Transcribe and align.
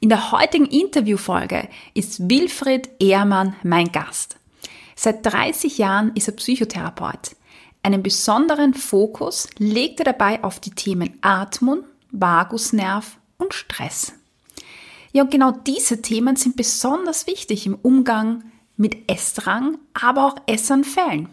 In 0.00 0.10
der 0.10 0.30
heutigen 0.30 0.66
Interviewfolge 0.66 1.68
ist 1.94 2.28
Wilfried 2.28 2.90
Ehrmann 3.00 3.56
mein 3.62 3.92
Gast. 3.92 4.36
Seit 4.94 5.24
30 5.24 5.78
Jahren 5.78 6.12
ist 6.14 6.28
er 6.28 6.34
Psychotherapeut. 6.34 7.36
Einen 7.82 8.02
besonderen 8.02 8.74
Fokus 8.74 9.48
legt 9.58 10.00
er 10.00 10.04
dabei 10.04 10.42
auf 10.42 10.60
die 10.60 10.70
Themen 10.70 11.18
Atmung, 11.22 11.84
Vagusnerv 12.10 13.18
und 13.38 13.54
Stress. 13.54 14.12
Ja, 15.12 15.22
und 15.22 15.30
genau 15.30 15.50
diese 15.52 16.02
Themen 16.02 16.36
sind 16.36 16.56
besonders 16.56 17.26
wichtig 17.26 17.64
im 17.64 17.74
Umgang 17.76 18.44
mit 18.76 19.10
Essdrang, 19.10 19.78
aber 19.94 20.26
auch 20.26 20.36
Essanfällen. 20.46 21.28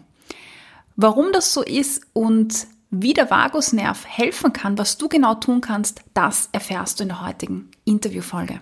Warum 0.96 1.32
das 1.32 1.52
so 1.52 1.62
ist 1.62 2.06
und 2.12 2.66
wie 2.96 3.12
der 3.12 3.28
Vagusnerv 3.28 4.06
helfen 4.06 4.52
kann, 4.52 4.78
was 4.78 4.98
du 4.98 5.08
genau 5.08 5.34
tun 5.34 5.60
kannst, 5.60 6.02
das 6.14 6.48
erfährst 6.52 7.00
du 7.00 7.02
in 7.02 7.08
der 7.08 7.26
heutigen 7.26 7.70
Interviewfolge. 7.84 8.60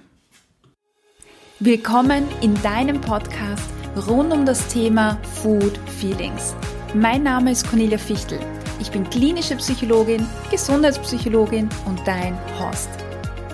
Willkommen 1.59 2.27
in 2.41 2.61
deinem 2.63 3.01
Podcast 3.01 3.69
rund 4.09 4.33
um 4.33 4.47
das 4.47 4.69
Thema 4.69 5.19
Food 5.43 5.79
Feelings. 5.99 6.57
Mein 6.95 7.25
Name 7.25 7.53
ist 7.53 7.69
Cornelia 7.69 7.99
Fichtel. 7.99 8.41
Ich 8.81 8.91
bin 8.91 9.09
klinische 9.11 9.57
Psychologin, 9.57 10.27
Gesundheitspsychologin 10.51 11.69
und 11.85 12.01
dein 12.07 12.39
Host. 12.59 12.89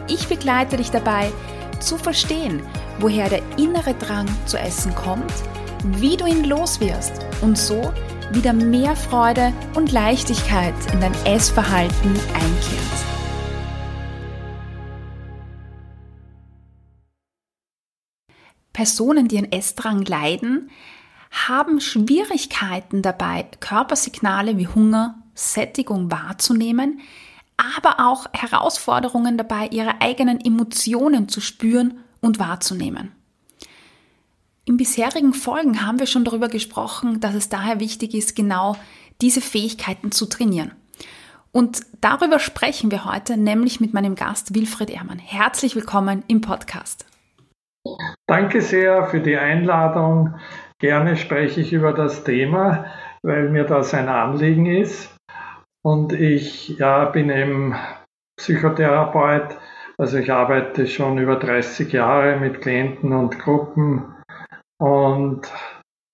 Ich 0.06 0.28
begleite 0.28 0.76
dich 0.76 0.92
dabei, 0.92 1.32
zu 1.80 1.98
verstehen, 1.98 2.62
woher 3.00 3.28
der 3.28 3.42
innere 3.56 3.94
Drang 3.94 4.28
zu 4.46 4.56
essen 4.56 4.94
kommt, 4.94 5.32
wie 5.98 6.16
du 6.16 6.26
ihn 6.26 6.44
loswirst 6.44 7.12
und 7.40 7.58
so 7.58 7.92
wieder 8.30 8.52
mehr 8.52 8.94
Freude 8.94 9.52
und 9.74 9.92
Leichtigkeit 9.92 10.74
in 10.92 11.00
dein 11.00 11.14
Essverhalten 11.24 12.10
einkehrt. 12.10 13.08
Personen, 18.72 19.26
die 19.26 19.38
an 19.38 19.50
Essdrang 19.50 20.02
leiden, 20.04 20.70
haben 21.30 21.80
Schwierigkeiten 21.80 23.02
dabei, 23.02 23.46
Körpersignale 23.60 24.56
wie 24.56 24.68
Hunger, 24.68 25.22
Sättigung 25.34 26.10
wahrzunehmen, 26.10 27.00
aber 27.56 28.06
auch 28.06 28.26
Herausforderungen 28.32 29.36
dabei, 29.36 29.68
ihre 29.68 30.00
eigenen 30.00 30.40
Emotionen 30.40 31.28
zu 31.28 31.40
spüren 31.40 31.98
und 32.20 32.38
wahrzunehmen. 32.38 33.17
In 34.68 34.76
bisherigen 34.76 35.32
Folgen 35.32 35.86
haben 35.86 35.98
wir 35.98 36.06
schon 36.06 36.26
darüber 36.26 36.48
gesprochen, 36.48 37.20
dass 37.20 37.34
es 37.34 37.48
daher 37.48 37.80
wichtig 37.80 38.12
ist, 38.12 38.36
genau 38.36 38.76
diese 39.22 39.40
Fähigkeiten 39.40 40.12
zu 40.12 40.26
trainieren. 40.26 40.72
Und 41.52 41.80
darüber 42.02 42.38
sprechen 42.38 42.90
wir 42.90 43.06
heute, 43.06 43.38
nämlich 43.38 43.80
mit 43.80 43.94
meinem 43.94 44.14
Gast 44.14 44.54
Wilfried 44.54 44.90
Ehrmann. 44.90 45.20
Herzlich 45.20 45.74
willkommen 45.74 46.22
im 46.28 46.42
Podcast. 46.42 47.06
Danke 48.26 48.60
sehr 48.60 49.06
für 49.06 49.20
die 49.20 49.38
Einladung. 49.38 50.34
Gerne 50.78 51.16
spreche 51.16 51.62
ich 51.62 51.72
über 51.72 51.94
das 51.94 52.24
Thema, 52.24 52.84
weil 53.22 53.48
mir 53.48 53.64
das 53.64 53.94
ein 53.94 54.10
Anliegen 54.10 54.66
ist. 54.66 55.16
Und 55.82 56.12
ich 56.12 56.76
ja, 56.76 57.06
bin 57.06 57.30
eben 57.30 57.74
Psychotherapeut, 58.36 59.56
also 59.96 60.18
ich 60.18 60.30
arbeite 60.30 60.86
schon 60.86 61.16
über 61.16 61.36
30 61.36 61.90
Jahre 61.90 62.38
mit 62.38 62.60
Klienten 62.60 63.14
und 63.14 63.38
Gruppen 63.38 64.14
und 64.78 65.52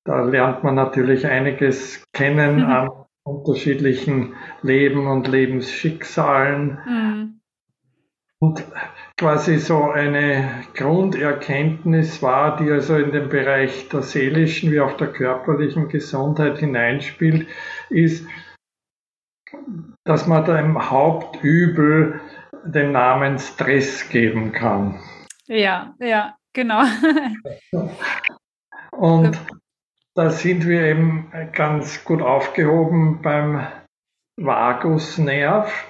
da 0.04 0.22
lernt 0.22 0.64
man 0.64 0.74
natürlich 0.74 1.26
einiges 1.26 2.04
kennen 2.12 2.56
mhm. 2.56 2.70
an 2.70 2.90
unterschiedlichen 3.24 4.34
Leben 4.62 5.06
und 5.06 5.26
Lebensschicksalen. 5.28 6.78
Mhm. 6.86 7.40
Und 8.38 8.62
quasi 9.16 9.58
so 9.58 9.90
eine 9.90 10.64
Grunderkenntnis 10.74 12.22
war, 12.22 12.56
die 12.58 12.70
also 12.70 12.96
in 12.96 13.12
den 13.12 13.30
Bereich 13.30 13.88
der 13.88 14.02
seelischen 14.02 14.70
wie 14.70 14.80
auch 14.80 14.98
der 14.98 15.12
körperlichen 15.12 15.88
Gesundheit 15.88 16.58
hineinspielt, 16.58 17.48
ist, 17.88 18.26
dass 20.04 20.26
man 20.26 20.44
dem 20.44 20.90
Hauptübel 20.90 22.20
den 22.66 22.92
Namen 22.92 23.38
Stress 23.38 24.10
geben 24.10 24.52
kann. 24.52 25.00
Ja, 25.46 25.94
ja, 26.00 26.36
genau. 26.52 26.82
Und 28.96 29.38
da 30.14 30.30
sind 30.30 30.66
wir 30.66 30.82
eben 30.82 31.32
ganz 31.52 32.04
gut 32.04 32.22
aufgehoben 32.22 33.20
beim 33.22 33.66
Vagusnerv, 34.36 35.86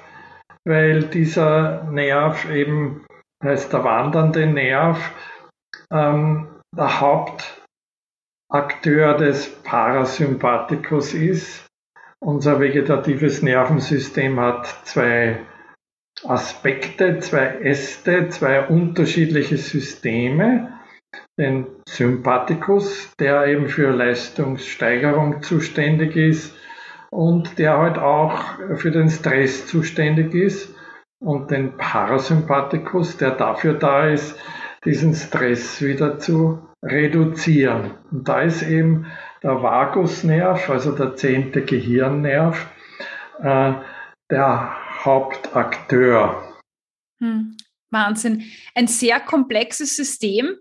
weil 0.64 1.04
dieser 1.04 1.84
Nerv 1.84 2.50
eben 2.50 3.06
heißt 3.42 3.72
der 3.72 3.84
wandernde 3.84 4.46
Nerv, 4.46 5.12
ähm, 5.92 6.60
der 6.74 7.00
Hauptakteur 8.50 9.16
des 9.18 9.62
Parasympathikus 9.62 11.14
ist. 11.14 11.66
Unser 12.20 12.60
vegetatives 12.60 13.42
Nervensystem 13.42 14.40
hat 14.40 14.66
zwei 14.84 15.40
Aspekte, 16.24 17.18
zwei 17.18 17.58
Äste, 17.58 18.30
zwei 18.30 18.66
unterschiedliche 18.66 19.58
Systeme 19.58 20.73
den 21.38 21.66
Sympathikus, 21.88 23.14
der 23.16 23.46
eben 23.46 23.68
für 23.68 23.90
Leistungssteigerung 23.90 25.42
zuständig 25.42 26.16
ist 26.16 26.54
und 27.10 27.58
der 27.58 27.78
halt 27.78 27.98
auch 27.98 28.58
für 28.76 28.90
den 28.90 29.10
Stress 29.10 29.66
zuständig 29.66 30.34
ist 30.34 30.74
und 31.18 31.50
den 31.50 31.76
Parasympathikus, 31.76 33.16
der 33.16 33.32
dafür 33.32 33.74
da 33.74 34.08
ist, 34.08 34.38
diesen 34.84 35.14
Stress 35.14 35.80
wieder 35.82 36.18
zu 36.18 36.68
reduzieren. 36.82 37.92
Und 38.10 38.28
da 38.28 38.42
ist 38.42 38.62
eben 38.62 39.06
der 39.42 39.62
Vagusnerv, 39.62 40.68
also 40.68 40.92
der 40.92 41.16
zehnte 41.16 41.62
Gehirnnerv, 41.62 42.66
äh, 43.40 43.72
der 44.30 44.76
Hauptakteur. 45.04 46.54
Hm, 47.20 47.56
Wahnsinn. 47.90 48.44
Ein 48.74 48.86
sehr 48.86 49.20
komplexes 49.20 49.96
System. 49.96 50.56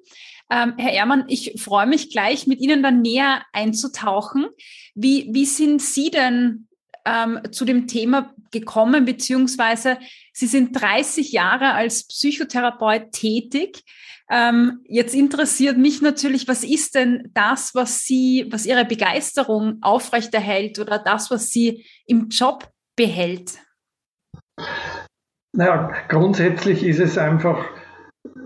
Ähm, 0.52 0.74
Herr 0.78 0.94
Ehrmann, 0.94 1.26
ich 1.28 1.62
freue 1.62 1.88
mich 1.88 2.12
gleich, 2.12 2.48
mit 2.48 2.60
Ihnen 2.62 2.84
dann 2.84 3.02
näher 3.02 3.44
einzutauchen. 3.54 4.48
Wie, 4.96 5.30
wie 5.32 5.46
sind 5.46 5.82
Sie 5.82 6.12
denn 6.12 6.68
ähm, 7.06 7.40
zu 7.52 7.66
dem 7.66 7.88
Thema 7.88 8.34
gekommen, 8.52 9.06
beziehungsweise 9.06 9.98
Sie 10.32 10.48
sind 10.48 10.80
30 10.80 11.32
Jahre 11.32 11.74
als 11.74 12.08
Psychotherapeut 12.08 13.12
tätig. 13.12 13.84
Ähm, 14.30 14.80
jetzt 14.86 15.14
interessiert 15.14 15.78
mich 15.78 16.02
natürlich, 16.02 16.48
was 16.48 16.64
ist 16.64 16.96
denn 16.96 17.30
das, 17.34 17.76
was 17.76 18.06
Sie, 18.06 18.48
was 18.50 18.66
Ihre 18.66 18.86
Begeisterung 18.86 19.80
aufrechterhält 19.82 20.80
oder 20.80 20.98
das, 20.98 21.30
was 21.30 21.50
Sie 21.50 21.86
im 22.06 22.30
Job 22.30 22.70
behält? 22.96 23.60
Naja, 25.56 25.92
grundsätzlich 26.08 26.84
ist 26.84 27.00
es 27.00 27.18
einfach 27.18 27.64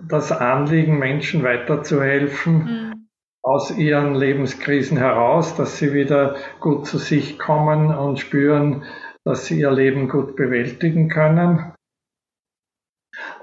das 0.07 0.31
Anliegen, 0.31 0.99
Menschen 0.99 1.43
weiterzuhelfen 1.43 2.53
mhm. 2.53 3.07
aus 3.43 3.71
ihren 3.77 4.15
Lebenskrisen 4.15 4.97
heraus, 4.97 5.55
dass 5.55 5.77
sie 5.77 5.93
wieder 5.93 6.35
gut 6.59 6.87
zu 6.87 6.97
sich 6.97 7.37
kommen 7.37 7.95
und 7.95 8.19
spüren, 8.19 8.83
dass 9.23 9.45
sie 9.45 9.59
ihr 9.59 9.71
Leben 9.71 10.09
gut 10.09 10.35
bewältigen 10.35 11.09
können. 11.09 11.73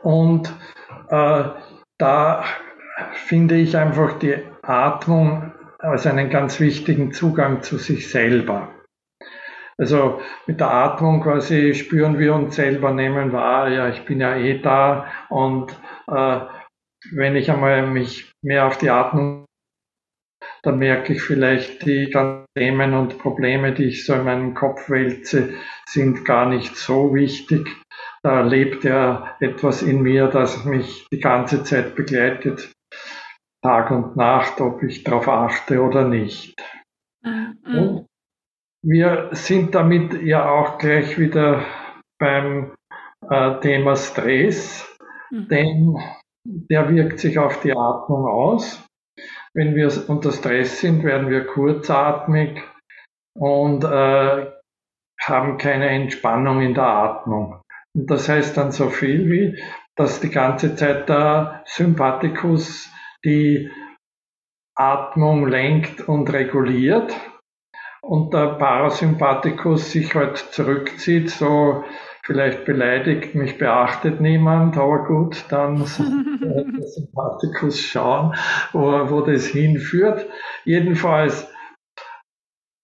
Und 0.02 0.52
äh, 1.08 1.44
da 1.98 2.44
finde 3.12 3.56
ich 3.56 3.76
einfach 3.76 4.18
die 4.18 4.36
Atmung 4.62 5.52
als 5.78 6.06
einen 6.06 6.30
ganz 6.30 6.60
wichtigen 6.60 7.12
Zugang 7.12 7.62
zu 7.62 7.78
sich 7.78 8.10
selber. 8.10 8.70
Also 9.76 10.20
mit 10.46 10.60
der 10.60 10.72
Atmung 10.72 11.20
quasi 11.20 11.74
spüren 11.74 12.18
wir 12.18 12.34
uns 12.34 12.54
selber, 12.54 12.92
nehmen 12.92 13.32
wahr, 13.32 13.68
ja, 13.68 13.88
ich 13.88 14.04
bin 14.04 14.20
ja 14.20 14.36
eh 14.36 14.60
da 14.60 15.06
und 15.28 15.74
wenn 16.06 17.36
ich 17.36 17.50
einmal 17.50 17.86
mich 17.86 18.30
mehr 18.42 18.66
auf 18.66 18.78
die 18.78 18.90
Atmung, 18.90 19.44
dann 20.62 20.78
merke 20.78 21.12
ich 21.12 21.22
vielleicht 21.22 21.84
die 21.84 22.10
ganzen 22.10 22.46
Themen 22.56 22.94
und 22.94 23.18
Probleme, 23.18 23.72
die 23.72 23.84
ich 23.84 24.06
so 24.06 24.14
in 24.14 24.24
meinem 24.24 24.54
Kopf 24.54 24.88
wälze, 24.88 25.54
sind 25.88 26.24
gar 26.24 26.48
nicht 26.48 26.76
so 26.76 27.14
wichtig. 27.14 27.68
Da 28.22 28.40
lebt 28.40 28.84
ja 28.84 29.36
etwas 29.40 29.82
in 29.82 30.02
mir, 30.02 30.28
das 30.28 30.64
mich 30.64 31.06
die 31.12 31.20
ganze 31.20 31.62
Zeit 31.64 31.94
begleitet, 31.94 32.72
Tag 33.62 33.90
und 33.90 34.16
Nacht, 34.16 34.60
ob 34.60 34.82
ich 34.82 35.04
darauf 35.04 35.28
achte 35.28 35.82
oder 35.82 36.06
nicht. 36.06 36.54
Mhm. 37.22 38.06
Wir 38.82 39.30
sind 39.32 39.74
damit 39.74 40.22
ja 40.22 40.48
auch 40.50 40.78
gleich 40.78 41.18
wieder 41.18 41.64
beim 42.18 42.74
äh, 43.30 43.60
Thema 43.60 43.96
Stress. 43.96 44.93
Mhm. 45.34 45.48
Denn 45.48 45.98
der 46.44 46.88
wirkt 46.94 47.18
sich 47.18 47.38
auf 47.38 47.60
die 47.60 47.72
Atmung 47.72 48.26
aus. 48.26 48.86
Wenn 49.52 49.74
wir 49.74 49.90
unter 50.08 50.32
Stress 50.32 50.80
sind, 50.80 51.04
werden 51.04 51.28
wir 51.28 51.46
kurzatmig 51.46 52.62
und 53.36 53.84
äh, 53.84 54.50
haben 55.20 55.58
keine 55.58 55.88
Entspannung 55.88 56.60
in 56.60 56.74
der 56.74 56.86
Atmung. 56.86 57.62
Und 57.94 58.10
das 58.10 58.28
heißt 58.28 58.56
dann 58.56 58.72
so 58.72 58.90
viel 58.90 59.30
wie, 59.30 59.62
dass 59.96 60.20
die 60.20 60.30
ganze 60.30 60.74
Zeit 60.76 61.08
der 61.08 61.62
Sympathikus 61.66 62.90
die 63.24 63.70
Atmung 64.76 65.46
lenkt 65.46 66.00
und 66.00 66.32
reguliert 66.32 67.14
und 68.02 68.34
der 68.34 68.58
Parasympathikus 68.58 69.92
sich 69.92 70.14
halt 70.14 70.36
zurückzieht, 70.36 71.30
so 71.30 71.84
vielleicht 72.24 72.64
beleidigt, 72.64 73.34
mich 73.34 73.58
beachtet 73.58 74.20
niemand, 74.20 74.76
aber 74.78 75.04
gut, 75.04 75.44
dann 75.50 75.78
der 76.40 76.88
Sympathikus 76.88 77.80
schauen, 77.80 78.34
wo, 78.72 79.10
wo 79.10 79.20
das 79.20 79.46
hinführt. 79.46 80.26
Jedenfalls 80.64 81.46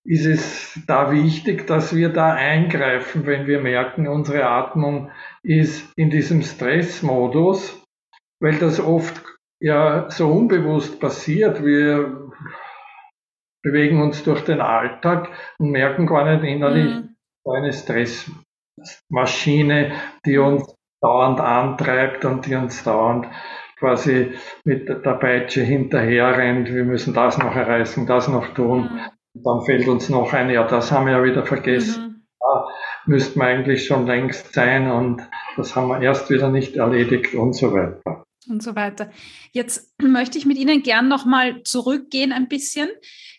ist 0.04 0.26
es 0.26 0.81
da 0.87 1.10
wichtig, 1.10 1.66
dass 1.66 1.94
wir 1.94 2.10
da 2.10 2.32
eingreifen, 2.32 3.26
wenn 3.26 3.46
wir 3.46 3.60
merken, 3.60 4.08
unsere 4.08 4.44
Atmung 4.46 5.10
ist 5.42 5.90
in 5.96 6.10
diesem 6.10 6.42
Stressmodus, 6.42 7.82
weil 8.40 8.58
das 8.58 8.78
oft 8.81 9.22
ja 9.60 10.10
so 10.10 10.31
unbewusst 10.31 11.00
passiert. 11.00 11.64
Wir 11.64 12.31
bewegen 13.62 14.02
uns 14.02 14.22
durch 14.22 14.42
den 14.44 14.60
Alltag 14.60 15.28
und 15.58 15.70
merken 15.70 16.06
gar 16.06 16.25
nicht 16.25 16.44
innerlich 16.44 16.94
mhm. 16.94 17.16
eine 17.44 17.72
Stressmaschine, 18.84 19.92
die 20.24 20.38
uns 20.38 20.74
dauernd 21.00 21.40
antreibt 21.40 22.24
und 22.24 22.46
die 22.46 22.54
uns 22.54 22.82
dauernd 22.84 23.26
quasi 23.78 24.32
mit 24.64 24.88
der 24.88 25.14
Peitsche 25.14 25.62
hinterher 25.62 26.36
rennt. 26.36 26.68
Wir 26.68 26.84
müssen 26.84 27.14
das 27.14 27.38
noch 27.38 27.54
erreichen, 27.54 28.06
das 28.06 28.28
noch 28.28 28.52
tun. 28.54 28.82
Mhm. 28.82 29.00
Dann 29.42 29.64
fällt 29.64 29.88
uns 29.88 30.08
noch 30.08 30.32
ein, 30.32 30.50
ja, 30.50 30.66
das 30.66 30.92
haben 30.92 31.06
wir 31.06 31.14
ja 31.14 31.24
wieder 31.24 31.46
vergessen. 31.46 32.02
Mhm. 32.02 32.26
Da 32.38 32.68
müssten 33.06 33.40
wir 33.40 33.46
eigentlich 33.46 33.86
schon 33.86 34.06
längst 34.06 34.52
sein 34.52 34.90
und 34.90 35.22
das 35.56 35.76
haben 35.76 35.88
wir 35.88 36.00
erst 36.02 36.30
wieder 36.30 36.50
nicht 36.50 36.76
erledigt 36.76 37.34
und 37.34 37.54
so 37.54 37.72
weiter. 37.72 38.24
Und 38.48 38.62
so 38.62 38.74
weiter. 38.74 39.10
Jetzt 39.52 39.94
möchte 40.02 40.36
ich 40.36 40.46
mit 40.46 40.58
Ihnen 40.58 40.82
gern 40.82 41.08
nochmal 41.08 41.62
zurückgehen 41.62 42.32
ein 42.32 42.48
bisschen. 42.48 42.88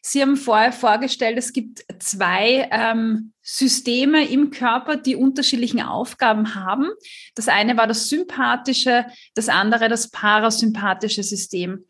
Sie 0.01 0.21
haben 0.21 0.35
vorher 0.35 0.71
vorgestellt, 0.71 1.37
es 1.37 1.53
gibt 1.53 1.85
zwei 1.99 2.67
ähm, 2.71 3.33
Systeme 3.41 4.27
im 4.27 4.51
Körper, 4.51 4.97
die 4.97 5.15
unterschiedlichen 5.15 5.81
Aufgaben 5.81 6.55
haben. 6.55 6.91
Das 7.35 7.47
eine 7.47 7.77
war 7.77 7.87
das 7.87 8.07
sympathische, 8.09 9.05
das 9.35 9.49
andere 9.49 9.89
das 9.89 10.11
parasympathische 10.11 11.23
System. 11.23 11.85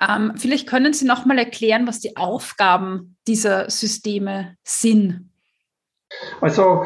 Ähm, 0.00 0.32
vielleicht 0.36 0.68
können 0.68 0.92
Sie 0.92 1.04
noch 1.04 1.24
mal 1.24 1.38
erklären, 1.38 1.86
was 1.86 2.00
die 2.00 2.16
Aufgaben 2.16 3.16
dieser 3.26 3.70
Systeme 3.70 4.56
sind. 4.64 5.30
Also 6.40 6.84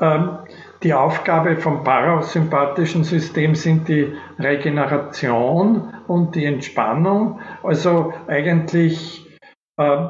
ähm, 0.00 0.38
die 0.82 0.94
Aufgabe 0.94 1.56
vom 1.56 1.84
parasympathischen 1.84 3.04
System 3.04 3.54
sind 3.54 3.88
die 3.88 4.16
Regeneration 4.38 5.94
und 6.06 6.34
die 6.34 6.44
Entspannung. 6.44 7.40
Also 7.62 8.14
eigentlich 8.26 9.26
äh, 9.76 10.06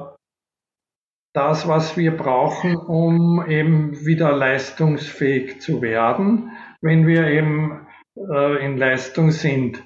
das, 1.34 1.66
was 1.66 1.96
wir 1.96 2.16
brauchen, 2.16 2.76
um 2.76 3.44
eben 3.46 4.04
wieder 4.04 4.32
leistungsfähig 4.32 5.60
zu 5.60 5.80
werden, 5.80 6.52
wenn 6.80 7.06
wir 7.06 7.26
eben 7.28 7.86
äh, 8.16 8.64
in 8.64 8.76
Leistung 8.76 9.30
sind 9.30 9.82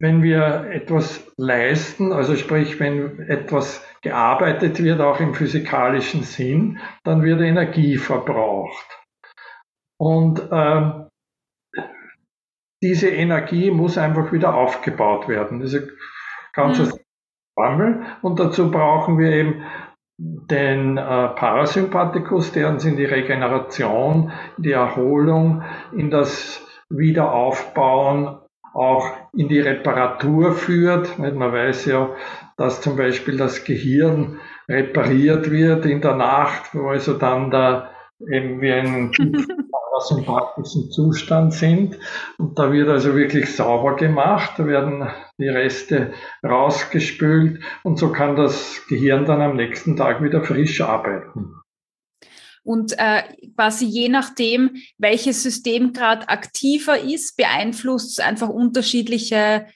wenn 0.00 0.22
wir 0.22 0.70
etwas 0.70 1.32
leisten, 1.36 2.12
also 2.12 2.36
sprich, 2.36 2.78
wenn 2.78 3.20
etwas 3.28 3.84
gearbeitet 4.00 4.82
wird, 4.82 5.00
auch 5.00 5.18
im 5.18 5.34
physikalischen 5.34 6.22
Sinn, 6.22 6.78
dann 7.02 7.22
wird 7.22 7.40
Energie 7.40 7.96
verbraucht. 7.96 8.86
Und 9.98 10.48
ähm, 10.52 11.08
diese 12.80 13.08
Energie 13.08 13.72
muss 13.72 13.98
einfach 13.98 14.32
wieder 14.32 14.54
aufgebaut 14.54 15.26
werden. 15.26 15.58
Das 15.60 15.72
ist 15.72 15.88
ein 15.88 15.96
ganzes 16.52 16.94
mhm. 16.94 17.00
Formel. 17.54 18.06
Und 18.22 18.38
dazu 18.38 18.70
brauchen 18.70 19.18
wir 19.18 19.32
eben 19.32 19.64
den 20.18 20.96
äh, 20.96 21.00
Parasympathikus, 21.00 22.52
der 22.52 22.68
uns 22.68 22.84
in 22.84 22.96
die 22.96 23.04
Regeneration, 23.04 24.32
die 24.56 24.72
Erholung, 24.72 25.62
in 25.96 26.10
das 26.10 26.66
Wiederaufbauen 26.90 28.38
auch 28.74 29.10
in 29.32 29.48
die 29.48 29.60
Reparatur 29.60 30.52
führt. 30.52 31.18
Man 31.18 31.38
weiß 31.40 31.86
ja, 31.86 32.10
dass 32.56 32.80
zum 32.80 32.96
Beispiel 32.96 33.36
das 33.36 33.64
Gehirn 33.64 34.40
repariert 34.68 35.50
wird 35.50 35.86
in 35.86 36.00
der 36.00 36.16
Nacht, 36.16 36.74
wo 36.74 36.88
also 36.88 37.14
dann 37.14 37.50
da 37.50 37.90
eben 38.20 38.60
wie 38.60 38.72
ein 38.72 39.12
parasympathischen 39.98 40.90
Zustand 40.90 41.54
sind. 41.54 41.98
Und 42.38 42.58
da 42.58 42.72
wird 42.72 42.88
also 42.88 43.14
wirklich 43.14 43.54
sauber 43.54 43.96
gemacht, 43.96 44.52
da 44.56 44.66
werden 44.66 45.08
die 45.38 45.48
Reste 45.48 46.12
rausgespült 46.44 47.60
und 47.82 47.98
so 47.98 48.12
kann 48.12 48.36
das 48.36 48.82
Gehirn 48.88 49.24
dann 49.24 49.40
am 49.40 49.56
nächsten 49.56 49.96
Tag 49.96 50.22
wieder 50.22 50.42
frisch 50.42 50.80
arbeiten. 50.80 51.54
Und 52.64 52.92
äh, 52.98 53.22
quasi 53.56 53.86
je 53.86 54.08
nachdem, 54.08 54.76
welches 54.98 55.42
System 55.42 55.94
gerade 55.94 56.28
aktiver 56.28 57.00
ist, 57.00 57.36
beeinflusst 57.36 58.18
es 58.18 58.24
einfach 58.24 58.50
unterschiedliche 58.50 59.66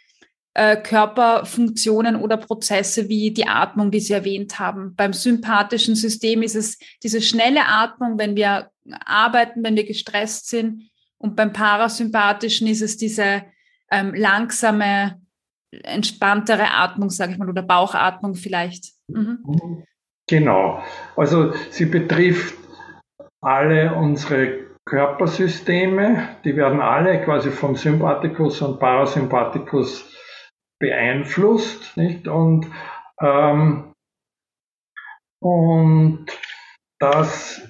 äh, 0.55 0.77
Körperfunktionen 0.77 2.17
oder 2.17 2.37
Prozesse 2.37 3.09
wie 3.09 3.33
die 3.33 3.47
Atmung, 3.47 3.91
die 3.91 4.01
Sie 4.01 4.13
erwähnt 4.13 4.59
haben. 4.59 4.95
Beim 4.95 5.13
sympathischen 5.13 5.95
System 5.95 6.43
ist 6.43 6.57
es 6.57 6.79
diese 7.03 7.23
schnelle 7.23 7.67
Atmung, 7.67 8.19
wenn 8.19 8.37
wir 8.37 8.71
arbeiten, 9.05 9.65
wenn 9.65 9.77
wir 9.77 9.87
gestresst 9.87 10.49
sind. 10.49 10.91
Und 11.19 11.37
beim 11.37 11.53
parasympathischen 11.53 12.67
ist 12.67 12.83
es 12.83 12.97
diese 12.97 13.45
ähm, 13.91 14.13
langsame, 14.15 15.21
entspanntere 15.71 16.71
Atmung, 16.73 17.09
sage 17.09 17.33
ich 17.33 17.39
mal, 17.39 17.49
oder 17.49 17.63
Bauchatmung 17.63 18.35
vielleicht. 18.35 18.93
Mhm. 19.09 19.85
Genau. 20.29 20.83
Also 21.17 21.55
sie 21.71 21.87
betrifft 21.87 22.55
alle 23.41 23.95
unsere 23.95 24.67
Körpersysteme, 24.85 26.29
die 26.45 26.57
werden 26.57 26.81
alle 26.81 27.23
quasi 27.23 27.51
vom 27.51 27.77
Sympathikus 27.77 28.61
und 28.63 28.81
Parasympathikus 28.81 30.05
beeinflusst, 30.83 31.97
nicht? 31.97 32.27
Und, 32.27 32.67
ähm, 33.21 33.95
und 35.41 36.27
das 36.99 37.63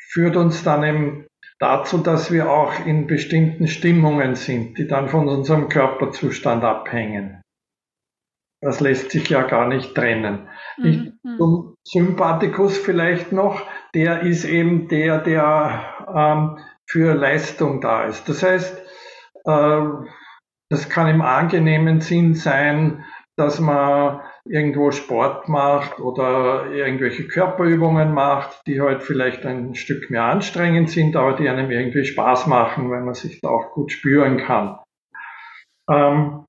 führt 0.00 0.36
uns 0.36 0.64
dann 0.64 0.82
eben 0.82 1.26
dazu, 1.58 1.98
dass 1.98 2.32
wir 2.32 2.50
auch 2.50 2.86
in 2.86 3.06
bestimmten 3.06 3.68
Stimmungen 3.68 4.34
sind, 4.34 4.78
die 4.78 4.88
dann 4.88 5.08
von 5.08 5.28
unserem 5.28 5.68
Körperzustand 5.68 6.64
abhängen. 6.64 7.42
Das 8.62 8.80
lässt 8.80 9.10
sich 9.10 9.28
ja 9.28 9.42
gar 9.42 9.68
nicht 9.68 9.94
trennen. 9.94 10.48
Mhm. 10.78 11.18
Zum 11.36 11.74
Sympathikus 11.86 12.78
vielleicht 12.78 13.30
noch, 13.30 13.60
der 13.94 14.22
ist 14.22 14.46
eben 14.46 14.88
der, 14.88 15.18
der 15.18 16.06
ähm, 16.16 16.58
für 16.86 17.12
Leistung 17.12 17.82
da 17.82 18.04
ist. 18.04 18.26
Das 18.26 18.42
heißt, 18.42 18.82
äh, 19.44 19.82
das 20.70 20.88
kann 20.88 21.08
im 21.08 21.22
angenehmen 21.22 22.00
Sinn 22.00 22.34
sein, 22.34 23.04
dass 23.36 23.60
man 23.60 24.20
irgendwo 24.44 24.90
Sport 24.90 25.48
macht 25.48 25.98
oder 25.98 26.70
irgendwelche 26.70 27.26
Körperübungen 27.26 28.12
macht, 28.12 28.66
die 28.66 28.80
halt 28.80 29.02
vielleicht 29.02 29.44
ein 29.46 29.74
Stück 29.74 30.10
mehr 30.10 30.24
anstrengend 30.24 30.90
sind, 30.90 31.16
aber 31.16 31.34
die 31.34 31.48
einem 31.48 31.70
irgendwie 31.70 32.04
Spaß 32.04 32.46
machen, 32.46 32.90
weil 32.90 33.02
man 33.02 33.14
sich 33.14 33.40
da 33.40 33.48
auch 33.48 33.72
gut 33.72 33.90
spüren 33.90 34.36
kann. 34.36 34.78
Ähm, 35.90 36.44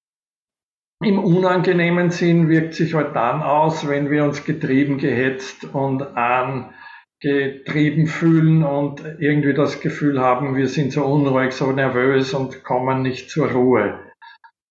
Im 1.03 1.19
unangenehmen 1.19 2.09
Sinn 2.09 2.49
wirkt 2.49 2.73
sich 2.73 2.93
halt 2.93 3.15
dann 3.15 3.41
aus, 3.41 3.87
wenn 3.87 4.11
wir 4.11 4.23
uns 4.23 4.43
getrieben, 4.43 4.97
gehetzt 4.97 5.65
und 5.73 6.01
an 6.15 6.73
getrieben 7.21 8.07
fühlen 8.07 8.63
und 8.63 9.03
irgendwie 9.19 9.53
das 9.53 9.79
Gefühl 9.79 10.19
haben, 10.19 10.55
wir 10.55 10.67
sind 10.67 10.91
so 10.91 11.05
unruhig, 11.05 11.53
so 11.53 11.71
nervös 11.71 12.33
und 12.33 12.63
kommen 12.63 13.01
nicht 13.01 13.29
zur 13.29 13.51
Ruhe. 13.51 13.99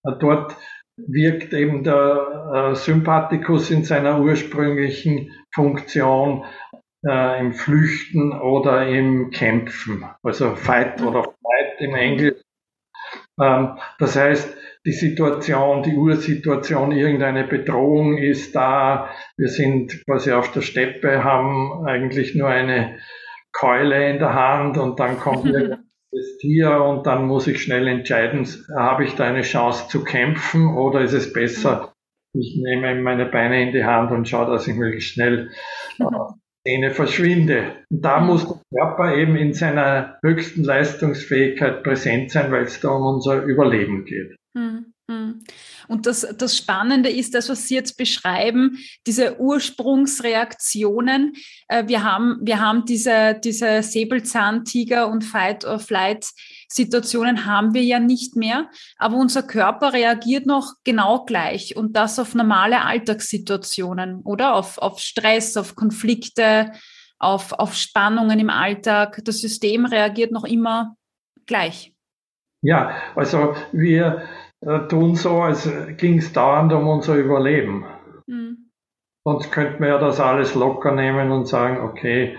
Dort 0.05 0.57
wirkt 0.97 1.53
eben 1.53 1.83
der 1.83 2.71
äh, 2.73 2.75
Sympathikus 2.77 3.71
in 3.71 3.85
seiner 3.85 4.21
ursprünglichen 4.21 5.31
Funktion 5.53 6.45
äh, 7.07 7.41
im 7.41 7.53
Flüchten 7.53 8.33
oder 8.33 8.87
im 8.87 9.31
Kämpfen, 9.31 10.05
also 10.23 10.55
Fight 10.55 11.03
oder 11.03 11.23
Flight 11.23 11.81
im 11.81 11.95
Englisch. 11.95 12.41
Ähm, 13.41 13.79
das 13.99 14.17
heißt, 14.17 14.57
die 14.87 14.93
Situation, 14.93 15.83
die 15.83 15.97
Ursituation, 15.97 16.93
irgendeine 16.93 17.45
Bedrohung 17.45 18.19
ist 18.19 18.55
da. 18.55 19.09
Wir 19.37 19.49
sind 19.49 20.05
quasi 20.05 20.33
auf 20.33 20.53
der 20.53 20.61
Steppe, 20.61 21.25
haben 21.25 21.87
eigentlich 21.87 22.35
nur 22.35 22.49
eine 22.49 22.99
Keule 23.53 24.11
in 24.11 24.19
der 24.19 24.35
Hand 24.35 24.77
und 24.77 25.01
dann 25.01 25.19
kommt 25.19 25.47
das 25.47 25.79
Tier 26.41 26.83
und 26.83 27.07
dann 27.07 27.27
muss 27.27 27.47
ich 27.47 27.63
schnell 27.63 27.87
entscheiden, 27.89 28.47
habe 28.77 29.05
ich 29.05 29.15
da 29.15 29.25
eine 29.25 29.43
Chance 29.43 29.89
zu 29.89 30.05
kämpfen 30.05 30.77
oder 30.77 31.01
ist 31.01 31.13
es 31.13 31.33
besser, 31.33 31.95
ich 32.37 32.57
nehme 32.61 33.01
meine 33.01 33.27
Beine 33.27 33.63
in 33.63 33.73
die 33.73 33.85
Hand 33.85 34.11
und 34.11 34.29
schaue, 34.29 34.51
dass 34.51 34.67
ich 34.67 34.75
möglichst 34.75 35.15
schnell 35.15 35.51
äh, 35.99 36.05
Szene 36.67 36.91
verschwinde. 36.91 37.85
Und 37.91 38.03
da 38.05 38.21
muss 38.21 38.47
der 38.47 38.61
Körper 38.73 39.15
eben 39.17 39.37
in 39.37 39.55
seiner 39.55 40.19
höchsten 40.23 40.65
Leistungsfähigkeit 40.65 41.83
präsent 41.83 42.33
sein, 42.33 42.51
weil 42.51 42.65
es 42.65 42.81
da 42.81 42.91
um 42.91 43.15
unser 43.15 43.43
Überleben 43.45 44.05
geht. 44.05 44.37
Mhm. 44.55 44.94
Mhm. 45.09 45.43
Und 45.89 46.07
das, 46.07 46.27
das 46.39 46.57
Spannende 46.57 47.11
ist, 47.11 47.35
das, 47.35 47.49
was 47.49 47.67
Sie 47.69 47.75
jetzt 47.75 47.97
beschreiben, 47.97 48.79
diese 49.07 49.41
Ursprungsreaktionen. 49.41 51.35
Äh, 51.69 51.85
wir 51.87 52.03
haben, 52.03 52.39
wir 52.43 52.59
haben 52.61 52.85
diese, 52.87 53.39
diese 53.43 53.83
Säbelzahntiger 53.83 55.09
und 55.09 55.23
Fight-or-Flight-Situationen 55.23 57.47
haben 57.47 57.73
wir 57.75 57.83
ja 57.83 58.01
nicht 58.01 58.37
mehr, 58.37 58.71
aber 58.97 59.17
unser 59.17 59.43
Körper 59.43 59.93
reagiert 59.93 60.47
noch 60.47 60.75
genau 60.85 61.25
gleich 61.25 61.77
und 61.77 61.97
das 61.97 62.19
auf 62.19 62.35
normale 62.35 62.83
Alltagssituationen, 62.83 64.23
oder? 64.23 64.55
Auf, 64.55 64.79
auf 64.79 65.01
Stress, 65.01 65.57
auf 65.57 65.75
Konflikte, 65.75 66.73
auf, 67.19 67.53
auf 67.53 67.75
Spannungen 67.75 68.39
im 68.39 68.51
Alltag. 68.51 69.21
Das 69.25 69.41
System 69.41 69.87
reagiert 69.87 70.33
noch 70.33 70.45
immer 70.45 70.97
gleich. 71.47 71.93
Ja, 72.63 72.95
also 73.15 73.55
wir 73.73 74.23
tun 74.89 75.15
so, 75.15 75.43
als 75.43 75.71
ging 75.97 76.19
es 76.19 76.33
dauernd 76.33 76.73
um 76.73 76.89
unser 76.89 77.17
Überleben. 77.17 77.85
Mhm. 78.27 78.71
Sonst 79.27 79.51
könnte 79.53 79.81
man 79.81 79.89
ja 79.89 79.99
das 79.99 80.21
alles 80.21 80.55
locker 80.55 80.93
nehmen 80.93 81.31
und 81.31 81.47
sagen, 81.47 81.81
okay, 81.81 82.37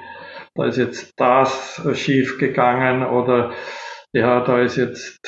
da 0.54 0.66
ist 0.66 0.78
jetzt 0.78 1.14
das 1.18 1.82
schief 1.94 2.38
gegangen 2.38 3.06
oder 3.06 3.52
ja, 4.14 4.42
da 4.42 4.62
ist 4.62 4.78
jetzt, 4.78 5.20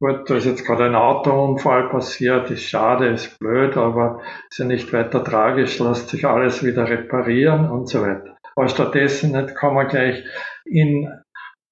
gut, 0.00 0.30
da 0.30 0.36
ist 0.36 0.46
jetzt 0.46 0.64
gerade 0.64 0.84
ein 0.84 0.94
Autounfall 0.94 1.90
passiert, 1.90 2.50
ist 2.50 2.62
schade, 2.62 3.08
ist 3.08 3.38
blöd, 3.38 3.76
aber 3.76 4.22
ist 4.50 4.58
ja 4.58 4.64
nicht 4.64 4.92
weiter 4.92 5.22
tragisch, 5.22 5.78
lässt 5.78 6.08
sich 6.08 6.26
alles 6.26 6.64
wieder 6.64 6.88
reparieren 6.88 7.68
und 7.68 7.88
so 7.88 8.02
weiter. 8.02 8.36
Aber 8.56 8.68
stattdessen 8.68 9.32
nicht 9.32 9.54
kommen 9.54 9.76
wir 9.76 9.84
gleich 9.84 10.24
in 10.64 11.12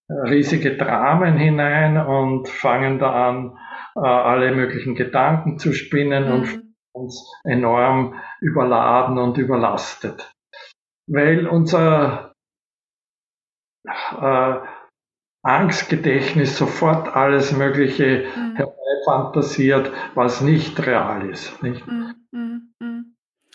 riesige 0.09 0.77
Dramen 0.77 1.37
hinein 1.37 1.99
und 1.99 2.49
fangen 2.49 2.99
da 2.99 3.29
an, 3.29 3.59
äh, 3.97 4.01
alle 4.01 4.55
möglichen 4.55 4.95
Gedanken 4.95 5.59
zu 5.59 5.73
spinnen 5.73 6.27
mhm. 6.27 6.33
und 6.33 6.63
uns 6.93 7.33
enorm 7.45 8.21
überladen 8.41 9.19
und 9.19 9.39
überlastet. 9.39 10.33
Weil 11.09 11.47
unser 11.47 12.33
äh, 13.85 14.55
Angstgedächtnis 15.43 16.57
sofort 16.57 17.15
alles 17.15 17.53
Mögliche 17.53 18.27
mhm. 18.35 18.57
herbeifantasiert, 18.57 19.93
was 20.15 20.41
nicht 20.41 20.85
real 20.85 21.29
ist. 21.29 21.63
Nicht? 21.63 21.87
Mhm. 21.87 22.15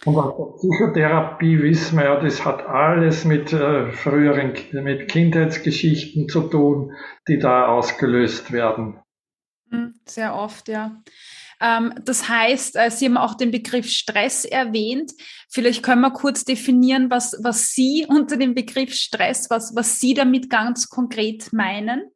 Und 0.06 0.18
aus 0.18 0.36
der 0.36 0.58
Psychotherapie 0.58 1.62
wissen 1.62 1.98
wir 1.98 2.06
ja, 2.06 2.20
das 2.20 2.44
hat 2.44 2.66
alles 2.66 3.24
mit 3.24 3.54
äh, 3.54 3.92
früheren, 3.92 4.54
mit 4.72 5.08
Kindheitsgeschichten 5.08 6.28
zu 6.28 6.42
tun, 6.42 6.94
die 7.28 7.38
da 7.38 7.68
ausgelöst 7.68 8.52
werden. 8.52 9.00
Hm, 9.70 9.94
sehr 10.06 10.36
oft, 10.36 10.68
ja. 10.68 10.98
Ähm, 11.62 11.94
das 12.04 12.28
heißt, 12.28 12.76
äh, 12.78 12.90
Sie 12.90 13.06
haben 13.06 13.18
auch 13.18 13.36
den 13.36 13.52
Begriff 13.52 13.88
Stress 13.88 14.44
erwähnt. 14.44 15.12
Vielleicht 15.50 15.84
können 15.84 16.02
wir 16.02 16.12
kurz 16.12 16.44
definieren, 16.46 17.12
was, 17.12 17.40
was 17.44 17.72
Sie 17.74 18.08
unter 18.10 18.38
dem 18.38 18.56
Begriff 18.56 18.94
Stress, 18.96 19.52
was, 19.52 19.76
was 19.76 20.00
Sie 20.00 20.16
damit 20.16 20.50
ganz 20.50 20.90
konkret 20.90 21.54
meinen. 21.54 22.10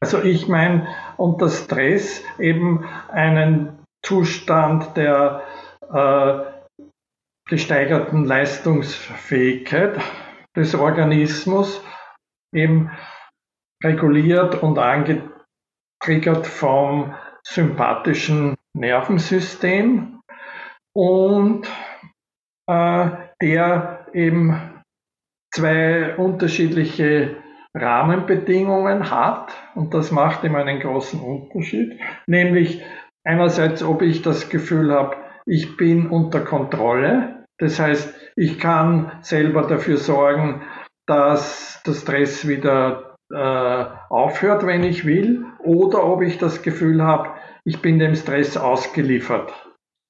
Also 0.00 0.22
ich 0.22 0.48
meine 0.48 0.86
unter 1.16 1.48
Stress 1.48 2.22
eben 2.38 2.84
einen 3.10 3.78
Zustand 4.02 4.96
der 4.96 5.42
äh, 5.92 6.49
gesteigerten 7.50 8.24
Leistungsfähigkeit 8.24 10.00
des 10.56 10.74
Organismus, 10.74 11.82
eben 12.52 12.90
reguliert 13.84 14.62
und 14.62 14.78
angetrieben 14.78 15.30
triggert 16.02 16.46
vom 16.46 17.14
sympathischen 17.42 18.56
Nervensystem 18.74 20.20
und 20.94 21.68
äh, 22.66 23.10
der 23.42 24.06
eben 24.12 24.82
zwei 25.52 26.16
unterschiedliche 26.16 27.36
Rahmenbedingungen 27.74 29.10
hat 29.10 29.52
und 29.74 29.94
das 29.94 30.10
macht 30.10 30.42
ihm 30.42 30.56
einen 30.56 30.80
großen 30.80 31.20
Unterschied, 31.20 32.00
nämlich 32.26 32.82
einerseits, 33.24 33.82
ob 33.82 34.02
ich 34.02 34.22
das 34.22 34.48
Gefühl 34.48 34.92
habe, 34.92 35.16
ich 35.46 35.76
bin 35.76 36.08
unter 36.08 36.40
Kontrolle, 36.40 37.39
das 37.60 37.78
heißt, 37.78 38.14
ich 38.36 38.58
kann 38.58 39.12
selber 39.20 39.62
dafür 39.62 39.98
sorgen, 39.98 40.62
dass 41.06 41.82
der 41.86 41.92
Stress 41.92 42.48
wieder 42.48 43.16
äh, 43.32 43.84
aufhört, 44.08 44.66
wenn 44.66 44.82
ich 44.82 45.04
will, 45.04 45.44
oder 45.58 46.04
ob 46.04 46.22
ich 46.22 46.38
das 46.38 46.62
Gefühl 46.62 47.02
habe, 47.02 47.30
ich 47.64 47.82
bin 47.82 47.98
dem 47.98 48.14
Stress 48.14 48.56
ausgeliefert. 48.56 49.52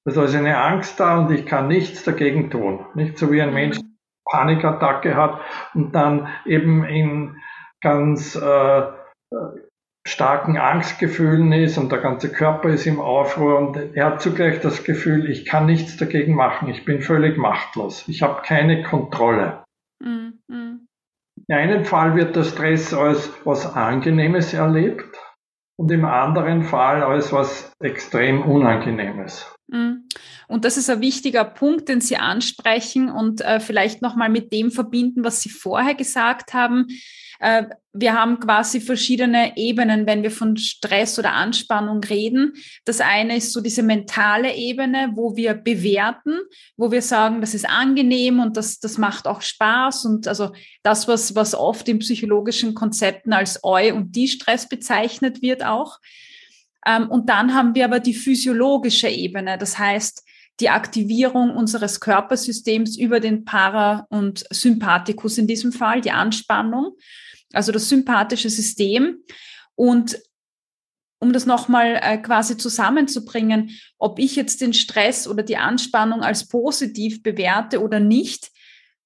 Also 0.05 0.23
ist 0.23 0.35
eine 0.35 0.57
Angst 0.57 0.99
da 0.99 1.19
und 1.19 1.31
ich 1.31 1.45
kann 1.45 1.67
nichts 1.67 2.03
dagegen 2.03 2.49
tun. 2.49 2.85
Nicht 2.95 3.17
so 3.17 3.31
wie 3.31 3.41
ein 3.41 3.53
Mensch 3.53 3.79
Panikattacke 4.29 5.15
hat 5.15 5.41
und 5.73 5.93
dann 5.93 6.27
eben 6.45 6.85
in 6.85 7.35
ganz 7.81 8.35
äh, 8.35 8.81
starken 10.07 10.57
Angstgefühlen 10.57 11.51
ist 11.53 11.77
und 11.77 11.91
der 11.91 11.99
ganze 11.99 12.31
Körper 12.31 12.69
ist 12.69 12.87
im 12.87 12.99
Aufruhr 12.99 13.59
und 13.59 13.77
er 13.95 14.05
hat 14.05 14.21
zugleich 14.21 14.59
das 14.59 14.83
Gefühl, 14.83 15.29
ich 15.29 15.45
kann 15.45 15.67
nichts 15.67 15.97
dagegen 15.97 16.35
machen, 16.35 16.69
ich 16.69 16.85
bin 16.85 17.01
völlig 17.01 17.37
machtlos, 17.37 18.07
ich 18.07 18.21
habe 18.21 18.41
keine 18.41 18.83
Kontrolle. 18.83 19.63
Mhm. 19.99 20.39
In 21.47 21.55
einem 21.55 21.85
Fall 21.85 22.15
wird 22.15 22.35
der 22.35 22.43
Stress 22.43 22.93
als 22.93 23.29
was 23.43 23.75
Angenehmes 23.75 24.53
erlebt 24.53 25.17
und 25.77 25.91
im 25.91 26.05
anderen 26.05 26.63
Fall 26.63 27.03
als 27.03 27.31
was 27.31 27.71
extrem 27.79 28.41
Unangenehmes. 28.41 29.53
Mhm. 29.67 30.07
Und 30.47 30.65
das 30.65 30.77
ist 30.77 30.89
ein 30.89 31.01
wichtiger 31.01 31.45
Punkt, 31.45 31.89
den 31.89 32.01
Sie 32.01 32.17
ansprechen 32.17 33.09
und 33.09 33.41
äh, 33.41 33.59
vielleicht 33.59 34.01
nochmal 34.01 34.29
mit 34.29 34.51
dem 34.51 34.71
verbinden, 34.71 35.23
was 35.23 35.41
Sie 35.41 35.49
vorher 35.49 35.95
gesagt 35.95 36.53
haben. 36.53 36.87
Äh, 37.41 37.65
wir 37.91 38.13
haben 38.13 38.39
quasi 38.39 38.79
verschiedene 38.79 39.57
Ebenen, 39.57 40.05
wenn 40.05 40.23
wir 40.23 40.31
von 40.31 40.55
Stress 40.55 41.17
oder 41.19 41.33
Anspannung 41.33 42.01
reden. 42.03 42.53
Das 42.85 43.01
eine 43.01 43.35
ist 43.35 43.51
so 43.51 43.61
diese 43.61 43.83
mentale 43.83 44.55
Ebene, 44.55 45.11
wo 45.15 45.35
wir 45.35 45.55
bewerten, 45.55 46.39
wo 46.77 46.91
wir 46.91 47.01
sagen, 47.01 47.41
das 47.41 47.53
ist 47.53 47.67
angenehm 47.67 48.39
und 48.39 48.55
das, 48.55 48.79
das 48.79 48.97
macht 48.97 49.27
auch 49.27 49.41
Spaß 49.41 50.05
und 50.05 50.27
also 50.27 50.51
das, 50.83 51.07
was, 51.07 51.35
was 51.35 51.55
oft 51.55 51.89
in 51.89 51.99
psychologischen 51.99 52.75
Konzepten 52.75 53.33
als 53.33 53.59
Eu- 53.63 53.95
und 53.95 54.15
Die-Stress 54.15 54.69
bezeichnet 54.69 55.41
wird 55.41 55.65
auch. 55.65 55.99
Ähm, 56.85 57.09
und 57.09 57.27
dann 57.27 57.55
haben 57.55 57.73
wir 57.75 57.85
aber 57.85 57.99
die 57.99 58.13
physiologische 58.13 59.09
Ebene, 59.09 59.57
das 59.57 59.79
heißt, 59.79 60.23
die 60.59 60.69
Aktivierung 60.69 61.55
unseres 61.55 61.99
Körpersystems 61.99 62.95
über 62.97 63.19
den 63.19 63.45
Para- 63.45 64.05
und 64.09 64.45
Sympathikus 64.51 65.39
in 65.39 65.47
diesem 65.47 65.71
Fall, 65.71 66.01
die 66.01 66.11
Anspannung 66.11 66.95
also 67.53 67.71
das 67.71 67.89
sympathische 67.89 68.49
System. 68.49 69.17
Und 69.75 70.19
um 71.19 71.33
das 71.33 71.45
nochmal 71.45 71.99
äh, 72.01 72.17
quasi 72.17 72.57
zusammenzubringen, 72.57 73.71
ob 73.97 74.17
ich 74.17 74.35
jetzt 74.35 74.61
den 74.61 74.73
Stress 74.73 75.27
oder 75.27 75.43
die 75.43 75.57
Anspannung 75.57 76.21
als 76.21 76.47
positiv 76.47 77.21
bewerte 77.21 77.81
oder 77.81 77.99
nicht, 77.99 78.49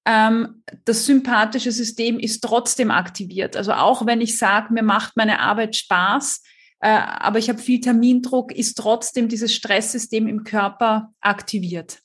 ähm, 0.05 0.63
das 0.85 1.05
sympathische 1.05 1.71
System 1.71 2.19
ist 2.19 2.41
trotzdem 2.41 2.91
aktiviert. 2.91 3.57
Also 3.57 3.73
auch 3.73 4.05
wenn 4.05 4.21
ich 4.21 4.37
sage, 4.37 4.73
mir 4.73 4.83
macht 4.83 5.17
meine 5.17 5.39
Arbeit 5.39 5.75
Spaß, 5.75 6.41
äh, 6.79 6.87
aber 6.89 7.39
ich 7.39 7.49
habe 7.49 7.59
viel 7.59 7.81
Termindruck, 7.81 8.53
ist 8.53 8.75
trotzdem 8.75 9.27
dieses 9.27 9.53
Stresssystem 9.53 10.27
im 10.27 10.43
Körper 10.43 11.13
aktiviert 11.19 11.99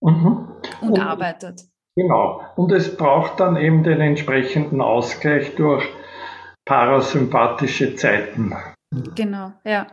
mhm. 0.00 0.48
und, 0.82 0.90
und 0.90 0.98
arbeitet. 0.98 1.62
Genau. 1.96 2.42
Und 2.56 2.72
es 2.72 2.96
braucht 2.96 3.40
dann 3.40 3.56
eben 3.56 3.84
den 3.84 4.00
entsprechenden 4.00 4.80
Ausgleich 4.80 5.54
durch 5.54 5.84
parasympathische 6.64 7.94
Zeiten. 7.94 8.54
Genau, 9.14 9.52
ja. 9.64 9.86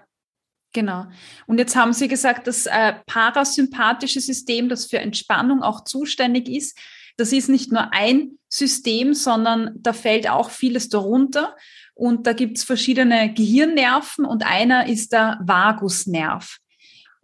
Genau. 0.73 1.05
Und 1.47 1.57
jetzt 1.57 1.75
haben 1.75 1.91
Sie 1.91 2.07
gesagt, 2.07 2.47
das 2.47 2.65
äh, 2.65 2.93
parasympathische 3.05 4.21
System, 4.21 4.69
das 4.69 4.85
für 4.85 4.99
Entspannung 4.99 5.63
auch 5.63 5.83
zuständig 5.83 6.47
ist, 6.47 6.79
das 7.17 7.33
ist 7.33 7.49
nicht 7.49 7.73
nur 7.73 7.91
ein 7.93 8.37
System, 8.47 9.13
sondern 9.13 9.71
da 9.75 9.91
fällt 9.91 10.29
auch 10.29 10.49
vieles 10.49 10.87
darunter. 10.87 11.55
Und 11.93 12.25
da 12.25 12.33
gibt 12.33 12.57
es 12.57 12.63
verschiedene 12.63 13.33
Gehirnnerven 13.33 14.25
und 14.25 14.45
einer 14.45 14.87
ist 14.87 15.11
der 15.11 15.39
Vagusnerv. 15.43 16.57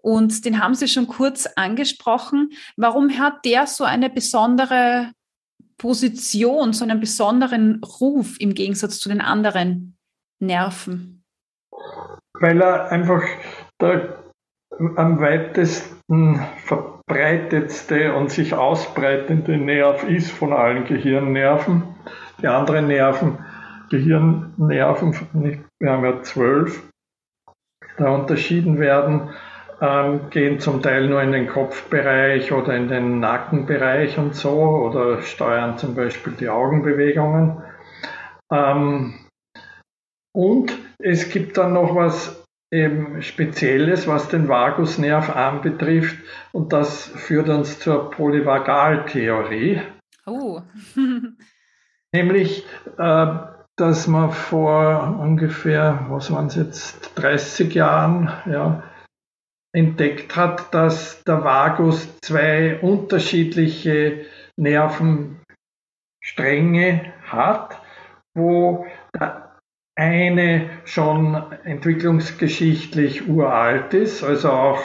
Und 0.08 0.46
den 0.46 0.64
haben 0.64 0.74
Sie 0.74 0.88
schon 0.88 1.08
kurz 1.08 1.50
angesprochen. 1.58 2.52
Warum 2.78 3.20
hat 3.20 3.44
der 3.44 3.68
so 3.68 3.84
eine 3.84 4.10
besondere 4.10 5.12
Position, 5.78 6.72
so 6.72 6.86
einen 6.86 7.02
besonderen 7.02 7.84
Ruf 7.84 8.40
im 8.40 8.54
Gegensatz 8.54 9.00
zu 9.00 9.10
den 9.10 9.20
anderen 9.20 9.98
Nerven? 10.40 11.26
Weil 12.40 12.62
er 12.62 12.90
einfach 12.90 13.22
der 13.82 14.24
am 14.96 15.20
weitesten 15.20 16.40
breitetste 17.06 18.14
und 18.16 18.32
sich 18.32 18.54
ausbreitende 18.54 19.58
Nerv 19.58 20.06
ist 20.06 20.32
von 20.32 20.54
allen 20.54 20.86
Gehirnnerven. 20.86 21.84
Die 22.42 22.48
anderen 22.48 22.88
Nerven, 22.88 23.40
Gehirnnerven, 23.90 25.14
wir 25.34 25.92
haben 25.92 26.06
ja 26.06 26.24
zwölf, 26.24 26.90
da 27.98 28.12
unterschieden 28.12 28.80
werden, 28.80 29.32
ähm, 29.82 30.30
gehen 30.30 30.60
zum 30.60 30.82
Teil 30.82 31.08
nur 31.08 31.22
in 31.22 31.32
den 31.32 31.48
Kopfbereich 31.48 32.52
oder 32.52 32.76
in 32.76 32.88
den 32.88 33.20
Nackenbereich 33.20 34.18
und 34.18 34.36
so 34.36 34.60
oder 34.60 35.22
steuern 35.22 35.78
zum 35.78 35.96
Beispiel 35.96 36.34
die 36.34 36.50
Augenbewegungen. 36.50 37.64
Ähm, 38.52 39.14
und 40.34 40.78
es 41.00 41.30
gibt 41.30 41.58
dann 41.58 41.74
noch 41.74 41.96
was 41.96 42.44
eben 42.72 43.22
Spezielles, 43.22 44.08
was 44.08 44.30
den 44.30 44.48
Vagusnerv 44.48 45.36
anbetrifft, 45.36 46.18
und 46.52 46.74
das 46.74 47.06
führt 47.06 47.50
uns 47.50 47.80
zur 47.80 48.12
Polyvagaltheorie. 48.12 49.82
Oh. 50.26 50.62
Nämlich, 52.12 52.66
äh, 52.98 53.28
dass 53.78 54.08
man 54.08 54.32
vor 54.32 55.18
ungefähr, 55.22 56.06
was 56.10 56.32
waren 56.32 56.48
es 56.48 56.56
jetzt, 56.56 57.12
30 57.16 57.74
Jahren, 57.74 58.32
ja, 58.46 58.84
entdeckt 59.78 60.36
hat, 60.36 60.74
dass 60.74 61.24
der 61.24 61.44
Vagus 61.44 62.20
zwei 62.22 62.80
unterschiedliche 62.80 64.26
Nervenstränge 64.58 67.14
hat, 67.24 67.80
wo 68.36 68.88
der 69.14 69.56
eine 69.96 70.70
schon 70.86 71.36
entwicklungsgeschichtlich 71.64 73.28
uralt 73.28 73.94
ist, 73.94 74.24
also 74.24 74.52
auch 74.52 74.82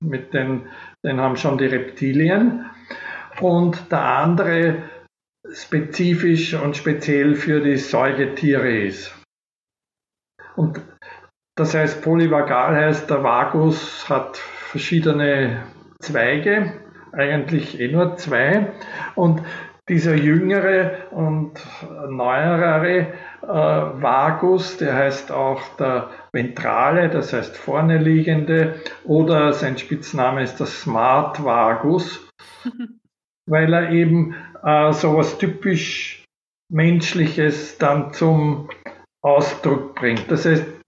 mit 0.00 0.34
den, 0.34 0.68
den 1.04 1.18
haben 1.18 1.36
schon 1.36 1.56
die 1.56 1.66
Reptilien, 1.66 2.66
und 3.40 3.90
der 3.90 4.04
andere 4.04 4.82
spezifisch 5.50 6.52
und 6.54 6.76
speziell 6.76 7.36
für 7.36 7.60
die 7.60 7.78
Säugetiere 7.78 8.70
ist. 8.70 9.16
Und 10.56 10.82
das 11.60 11.74
heißt, 11.74 12.00
polyvagal 12.00 12.74
heißt, 12.74 13.10
der 13.10 13.22
Vagus 13.22 14.08
hat 14.08 14.38
verschiedene 14.38 15.62
Zweige, 15.98 16.72
eigentlich 17.12 17.78
eh 17.78 17.92
nur 17.92 18.16
zwei. 18.16 18.72
Und 19.14 19.42
dieser 19.86 20.14
jüngere 20.14 20.92
und 21.10 21.52
neuere 22.08 23.08
äh, 23.42 23.46
Vagus, 23.46 24.78
der 24.78 24.94
heißt 24.94 25.32
auch 25.32 25.60
der 25.76 26.08
ventrale, 26.32 27.10
das 27.10 27.34
heißt 27.34 27.54
vorne 27.54 27.98
liegende, 27.98 28.76
oder 29.04 29.52
sein 29.52 29.76
Spitzname 29.76 30.42
ist 30.42 30.60
der 30.60 30.66
Smart 30.66 31.44
Vagus, 31.44 32.26
weil 33.46 33.74
er 33.74 33.90
eben 33.90 34.34
äh, 34.64 34.94
so 34.94 35.14
was 35.14 35.36
typisch 35.36 36.24
Menschliches 36.72 37.76
dann 37.76 38.14
zum 38.14 38.70
Ausdruck 39.22 39.96
bringt. 39.96 40.30
Das 40.30 40.46
heißt, 40.46 40.79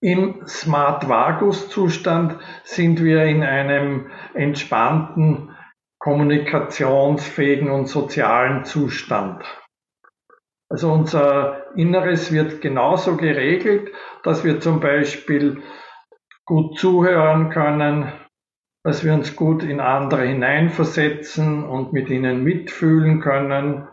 im 0.00 0.46
Smart 0.46 1.08
Vagus 1.08 1.68
Zustand 1.68 2.38
sind 2.64 3.02
wir 3.02 3.24
in 3.24 3.42
einem 3.42 4.10
entspannten, 4.34 5.54
kommunikationsfähigen 5.98 7.70
und 7.70 7.86
sozialen 7.86 8.64
Zustand. 8.64 9.44
Also 10.70 10.90
unser 10.92 11.76
Inneres 11.76 12.32
wird 12.32 12.62
genauso 12.62 13.16
geregelt, 13.16 13.92
dass 14.22 14.44
wir 14.44 14.60
zum 14.60 14.80
Beispiel 14.80 15.62
gut 16.46 16.78
zuhören 16.78 17.50
können, 17.50 18.12
dass 18.84 19.04
wir 19.04 19.12
uns 19.12 19.36
gut 19.36 19.62
in 19.62 19.80
andere 19.80 20.26
hineinversetzen 20.26 21.64
und 21.64 21.92
mit 21.92 22.08
ihnen 22.08 22.42
mitfühlen 22.42 23.20
können, 23.20 23.88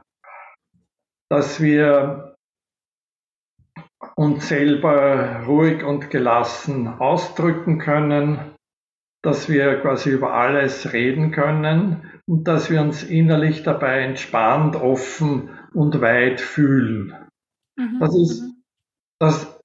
dass 1.30 1.60
wir 1.62 2.37
uns 4.18 4.48
selber 4.48 5.44
ruhig 5.46 5.84
und 5.84 6.10
gelassen 6.10 6.88
ausdrücken 6.88 7.78
können, 7.78 8.40
dass 9.24 9.48
wir 9.48 9.80
quasi 9.82 10.10
über 10.10 10.34
alles 10.34 10.92
reden 10.92 11.32
können 11.32 12.20
und 12.28 12.48
dass 12.48 12.72
wir 12.72 12.82
uns 12.82 13.04
innerlich 13.04 13.62
dabei 13.62 14.00
entspannt, 14.00 14.76
offen 14.76 15.50
und 15.74 16.02
weit 16.02 16.42
fühlen. 16.42 17.16
Mhm. 17.78 18.00
Das 18.00 18.16
ist, 18.16 18.42
mhm. 18.42 18.64
dass, 19.20 19.60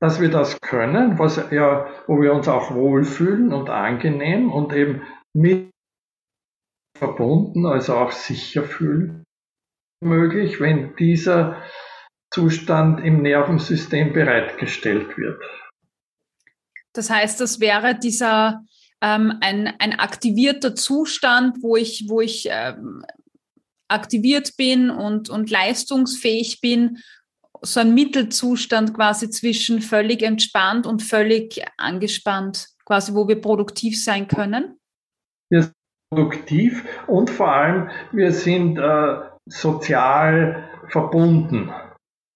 dass 0.00 0.20
wir 0.20 0.30
das 0.30 0.60
können, 0.60 1.18
was 1.18 1.36
ja, 1.50 1.88
wo 2.06 2.20
wir 2.20 2.34
uns 2.34 2.48
auch 2.48 2.74
wohlfühlen 2.74 3.54
und 3.54 3.70
angenehm 3.70 4.52
und 4.52 4.74
eben 4.74 5.02
mit 5.34 5.70
verbunden, 6.98 7.64
also 7.64 7.96
auch 7.96 8.12
sicher 8.12 8.64
fühlen, 8.64 9.24
möglich, 10.02 10.60
wenn 10.60 10.94
dieser 10.96 11.62
Zustand 12.32 13.04
im 13.04 13.22
Nervensystem 13.22 14.12
bereitgestellt 14.12 15.16
wird. 15.16 15.40
Das 16.94 17.10
heißt, 17.10 17.40
das 17.40 17.60
wäre 17.60 17.98
dieser 17.98 18.64
ähm, 19.00 19.38
ein, 19.40 19.72
ein 19.78 19.98
aktivierter 19.98 20.74
Zustand, 20.74 21.58
wo 21.62 21.76
ich, 21.76 22.06
wo 22.08 22.20
ich 22.20 22.48
ähm, 22.50 23.04
aktiviert 23.88 24.56
bin 24.56 24.90
und, 24.90 25.28
und 25.28 25.50
leistungsfähig 25.50 26.60
bin, 26.60 26.98
so 27.60 27.80
ein 27.80 27.94
Mittelzustand 27.94 28.94
quasi 28.94 29.30
zwischen 29.30 29.82
völlig 29.82 30.22
entspannt 30.22 30.86
und 30.86 31.02
völlig 31.02 31.62
angespannt, 31.76 32.68
quasi 32.84 33.14
wo 33.14 33.28
wir 33.28 33.40
produktiv 33.40 34.02
sein 34.02 34.26
können? 34.26 34.78
Wir 35.50 35.62
sind 35.62 35.74
produktiv 36.10 36.84
und 37.06 37.30
vor 37.30 37.52
allem 37.52 37.90
wir 38.10 38.32
sind 38.32 38.78
äh, 38.78 39.20
sozial 39.46 40.68
verbunden. 40.88 41.70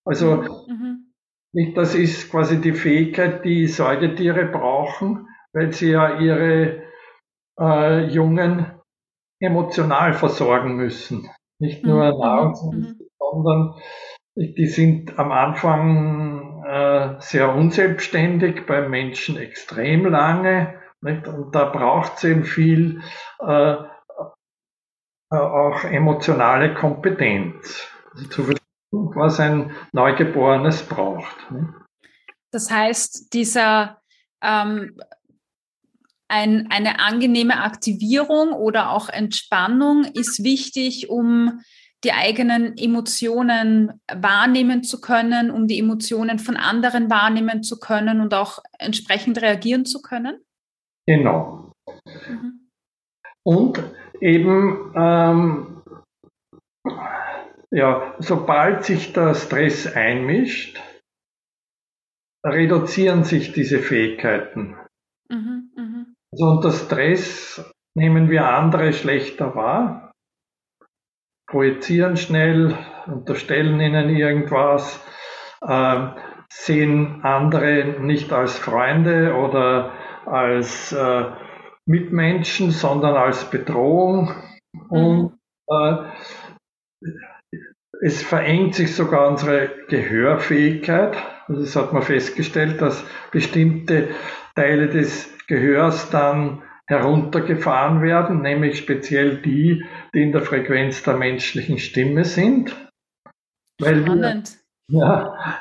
Also 0.07 0.67
mhm. 0.69 1.75
das 1.75 1.95
ist 1.95 2.31
quasi 2.31 2.61
die 2.61 2.73
Fähigkeit, 2.73 3.45
die 3.45 3.67
Säugetiere 3.67 4.47
brauchen, 4.47 5.29
weil 5.53 5.73
sie 5.73 5.91
ja 5.91 6.19
ihre 6.19 6.85
äh, 7.59 8.05
Jungen 8.07 8.67
emotional 9.41 10.15
versorgen 10.15 10.77
müssen. 10.77 11.29
Nicht 11.59 11.85
nur 11.85 12.13
mhm. 12.13 12.21
Nahrungsmittel, 12.21 12.93
mhm. 12.93 13.09
sondern 13.19 13.75
die 14.37 14.67
sind 14.67 15.19
am 15.19 15.33
Anfang 15.33 16.63
äh, 16.65 17.21
sehr 17.21 17.55
unselbstständig, 17.55 18.67
beim 18.67 18.91
Menschen 18.91 19.39
extrem 19.39 20.07
lange. 20.07 20.75
Nicht? 21.01 21.27
Und 21.27 21.55
da 21.55 21.65
braucht 21.65 22.17
es 22.17 22.25
eben 22.25 22.45
viel 22.45 23.01
äh, 23.41 23.77
äh, 25.33 25.37
auch 25.37 25.85
emotionale 25.85 26.75
Kompetenz. 26.75 27.91
Also 28.13 28.29
zu 28.29 28.43
was 28.93 29.41
ein 29.41 29.73
Neugeborenes 29.93 30.83
braucht. 30.83 31.51
Ne? 31.51 31.75
Das 32.51 32.71
heißt, 32.71 33.33
dieser 33.35 34.01
ähm, 34.43 34.97
ein, 36.29 36.69
eine 36.71 36.99
angenehme 37.01 37.63
Aktivierung 37.63 38.53
oder 38.53 38.91
auch 38.91 39.09
Entspannung 39.09 40.05
ist 40.05 40.43
wichtig, 40.43 41.09
um 41.09 41.61
die 42.05 42.13
eigenen 42.13 42.77
Emotionen 42.77 44.01
wahrnehmen 44.13 44.83
zu 44.83 45.01
können, 45.01 45.51
um 45.51 45.67
die 45.67 45.79
Emotionen 45.79 46.39
von 46.39 46.57
anderen 46.57 47.11
wahrnehmen 47.11 47.63
zu 47.63 47.79
können 47.79 48.21
und 48.21 48.35
auch 48.35 48.59
entsprechend 48.79 49.41
reagieren 49.41 49.85
zu 49.85 50.03
können? 50.03 50.41
Genau. 51.07 51.73
Mhm. 52.29 52.69
Und 53.43 53.83
eben 54.21 54.93
ähm, 54.97 55.83
ja, 57.71 58.15
sobald 58.19 58.85
sich 58.85 59.13
der 59.13 59.35
Stress 59.35 59.87
einmischt, 59.87 60.81
reduzieren 62.45 63.25
sich 63.25 63.53
diese 63.53 63.81
Fähigkeiten. 63.81 64.77
Mhm, 65.29 65.71
mh. 65.77 66.07
Also 66.33 66.45
unter 66.47 66.73
Stress 66.73 67.73
nehmen 67.95 68.31
wir 68.31 68.49
andere 68.49 68.93
schlechter 68.93 69.55
wahr, 69.55 70.13
projizieren 71.49 72.17
schnell, 72.17 72.77
unterstellen 73.07 73.81
ihnen 73.81 74.11
irgendwas, 74.11 75.05
äh, 75.63 76.09
sehen 76.51 77.23
andere 77.23 78.01
nicht 78.01 78.33
als 78.33 78.59
Freunde 78.59 79.35
oder 79.35 79.93
als 80.27 80.93
äh, 80.93 81.25
Mitmenschen, 81.87 82.71
sondern 82.71 83.17
als 83.17 83.49
Bedrohung. 83.51 84.35
Mhm. 84.73 84.91
Und 84.91 85.39
äh, 85.69 86.11
es 88.03 88.23
verengt 88.23 88.75
sich 88.75 88.95
sogar 88.95 89.29
unsere 89.29 89.71
Gehörfähigkeit. 89.89 91.17
Also 91.49 91.63
das 91.63 91.77
hat 91.77 91.93
man 91.93 92.03
festgestellt, 92.03 92.81
dass 92.81 93.05
bestimmte 93.31 94.09
Teile 94.55 94.89
des 94.89 95.33
Gehörs 95.47 96.11
dann 96.11 96.63
heruntergefahren 96.87 98.03
werden, 98.03 98.43
nämlich 98.43 98.79
speziell 98.79 99.39
die, 99.39 99.85
die 100.15 100.23
in 100.23 100.33
der 100.33 100.43
Frequenz 100.43 101.03
der 101.03 101.17
menschlichen 101.17 101.79
Stimme 101.79 102.25
sind. 102.25 102.75
Weil 103.81 104.03
Spannend. 104.03 104.59
Wir, 104.89 105.01
ja, 105.01 105.59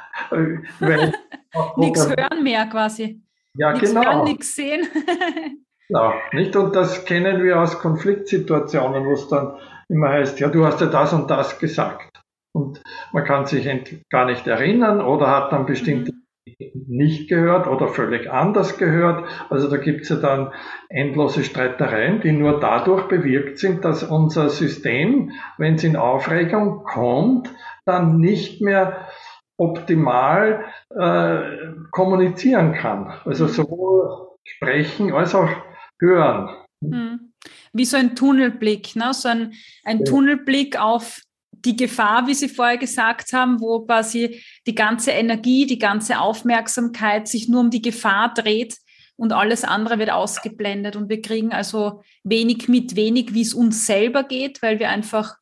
weil 0.80 1.14
nichts 1.78 2.08
hören 2.08 2.44
mehr 2.44 2.66
quasi. 2.68 3.22
Ja, 3.58 3.74
nix 3.74 3.90
genau. 3.90 4.04
Hören, 4.04 4.24
nichts 4.26 4.56
sehen. 4.56 4.88
Ja, 5.88 6.16
nicht? 6.32 6.56
Und 6.56 6.76
das 6.76 7.06
kennen 7.06 7.44
wir 7.44 7.60
aus 7.60 7.78
Konfliktsituationen, 7.78 9.06
wo 9.06 9.14
es 9.14 9.28
dann 9.28 9.56
immer 9.88 10.10
heißt, 10.10 10.40
ja, 10.40 10.48
du 10.50 10.66
hast 10.66 10.82
ja 10.82 10.88
das 10.88 11.14
und 11.14 11.30
das 11.30 11.60
gesagt. 11.60 12.15
Und 12.56 12.82
man 13.12 13.26
kann 13.26 13.46
sich 13.46 13.68
gar 14.10 14.26
nicht 14.26 14.48
erinnern 14.48 15.02
oder 15.02 15.28
hat 15.28 15.52
dann 15.52 15.66
bestimmte 15.66 16.14
mhm 16.14 16.26
nicht 16.88 17.28
gehört 17.28 17.68
oder 17.68 17.88
völlig 17.88 18.32
anders 18.32 18.78
gehört. 18.78 19.28
Also 19.50 19.70
da 19.70 19.78
gibt 19.78 20.02
es 20.02 20.10
ja 20.10 20.18
dann 20.18 20.54
endlose 20.90 21.44
Streitereien, 21.44 22.22
die 22.22 22.32
nur 22.32 22.60
dadurch 22.60 23.08
bewirkt 23.08 23.58
sind, 23.58 23.84
dass 23.84 24.04
unser 24.04 24.50
System, 24.50 25.32
wenn 25.58 25.76
es 25.76 25.84
in 25.84 25.96
Aufregung 25.96 26.84
kommt, 26.84 27.50
dann 27.86 28.20
nicht 28.20 28.62
mehr 28.62 29.08
optimal 29.58 30.66
äh, 30.90 31.40
kommunizieren 31.92 32.74
kann. 32.74 33.14
Also 33.26 33.48
sowohl 33.48 34.36
sprechen 34.44 35.14
als 35.14 35.34
auch 35.34 35.50
hören. 36.00 36.50
Hm. 36.84 37.32
Wie 37.74 37.86
so 37.86 37.98
ein 37.98 38.16
Tunnelblick, 38.16 38.96
ne? 38.96 39.14
so 39.14 39.30
ein, 39.30 39.54
ein 39.84 40.00
ja. 40.00 40.06
Tunnelblick 40.06 40.80
auf 40.80 41.22
die 41.64 41.76
Gefahr, 41.76 42.28
wie 42.28 42.34
Sie 42.34 42.50
vorher 42.50 42.78
gesagt 42.78 43.34
haben, 43.34 43.60
wo 43.62 43.86
quasi 43.86 44.42
die 44.68 44.76
ganze 44.76 45.12
Energie, 45.12 45.66
die 45.66 45.80
ganze 45.80 46.20
Aufmerksamkeit 46.20 47.28
sich 47.28 47.48
nur 47.48 47.62
um 47.62 47.70
die 47.70 47.82
Gefahr 47.82 48.34
dreht 48.34 48.78
und 49.18 49.34
alles 49.34 49.64
andere 49.64 50.00
wird 50.00 50.12
ausgeblendet. 50.12 50.96
Und 50.96 51.10
wir 51.10 51.22
kriegen 51.22 51.52
also 51.52 52.02
wenig 52.24 52.68
mit, 52.68 52.96
wenig, 52.96 53.34
wie 53.34 53.42
es 53.42 53.54
uns 53.54 53.86
selber 53.86 54.24
geht, 54.24 54.62
weil 54.62 54.80
wir 54.80 54.90
einfach 54.90 55.36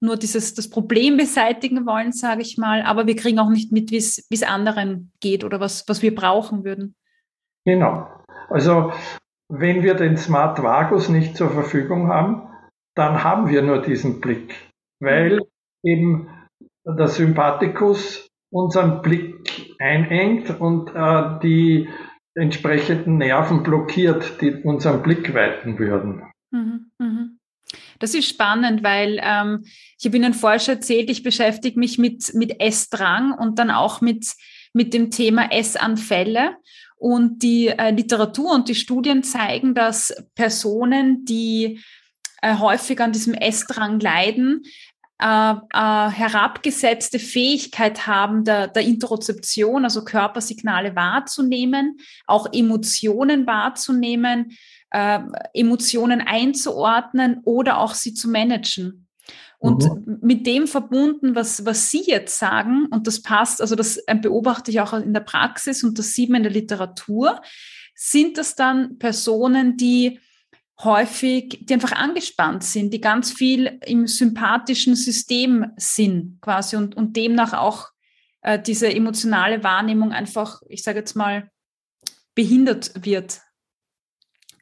nur 0.00 0.16
dieses, 0.16 0.54
das 0.54 0.70
Problem 0.70 1.16
beseitigen 1.16 1.86
wollen, 1.86 2.12
sage 2.12 2.42
ich 2.42 2.56
mal. 2.56 2.82
Aber 2.82 3.06
wir 3.06 3.16
kriegen 3.16 3.38
auch 3.38 3.50
nicht 3.50 3.70
mit, 3.70 3.90
wie 3.90 3.96
es 3.96 4.42
anderen 4.42 5.12
geht 5.20 5.44
oder 5.44 5.60
was, 5.60 5.86
was 5.88 6.02
wir 6.02 6.14
brauchen 6.14 6.64
würden. 6.64 6.94
Genau. 7.64 8.08
Also 8.48 8.92
wenn 9.48 9.82
wir 9.82 9.94
den 9.94 10.16
Smart 10.16 10.62
Vagus 10.62 11.08
nicht 11.08 11.36
zur 11.36 11.50
Verfügung 11.50 12.08
haben, 12.08 12.48
dann 12.94 13.22
haben 13.22 13.48
wir 13.48 13.62
nur 13.62 13.82
diesen 13.82 14.20
Blick, 14.20 14.54
weil 15.00 15.40
eben 15.82 16.28
der 16.84 17.08
Sympathikus 17.08 18.28
unseren 18.50 19.02
Blick 19.02 19.76
einengt 19.78 20.60
und 20.60 20.90
äh, 20.94 21.38
die 21.42 21.88
entsprechenden 22.34 23.18
Nerven 23.18 23.62
blockiert, 23.62 24.40
die 24.40 24.54
unseren 24.54 25.02
Blick 25.02 25.34
weiten 25.34 25.78
würden. 25.78 26.22
Mhm, 26.50 26.90
mhm. 26.98 27.38
Das 27.98 28.14
ist 28.14 28.28
spannend, 28.28 28.82
weil 28.82 29.20
ähm, 29.22 29.64
ich 29.98 30.06
habe 30.06 30.16
Ihnen 30.16 30.34
vorher 30.34 30.58
schon 30.58 30.76
erzählt, 30.76 31.10
ich 31.10 31.22
beschäftige 31.22 31.78
mich 31.78 31.98
mit, 31.98 32.32
mit 32.34 32.60
Essdrang 32.60 33.32
und 33.32 33.58
dann 33.58 33.70
auch 33.70 34.00
mit, 34.00 34.26
mit 34.72 34.94
dem 34.94 35.10
Thema 35.10 35.52
Essanfälle. 35.52 36.56
Und 36.96 37.42
die 37.42 37.68
äh, 37.68 37.92
Literatur 37.92 38.52
und 38.52 38.68
die 38.68 38.74
Studien 38.74 39.22
zeigen, 39.22 39.74
dass 39.74 40.14
Personen, 40.34 41.24
die 41.24 41.80
äh, 42.42 42.56
häufig 42.56 43.00
an 43.00 43.12
diesem 43.12 43.34
Essdrang 43.34 44.00
leiden, 44.00 44.62
äh, 45.20 45.52
äh, 45.52 46.10
herabgesetzte 46.10 47.18
Fähigkeit 47.18 48.06
haben 48.06 48.44
der, 48.44 48.68
der 48.68 48.82
Interozeption, 48.82 49.84
also 49.84 50.04
Körpersignale 50.04 50.96
wahrzunehmen, 50.96 51.98
auch 52.26 52.48
Emotionen 52.52 53.46
wahrzunehmen, 53.46 54.56
äh, 54.90 55.20
Emotionen 55.52 56.20
einzuordnen 56.20 57.40
oder 57.44 57.78
auch 57.78 57.94
sie 57.94 58.14
zu 58.14 58.28
managen. 58.28 59.06
Und 59.58 59.84
mhm. 59.84 60.18
mit 60.22 60.46
dem 60.46 60.66
verbunden, 60.66 61.34
was, 61.34 61.66
was 61.66 61.90
Sie 61.90 62.04
jetzt 62.06 62.38
sagen, 62.38 62.86
und 62.90 63.06
das 63.06 63.20
passt, 63.20 63.60
also 63.60 63.76
das 63.76 64.02
beobachte 64.22 64.70
ich 64.70 64.80
auch 64.80 64.94
in 64.94 65.12
der 65.12 65.20
Praxis 65.20 65.84
und 65.84 65.98
das 65.98 66.14
sieht 66.14 66.30
man 66.30 66.38
in 66.38 66.44
der 66.44 66.52
Literatur, 66.52 67.42
sind 67.94 68.38
das 68.38 68.54
dann 68.54 68.96
Personen, 68.98 69.76
die 69.76 70.18
häufig, 70.84 71.66
die 71.66 71.74
einfach 71.74 71.92
angespannt 71.92 72.64
sind, 72.64 72.92
die 72.92 73.00
ganz 73.00 73.32
viel 73.32 73.78
im 73.84 74.06
sympathischen 74.06 74.96
System 74.96 75.66
sind 75.76 76.40
quasi 76.40 76.76
und, 76.76 76.96
und 76.96 77.16
demnach 77.16 77.52
auch 77.52 77.88
äh, 78.42 78.58
diese 78.58 78.92
emotionale 78.92 79.62
Wahrnehmung 79.62 80.12
einfach, 80.12 80.62
ich 80.68 80.82
sage 80.82 80.98
jetzt 80.98 81.14
mal, 81.14 81.50
behindert 82.34 83.04
wird. 83.04 83.40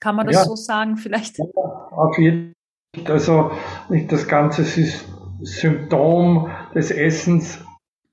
Kann 0.00 0.16
man 0.16 0.26
das 0.26 0.36
ja. 0.36 0.44
so 0.44 0.56
sagen 0.56 0.96
vielleicht? 0.96 1.38
Ja, 1.38 1.44
auf 1.44 2.18
jeden 2.18 2.54
Fall. 2.96 3.12
Also 3.12 3.50
nicht 3.88 4.10
das 4.10 4.26
ganze 4.26 4.64
Symptom 5.42 6.50
des 6.74 6.90
Essens 6.90 7.62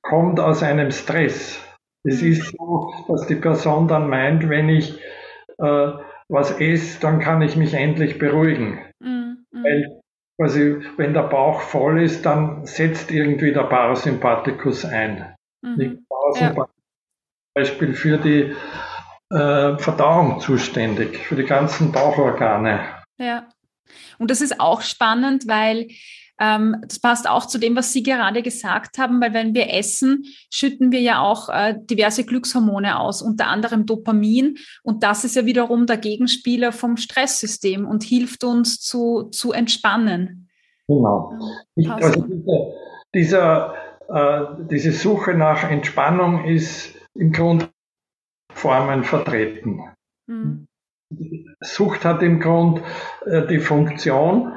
kommt 0.02 0.40
aus 0.40 0.62
einem 0.62 0.92
Stress. 0.92 1.60
Es 2.04 2.22
mhm. 2.22 2.32
ist 2.32 2.56
so, 2.58 2.94
dass 3.08 3.26
die 3.28 3.36
Person 3.36 3.88
dann 3.88 4.10
meint, 4.10 4.48
wenn 4.50 4.70
ich 4.70 5.00
äh, 5.58 5.92
was 6.30 6.60
esse, 6.60 7.00
dann 7.00 7.20
kann 7.20 7.42
ich 7.42 7.56
mich 7.56 7.74
endlich 7.74 8.18
beruhigen. 8.18 8.84
Mhm. 9.00 9.46
Weil 9.52 10.02
quasi, 10.38 10.82
wenn 10.98 11.14
der 11.14 11.24
Bauch 11.24 11.62
voll 11.62 12.02
ist, 12.02 12.26
dann 12.26 12.66
setzt 12.66 13.12
irgendwie 13.12 13.54
der 13.54 13.64
Parasympathikus 13.64 14.86
ein. 14.86 15.36
Mhm. 15.62 15.78
Der 15.78 15.92
Parasympathikus 16.10 16.76
ja. 16.76 17.62
Beispiel 17.62 17.94
für 17.94 18.18
die 18.18 18.56
äh, 19.34 19.78
Verdauung 19.78 20.40
zuständig, 20.40 21.18
für 21.20 21.36
die 21.36 21.46
ganzen 21.46 21.92
Bauchorgane. 21.92 22.82
Ja. 23.18 23.48
Und 24.18 24.32
das 24.32 24.42
ist 24.42 24.60
auch 24.60 24.82
spannend, 24.82 25.48
weil 25.48 25.88
ähm, 26.40 26.76
das 26.82 27.00
passt 27.00 27.30
auch 27.30 27.46
zu 27.46 27.58
dem, 27.58 27.76
was 27.76 27.94
Sie 27.94 28.04
gerade 28.04 28.42
gesagt 28.42 28.98
haben, 28.98 29.22
weil 29.22 29.34
wenn 29.34 29.54
wir 29.54 29.74
essen, 29.74 30.26
schütten 30.52 30.92
wir 30.92 31.00
ja 31.00 31.22
auch 31.22 31.50
äh, 31.50 31.76
diverse 31.80 32.26
Glückshormone 32.26 33.00
aus, 33.00 33.22
unter 33.22 33.48
anderem 33.48 33.86
Dopamin. 33.86 34.58
Und 34.84 35.04
das 35.04 35.24
ist 35.24 35.36
ja 35.36 35.46
wiederum 35.46 35.86
der 35.86 35.98
Gegenspieler 35.98 36.72
vom 36.72 36.98
Stresssystem 36.98 37.88
und 37.88 38.04
hilft 38.04 38.44
uns 38.44 38.82
zu, 38.82 39.30
zu 39.32 39.54
entspannen. 39.54 40.50
Genau. 40.88 41.32
Ich, 41.76 41.90
also 41.90 42.22
diese, 42.22 42.74
dieser, 43.14 43.76
äh, 44.10 44.42
diese 44.70 44.92
Suche 44.92 45.34
nach 45.34 45.70
Entspannung 45.70 46.46
ist 46.46 46.94
im 47.14 47.32
Grunde 47.32 47.70
Formen 48.54 49.04
vertreten. 49.04 49.82
Mhm. 50.28 50.68
Sucht 51.62 52.04
hat 52.04 52.22
im 52.24 52.40
Grund 52.40 52.82
äh, 53.26 53.46
die 53.48 53.60
Funktion, 53.60 54.54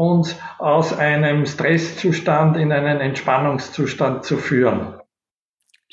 uns 0.00 0.40
aus 0.58 0.98
einem 0.98 1.44
Stresszustand 1.44 2.56
in 2.56 2.72
einen 2.72 3.00
Entspannungszustand 3.00 4.24
zu 4.24 4.38
führen. 4.38 4.94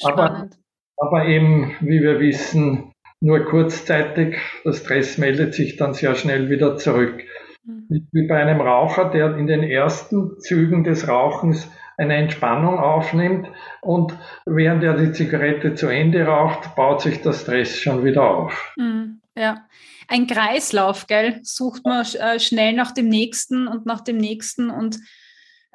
Aber, 0.01 0.49
aber 0.95 1.25
eben, 1.25 1.75
wie 1.81 2.01
wir 2.01 2.19
wissen, 2.19 2.93
nur 3.19 3.43
kurzzeitig. 3.43 4.37
Der 4.63 4.73
Stress 4.73 5.17
meldet 5.17 5.55
sich 5.55 5.75
dann 5.75 5.93
sehr 5.93 6.15
schnell 6.15 6.49
wieder 6.49 6.77
zurück. 6.77 7.21
Mhm. 7.65 8.07
Wie 8.13 8.27
bei 8.27 8.41
einem 8.41 8.61
Raucher, 8.61 9.09
der 9.09 9.35
in 9.35 9.47
den 9.47 9.63
ersten 9.63 10.39
Zügen 10.39 10.85
des 10.85 11.09
Rauchens 11.09 11.69
eine 11.97 12.15
Entspannung 12.15 12.77
aufnimmt 12.77 13.49
und 13.81 14.17
während 14.45 14.83
er 14.83 14.95
die 14.95 15.11
Zigarette 15.11 15.73
zu 15.73 15.87
Ende 15.87 16.25
raucht, 16.25 16.75
baut 16.75 17.01
sich 17.01 17.21
der 17.23 17.33
Stress 17.33 17.75
schon 17.77 18.05
wieder 18.05 18.23
auf. 18.23 18.73
Mhm, 18.77 19.16
ja, 19.37 19.65
ein 20.07 20.27
Kreislauf, 20.27 21.07
gell? 21.07 21.39
Sucht 21.43 21.85
man 21.85 22.05
äh, 22.05 22.39
schnell 22.39 22.73
nach 22.73 22.91
dem 22.91 23.09
nächsten 23.09 23.67
und 23.67 23.85
nach 23.85 24.01
dem 24.01 24.17
nächsten 24.17 24.69
und 24.69 24.97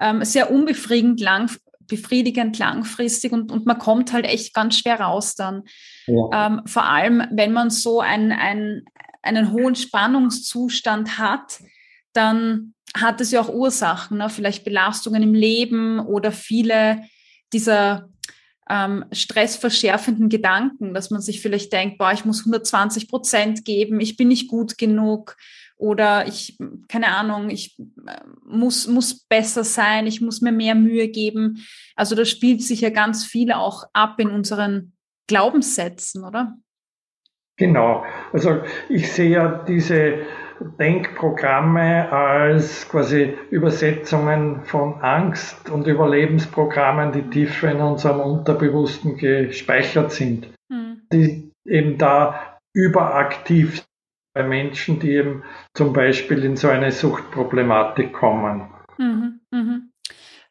ähm, 0.00 0.24
sehr 0.24 0.50
unbefriedigend 0.50 1.20
lang, 1.20 1.50
befriedigend 1.86 2.58
langfristig 2.58 3.32
und, 3.32 3.52
und 3.52 3.66
man 3.66 3.78
kommt 3.78 4.12
halt 4.12 4.24
echt 4.24 4.54
ganz 4.54 4.78
schwer 4.78 5.00
raus 5.00 5.34
dann. 5.34 5.64
Ja. 6.06 6.46
Ähm, 6.46 6.62
vor 6.66 6.84
allem, 6.84 7.22
wenn 7.30 7.52
man 7.52 7.70
so 7.70 8.00
ein, 8.00 8.32
ein, 8.32 8.84
einen 9.22 9.52
hohen 9.52 9.74
Spannungszustand 9.74 11.18
hat, 11.18 11.60
dann 12.12 12.74
hat 12.94 13.20
es 13.20 13.30
ja 13.30 13.40
auch 13.40 13.48
Ursachen, 13.48 14.18
ne? 14.18 14.28
vielleicht 14.28 14.64
Belastungen 14.64 15.22
im 15.22 15.34
Leben 15.34 15.98
oder 16.00 16.32
viele 16.32 17.02
dieser 17.52 18.08
ähm, 18.70 19.04
stressverschärfenden 19.12 20.28
Gedanken, 20.28 20.94
dass 20.94 21.10
man 21.10 21.20
sich 21.20 21.40
vielleicht 21.40 21.72
denkt, 21.72 21.98
boah, 21.98 22.12
ich 22.12 22.24
muss 22.24 22.40
120 22.40 23.08
Prozent 23.08 23.64
geben, 23.64 24.00
ich 24.00 24.16
bin 24.16 24.28
nicht 24.28 24.48
gut 24.48 24.78
genug 24.78 25.36
oder 25.76 26.28
ich, 26.28 26.56
keine 26.88 27.08
Ahnung, 27.08 27.50
ich 27.50 27.76
äh, 28.06 28.20
muss, 28.44 28.86
muss 28.86 29.26
besser 29.26 29.64
sein, 29.64 30.06
ich 30.06 30.20
muss 30.20 30.40
mir 30.40 30.52
mehr 30.52 30.76
Mühe 30.76 31.08
geben. 31.08 31.66
Also 31.96 32.14
da 32.14 32.24
spielt 32.24 32.62
sich 32.62 32.82
ja 32.82 32.90
ganz 32.90 33.24
viel 33.24 33.52
auch 33.52 33.84
ab 33.92 34.20
in 34.20 34.30
unseren 34.30 34.92
Glaubenssätzen, 35.26 36.24
oder? 36.24 36.56
Genau. 37.56 38.04
Also 38.32 38.62
ich 38.88 39.10
sehe 39.12 39.30
ja 39.30 39.64
diese 39.64 40.20
Denkprogramme 40.78 42.10
als 42.10 42.88
quasi 42.88 43.34
Übersetzungen 43.50 44.64
von 44.64 45.00
Angst 45.00 45.70
und 45.70 45.86
Überlebensprogrammen, 45.86 47.12
die 47.12 47.22
tiefer 47.30 47.70
in 47.70 47.80
unserem 47.80 48.20
Unterbewussten 48.20 49.16
gespeichert 49.16 50.12
sind, 50.12 50.48
mhm. 50.68 51.02
die 51.12 51.52
eben 51.64 51.98
da 51.98 52.58
überaktiv 52.74 53.76
sind 53.76 53.86
bei 54.34 54.42
Menschen, 54.42 54.98
die 54.98 55.10
eben 55.12 55.42
zum 55.74 55.92
Beispiel 55.92 56.44
in 56.44 56.56
so 56.56 56.68
eine 56.68 56.90
Suchtproblematik 56.90 58.12
kommen. 58.12 58.70
Mhm, 58.98 59.40
mhm. 59.50 59.92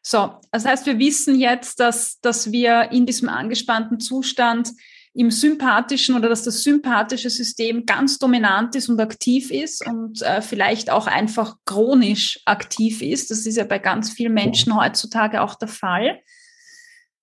So, 0.02 0.40
das 0.50 0.64
heißt, 0.64 0.86
wir 0.86 0.98
wissen 0.98 1.38
jetzt, 1.38 1.80
dass, 1.80 2.20
dass 2.20 2.50
wir 2.50 2.90
in 2.90 3.06
diesem 3.06 3.28
angespannten 3.28 4.00
Zustand 4.00 4.70
im 5.14 5.30
sympathischen 5.30 6.16
oder 6.16 6.28
dass 6.30 6.42
das 6.42 6.62
sympathische 6.62 7.28
System 7.28 7.84
ganz 7.84 8.18
dominant 8.18 8.74
ist 8.74 8.88
und 8.88 8.98
aktiv 8.98 9.50
ist 9.50 9.86
und 9.86 10.22
äh, 10.22 10.40
vielleicht 10.40 10.90
auch 10.90 11.06
einfach 11.06 11.56
chronisch 11.66 12.40
aktiv 12.46 13.02
ist. 13.02 13.30
Das 13.30 13.46
ist 13.46 13.56
ja 13.56 13.64
bei 13.64 13.78
ganz 13.78 14.10
vielen 14.10 14.32
Menschen 14.32 14.74
heutzutage 14.74 15.42
auch 15.42 15.54
der 15.54 15.68
Fall. 15.68 16.20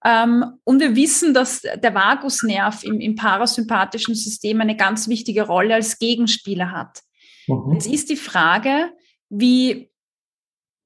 Ähm, 0.05 0.45
und 0.63 0.79
wir 0.79 0.95
wissen, 0.95 1.33
dass 1.33 1.61
der 1.61 1.95
Vagusnerv 1.95 2.83
im, 2.83 2.99
im 2.99 3.15
parasympathischen 3.15 4.13
System 4.13 4.61
eine 4.61 4.77
ganz 4.77 5.07
wichtige 5.07 5.47
Rolle 5.47 5.73
als 5.73 5.97
Gegenspieler 5.97 6.71
hat. 6.71 7.01
Mhm. 7.47 7.73
Jetzt 7.73 7.87
ist 7.87 8.09
die 8.11 8.15
Frage, 8.15 8.91
wie, 9.29 9.91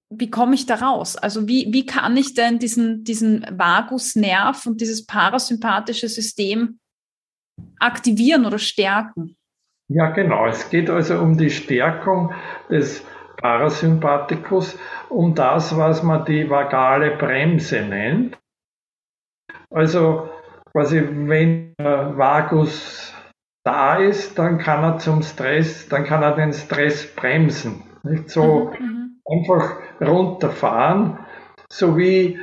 wie 0.09 0.29
komme 0.29 0.55
ich 0.55 0.65
da 0.65 0.75
raus? 0.75 1.17
Also 1.17 1.49
wie, 1.49 1.67
wie 1.71 1.85
kann 1.85 2.15
ich 2.15 2.33
denn 2.33 2.59
diesen, 2.59 3.03
diesen 3.03 3.45
Vagusnerv 3.51 4.65
und 4.65 4.79
dieses 4.79 5.05
parasympathische 5.05 6.07
System 6.07 6.79
aktivieren 7.79 8.45
oder 8.45 8.59
stärken? 8.59 9.35
Ja, 9.89 10.09
genau. 10.11 10.47
Es 10.47 10.69
geht 10.69 10.89
also 10.89 11.19
um 11.19 11.37
die 11.37 11.49
Stärkung 11.49 12.33
des 12.69 13.05
Parasympathikus, 13.37 14.77
um 15.09 15.35
das, 15.35 15.77
was 15.77 16.03
man 16.03 16.25
die 16.25 16.49
vagale 16.49 17.17
Bremse 17.17 17.81
nennt. 17.81 18.37
Also 19.69 20.29
quasi, 20.71 21.03
wenn 21.27 21.73
der 21.79 22.17
Vagus 22.17 23.13
da 23.63 23.95
ist, 23.95 24.37
dann 24.37 24.57
kann 24.57 24.83
er 24.83 24.97
zum 24.99 25.21
Stress, 25.21 25.87
dann 25.89 26.03
kann 26.05 26.21
er 26.21 26.35
den 26.35 26.53
Stress 26.53 27.13
bremsen. 27.15 27.83
Nicht 28.03 28.29
so 28.29 28.71
mhm, 28.79 28.85
mhm. 28.85 29.21
einfach 29.25 29.77
runterfahren, 30.01 31.19
so 31.69 31.97
wie 31.97 32.39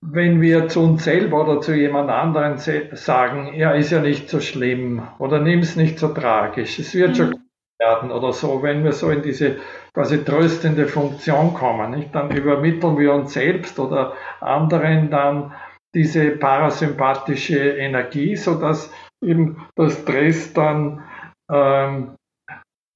wenn 0.00 0.42
wir 0.42 0.68
zu 0.68 0.80
uns 0.82 1.04
selber 1.04 1.42
oder 1.42 1.60
zu 1.60 1.74
jemand 1.74 2.10
anderen 2.10 2.58
sagen, 2.58 3.54
ja, 3.54 3.72
ist 3.72 3.90
ja 3.90 4.00
nicht 4.00 4.28
so 4.28 4.40
schlimm 4.40 5.02
oder 5.18 5.40
nimm 5.40 5.60
es 5.60 5.76
nicht 5.76 5.98
so 5.98 6.08
tragisch, 6.08 6.78
es 6.78 6.94
wird 6.94 7.10
mhm. 7.10 7.14
schon 7.14 7.44
werden 7.80 8.10
oder 8.12 8.32
so, 8.32 8.62
wenn 8.62 8.84
wir 8.84 8.92
so 8.92 9.10
in 9.10 9.22
diese 9.22 9.56
quasi 9.92 10.24
tröstende 10.24 10.86
Funktion 10.86 11.54
kommen, 11.54 11.90
nicht? 11.90 12.14
dann 12.14 12.30
übermitteln 12.30 12.98
wir 12.98 13.12
uns 13.12 13.32
selbst 13.32 13.78
oder 13.78 14.14
anderen 14.40 15.10
dann 15.10 15.52
diese 15.94 16.32
parasympathische 16.32 17.58
Energie, 17.58 18.36
sodass 18.36 18.92
eben 19.22 19.66
der 19.78 19.90
Stress 19.90 20.52
dann 20.52 21.02
ähm, 21.50 22.16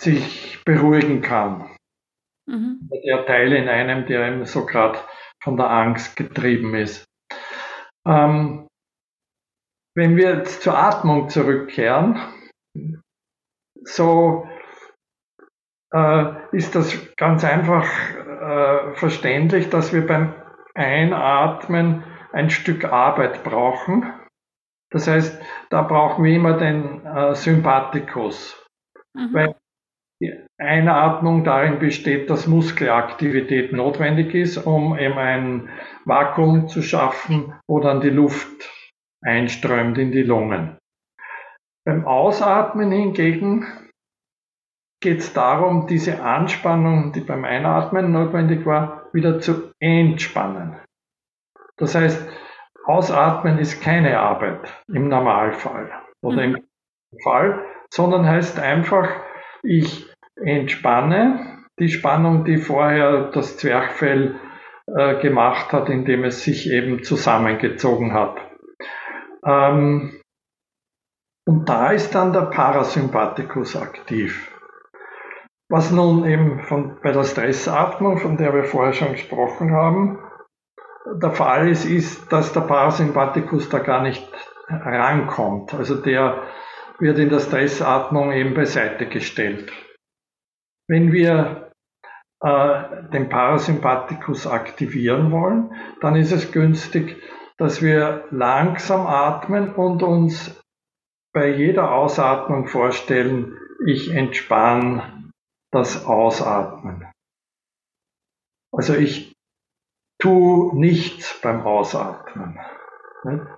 sich 0.01 0.61
beruhigen 0.65 1.23
kann. 1.23 1.71
Mhm. 2.47 2.89
Der 3.05 3.27
Teil 3.27 3.53
in 3.53 3.69
einem, 3.69 4.07
der 4.07 4.29
eben 4.29 4.45
so 4.47 4.65
gerade 4.65 4.99
von 5.49 5.57
der 5.57 5.71
Angst 5.71 6.15
getrieben 6.15 6.75
ist. 6.75 7.07
Ähm, 8.07 8.69
wenn 9.97 10.15
wir 10.17 10.37
jetzt 10.37 10.61
zur 10.63 10.77
Atmung 10.77 11.31
zurückkehren, 11.31 12.21
so 13.83 14.47
äh, 15.95 16.35
ist 16.53 16.75
das 16.75 16.95
ganz 17.17 17.45
einfach 17.45 17.87
äh, 18.15 18.95
verständlich, 18.97 19.71
dass 19.71 19.95
wir 19.95 20.07
beim 20.07 20.35
Einatmen 20.75 22.05
ein 22.33 22.51
Stück 22.51 22.85
Arbeit 22.85 23.43
brauchen. 23.43 24.13
Das 24.91 25.09
heißt, 25.09 25.41
da 25.71 25.81
brauchen 25.81 26.25
wir 26.25 26.37
immer 26.37 26.59
den 26.59 27.07
äh, 27.07 27.35
Sympathikus. 27.35 28.67
Mhm. 29.15 29.33
Weil 29.33 29.57
die 30.21 30.35
Einatmung 30.59 31.45
darin 31.45 31.79
besteht, 31.79 32.29
dass 32.29 32.47
Muskelaktivität 32.47 33.73
notwendig 33.73 34.35
ist, 34.35 34.59
um 34.59 34.99
eben 34.99 35.19
ein 35.19 35.69
Vakuum 36.05 36.69
zu 36.69 36.83
schaffen, 36.83 37.55
wo 37.69 37.81
dann 37.81 38.01
die 38.01 38.11
Luft 38.11 38.71
einströmt 39.23 39.99
in 39.99 40.11
die 40.11 40.23
Lungen. 40.23 40.77
Beim 41.85 42.07
Ausatmen 42.07 42.91
hingegen 42.91 43.67
geht 45.01 45.21
es 45.21 45.33
darum, 45.33 45.87
diese 45.87 46.23
Anspannung, 46.23 47.13
die 47.13 47.21
beim 47.21 47.45
Einatmen 47.45 48.11
notwendig 48.11 48.67
war, 48.67 49.09
wieder 49.13 49.41
zu 49.41 49.73
entspannen. 49.81 50.77
Das 51.77 51.95
heißt, 51.95 52.29
Ausatmen 52.85 53.59
ist 53.59 53.81
keine 53.81 54.19
Arbeit 54.19 54.83
im 54.89 55.09
Normalfall 55.09 55.93
oder 56.23 56.47
mhm. 56.47 56.57
im 56.57 57.19
Fall, 57.23 57.65
sondern 57.91 58.27
heißt 58.27 58.59
einfach, 58.59 59.09
ich 59.63 60.08
entspanne 60.43 61.59
die 61.79 61.89
Spannung, 61.89 62.45
die 62.45 62.59
vorher 62.59 63.31
das 63.33 63.57
Zwerchfell 63.57 64.35
äh, 64.87 65.21
gemacht 65.21 65.73
hat, 65.73 65.89
indem 65.89 66.25
es 66.25 66.43
sich 66.43 66.71
eben 66.71 67.03
zusammengezogen 67.05 68.13
hat. 68.13 68.37
Ähm, 69.45 70.21
und 71.47 71.69
da 71.69 71.93
ist 71.93 72.15
dann 72.15 72.33
der 72.33 72.43
Parasympathikus 72.43 73.77
aktiv. 73.77 74.53
Was 75.71 75.91
nun 75.91 76.25
eben 76.27 76.61
von, 76.61 76.99
bei 77.03 77.13
der 77.13 77.25
Stressatmung, 77.25 78.19
von 78.19 78.37
der 78.37 78.55
wir 78.55 78.65
vorher 78.65 78.93
schon 78.93 79.13
gesprochen 79.13 79.73
haben, 79.73 80.19
der 81.23 81.31
Fall 81.31 81.69
ist, 81.69 81.85
ist, 81.85 82.33
dass 82.33 82.53
der 82.53 82.63
Parasympathikus 82.63 83.69
da 83.69 83.79
gar 83.79 84.03
nicht 84.03 84.31
rankommt. 84.69 85.75
Also 85.75 85.95
der 85.95 86.43
wird 86.99 87.19
in 87.19 87.29
der 87.29 87.41
Stressatmung 87.41 88.33
eben 88.33 88.55
beiseite 88.55 89.07
gestellt. 89.07 89.73
Wenn 90.89 91.13
wir 91.13 91.71
äh, 92.41 93.11
den 93.13 93.29
Parasympathikus 93.29 94.47
aktivieren 94.47 95.31
wollen, 95.31 95.75
dann 96.01 96.17
ist 96.17 96.33
es 96.33 96.51
günstig, 96.53 97.23
dass 97.59 97.83
wir 97.83 98.25
langsam 98.31 99.07
atmen 99.07 99.75
und 99.75 100.03
uns 100.03 100.59
bei 101.33 101.51
jeder 101.55 101.93
Ausatmung 101.93 102.67
vorstellen, 102.69 103.59
ich 103.87 104.11
entspanne 104.11 105.31
das 105.71 106.07
Ausatmen. 106.07 107.07
Also 108.73 108.95
ich 108.95 109.35
tue 110.21 110.77
nichts 110.79 111.41
beim 111.43 111.63
Ausatmen. 111.63 112.59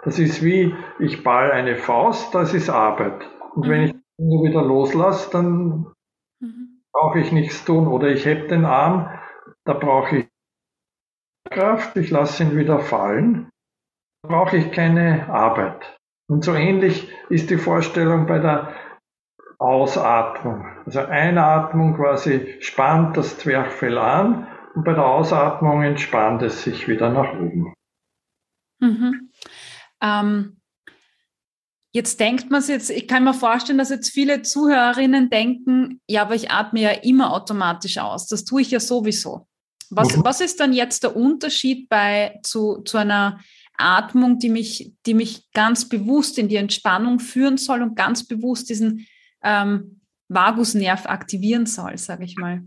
Das 0.05 0.19
ist 0.19 0.43
wie, 0.43 0.75
ich 0.99 1.23
ball 1.23 1.53
eine 1.53 1.77
Faust, 1.77 2.35
das 2.35 2.55
ist 2.55 2.71
Arbeit. 2.71 3.29
Und 3.55 3.67
mhm. 3.67 3.71
wenn 3.71 3.83
ich 3.83 3.95
nur 4.19 4.45
wieder 4.45 4.63
loslasse, 4.63 5.31
dann 5.31 5.53
mhm. 5.53 5.93
Brauche 6.93 7.21
ich 7.21 7.33
nichts 7.33 7.65
tun. 7.65 7.87
Oder 7.87 8.09
ich 8.09 8.27
heb 8.27 8.49
den 8.49 8.65
Arm, 8.65 9.11
da 9.65 9.75
brauche 9.75 10.19
ich 10.19 10.29
Kraft, 11.51 11.97
ich 11.97 12.11
lasse 12.11 12.45
ihn 12.45 12.57
wieder 12.57 12.79
fallen, 12.79 13.51
da 14.23 14.29
brauche 14.29 14.57
ich 14.57 14.71
keine 14.71 15.29
Arbeit. 15.29 15.97
Und 16.29 16.45
so 16.45 16.55
ähnlich 16.55 17.11
ist 17.29 17.51
die 17.51 17.57
Vorstellung 17.57 18.27
bei 18.27 18.39
der 18.39 18.73
Ausatmung. 19.59 20.65
Also 20.87 21.01
Einatmung 21.01 21.97
quasi 21.97 22.57
spannt 22.61 23.17
das 23.17 23.39
Zwerchfell 23.39 23.99
an 23.99 24.47
und 24.75 24.85
bei 24.85 24.95
der 24.95 25.05
Ausatmung 25.05 25.83
entspannt 25.83 26.43
es 26.43 26.63
sich 26.63 26.89
wieder 26.89 27.11
nach 27.11 27.33
oben. 27.35 27.75
Mhm. 28.81 29.31
Ähm, 30.01 30.60
jetzt 31.93 32.21
denkt 32.21 32.51
man 32.51 32.61
es 32.61 32.69
jetzt, 32.69 32.91
ich 32.91 33.09
kann 33.09 33.25
mir 33.25 33.35
vorstellen, 33.35 33.79
dass 33.79 33.91
jetzt 33.91 34.11
viele 34.11 34.43
Zuhörerinnen 34.43 35.31
denken, 35.31 36.01
ja, 36.07 36.23
aber 36.23 36.35
ich 36.35 36.51
atme 36.51 36.81
ja 36.81 36.91
immer 36.91 37.33
automatisch 37.33 37.99
aus. 37.99 38.27
Das 38.29 38.45
tue 38.45 38.63
ich 38.63 38.71
ja 38.71 38.81
sowieso. 38.81 39.47
Was, 39.91 40.17
mhm. 40.17 40.25
was 40.25 40.41
ist 40.41 40.61
dann 40.61 40.73
jetzt 40.73 41.03
der 41.03 41.17
Unterschied 41.17 41.89
bei 41.89 42.39
zu, 42.45 42.83
zu 42.83 42.99
einer 42.99 43.41
Atmung, 43.77 44.39
die 44.39 44.51
mich, 44.51 44.93
die 45.07 45.15
mich 45.15 45.51
ganz 45.53 45.89
bewusst 45.89 46.39
in 46.39 46.49
die 46.49 46.57
Entspannung 46.57 47.19
führen 47.19 47.57
soll 47.57 47.83
und 47.83 47.97
ganz 47.97 48.27
bewusst 48.27 48.69
diesen 48.69 49.07
ähm, 49.43 50.01
Vagusnerv 50.29 51.07
aktivieren 51.07 51.67
soll, 51.67 51.99
sage 51.99 52.25
ich 52.25 52.37
mal? 52.37 52.63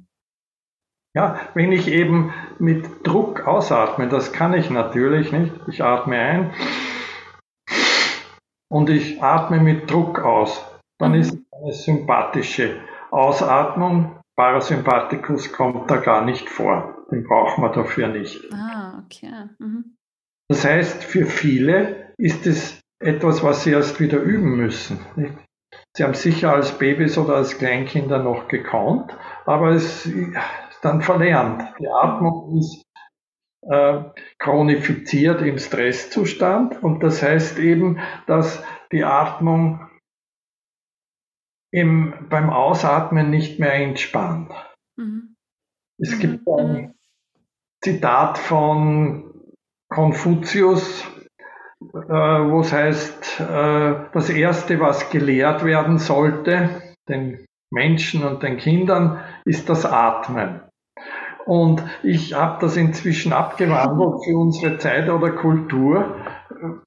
Ja, 1.15 1.39
wenn 1.53 1.71
ich 1.71 1.87
eben 1.87 2.33
mit 2.59 2.85
Druck 3.03 3.47
ausatme, 3.47 4.09
das 4.09 4.33
kann 4.33 4.53
ich 4.53 4.69
natürlich 4.69 5.31
nicht. 5.31 5.53
Ich 5.67 5.83
atme 5.83 6.17
ein 6.17 6.53
und 8.73 8.89
ich 8.89 9.21
atme 9.21 9.59
mit 9.59 9.89
Druck 9.89 10.19
aus. 10.19 10.65
Dann 10.99 11.11
mhm. 11.11 11.19
ist 11.19 11.37
eine 11.51 11.73
sympathische 11.73 12.81
Ausatmung. 13.11 14.19
Parasympathikus 14.35 15.53
kommt 15.53 15.91
da 15.91 15.97
gar 15.97 16.25
nicht 16.25 16.49
vor. 16.49 17.05
Den 17.11 17.23
braucht 17.23 17.59
man 17.59 17.71
dafür 17.71 18.07
nicht. 18.07 18.51
Ah, 18.51 19.03
okay. 19.05 19.49
Mhm. 19.59 19.95
Das 20.49 20.65
heißt, 20.65 21.03
für 21.03 21.27
viele 21.27 22.13
ist 22.17 22.47
es 22.47 22.81
etwas, 22.99 23.43
was 23.43 23.63
sie 23.63 23.71
erst 23.71 23.99
wieder 23.99 24.19
üben 24.19 24.57
müssen. 24.57 24.99
Nicht? 25.15 25.35
Sie 25.95 26.03
haben 26.03 26.15
sicher 26.15 26.53
als 26.53 26.75
Babys 26.79 27.15
oder 27.19 27.35
als 27.35 27.59
Kleinkinder 27.59 28.23
noch 28.23 28.47
gekonnt, 28.47 29.15
aber 29.45 29.69
es 29.69 30.07
ist 30.07 30.35
dann 30.81 31.03
verlernt. 31.03 31.61
Die 31.79 31.87
Atmung 31.87 32.57
ist 32.57 32.81
äh, 33.69 34.03
chronifiziert 34.43 35.41
im 35.41 35.57
Stresszustand 35.57 36.83
und 36.83 37.01
das 37.01 37.23
heißt 37.23 37.59
eben, 37.59 37.99
dass 38.27 38.61
die 38.91 39.05
Atmung 39.05 39.89
im, 41.71 42.27
beim 42.29 42.49
Ausatmen 42.49 43.29
nicht 43.29 43.59
mehr 43.59 43.73
entspannt. 43.73 44.51
Mhm. 44.97 45.35
Es 45.97 46.19
gibt 46.19 46.45
ein 46.47 46.93
Zitat 47.81 48.37
von 48.37 49.33
Konfuzius, 49.89 51.05
wo 51.79 52.59
es 52.59 52.73
heißt, 52.73 53.39
das 53.39 54.29
Erste, 54.29 54.79
was 54.79 55.09
gelehrt 55.09 55.63
werden 55.63 55.99
sollte, 55.99 56.81
den 57.07 57.45
Menschen 57.71 58.23
und 58.23 58.43
den 58.43 58.57
Kindern, 58.57 59.23
ist 59.45 59.69
das 59.69 59.85
Atmen. 59.85 60.61
Und 61.45 61.83
ich 62.03 62.33
habe 62.33 62.59
das 62.61 62.77
inzwischen 62.77 63.33
abgewandelt 63.33 64.23
für 64.23 64.37
unsere 64.37 64.77
Zeit 64.77 65.09
oder 65.09 65.31
Kultur, 65.31 66.15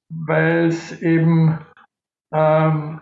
weil 0.09 0.67
es 0.67 1.01
eben 1.01 1.59
ähm, 2.33 3.01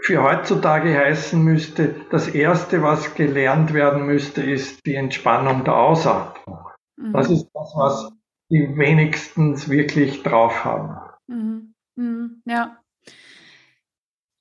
für 0.00 0.22
heutzutage 0.22 0.96
heißen 0.98 1.40
müsste, 1.42 1.94
das 2.10 2.28
Erste, 2.28 2.82
was 2.82 3.14
gelernt 3.14 3.72
werden 3.72 4.04
müsste, 4.04 4.42
ist 4.42 4.84
die 4.84 4.96
Entspannung 4.96 5.62
der 5.64 5.76
Ausatmung. 5.76 6.58
Mhm. 6.96 7.12
Das 7.12 7.30
ist 7.30 7.48
das, 7.54 7.72
was 7.76 8.12
die 8.50 8.76
wenigstens 8.76 9.68
wirklich 9.70 10.22
drauf 10.24 10.64
haben. 10.64 10.98
Mhm. 11.28 11.74
Mhm. 11.96 12.42
Ja. 12.44 12.81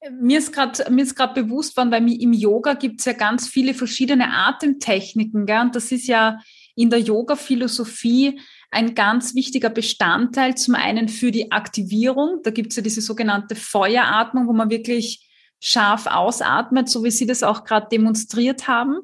Mir 0.09 0.39
ist 0.39 0.51
gerade 0.51 1.33
bewusst 1.33 1.77
worden, 1.77 1.91
weil 1.91 2.11
im 2.11 2.33
Yoga 2.33 2.73
gibt 2.73 3.01
es 3.01 3.05
ja 3.05 3.13
ganz 3.13 3.47
viele 3.47 3.75
verschiedene 3.75 4.33
Atemtechniken. 4.33 5.45
Gell? 5.45 5.61
Und 5.61 5.75
das 5.75 5.91
ist 5.91 6.07
ja 6.07 6.39
in 6.75 6.89
der 6.89 6.99
Yoga-Philosophie 6.99 8.39
ein 8.71 8.95
ganz 8.95 9.35
wichtiger 9.35 9.69
Bestandteil. 9.69 10.55
Zum 10.55 10.73
einen 10.73 11.07
für 11.07 11.29
die 11.29 11.51
Aktivierung. 11.51 12.39
Da 12.43 12.49
gibt 12.49 12.71
es 12.71 12.77
ja 12.77 12.81
diese 12.81 13.01
sogenannte 13.01 13.55
Feueratmung, 13.55 14.47
wo 14.47 14.53
man 14.53 14.71
wirklich 14.71 15.29
scharf 15.59 16.07
ausatmet, 16.07 16.89
so 16.89 17.03
wie 17.03 17.11
Sie 17.11 17.27
das 17.27 17.43
auch 17.43 17.63
gerade 17.63 17.87
demonstriert 17.91 18.67
haben. 18.67 19.01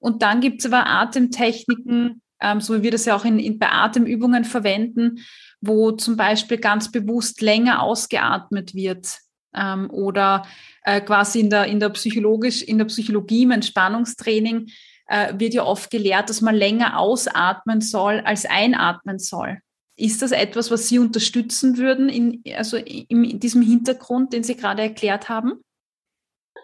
Und 0.00 0.22
dann 0.22 0.40
gibt 0.40 0.60
es 0.60 0.66
aber 0.66 0.88
Atemtechniken, 0.88 2.22
ähm, 2.40 2.60
so 2.60 2.76
wie 2.76 2.82
wir 2.82 2.90
das 2.90 3.04
ja 3.04 3.14
auch 3.14 3.24
in, 3.24 3.38
in, 3.38 3.60
bei 3.60 3.70
Atemübungen 3.70 4.44
verwenden, 4.44 5.20
wo 5.60 5.92
zum 5.92 6.16
Beispiel 6.16 6.58
ganz 6.58 6.90
bewusst 6.90 7.40
länger 7.40 7.82
ausgeatmet 7.82 8.74
wird 8.74 9.06
ähm, 9.54 9.90
oder 9.90 10.44
äh, 10.84 11.00
quasi 11.00 11.40
in 11.40 11.50
der, 11.50 11.66
in 11.66 11.80
der 11.80 11.90
psychologisch, 11.90 12.62
in 12.62 12.78
der 12.78 12.86
Psychologie 12.86 13.42
im 13.42 13.50
Entspannungstraining 13.50 14.68
äh, 15.06 15.34
wird 15.36 15.54
ja 15.54 15.64
oft 15.64 15.90
gelehrt, 15.90 16.30
dass 16.30 16.40
man 16.40 16.54
länger 16.54 16.98
ausatmen 16.98 17.80
soll 17.80 18.20
als 18.20 18.46
einatmen 18.46 19.18
soll. 19.18 19.58
Ist 19.96 20.22
das 20.22 20.32
etwas, 20.32 20.70
was 20.70 20.88
Sie 20.88 20.98
unterstützen 20.98 21.76
würden, 21.76 22.08
in, 22.08 22.42
also 22.56 22.76
in, 22.78 23.24
in 23.24 23.40
diesem 23.40 23.60
Hintergrund, 23.60 24.32
den 24.32 24.42
Sie 24.42 24.56
gerade 24.56 24.82
erklärt 24.82 25.28
haben? 25.28 25.60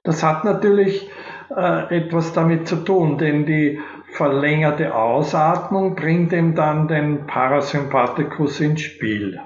Das 0.05 0.23
hat 0.23 0.45
natürlich 0.45 1.07
äh, 1.55 1.97
etwas 1.97 2.33
damit 2.33 2.67
zu 2.69 2.77
tun, 2.77 3.19
denn 3.19 3.45
die 3.45 3.81
verlängerte 4.13 4.95
Ausatmung 4.95 5.95
bringt 5.95 6.33
ihm 6.33 6.55
dann 6.55 6.89
den 6.89 7.27
Parasympathikus 7.27 8.61
ins 8.61 8.81
Spiel. 8.81 9.41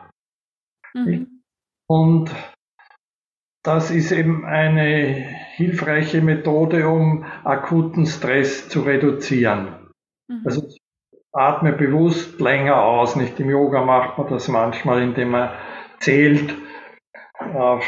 Mhm. 0.94 1.42
Und 1.86 2.30
das 3.62 3.90
ist 3.90 4.12
eben 4.12 4.44
eine 4.44 5.26
hilfreiche 5.56 6.22
Methode, 6.22 6.88
um 6.88 7.24
akuten 7.44 8.06
Stress 8.06 8.68
zu 8.68 8.82
reduzieren. 8.82 9.90
Mhm. 10.28 10.42
Also 10.44 10.68
atme 11.32 11.72
bewusst 11.72 12.40
länger 12.40 12.82
aus. 12.82 13.16
Nicht 13.16 13.38
im 13.40 13.50
Yoga 13.50 13.84
macht 13.84 14.18
man 14.18 14.28
das 14.28 14.48
manchmal, 14.48 15.02
indem 15.02 15.30
man 15.30 15.50
zählt 15.98 16.54
auf 17.38 17.84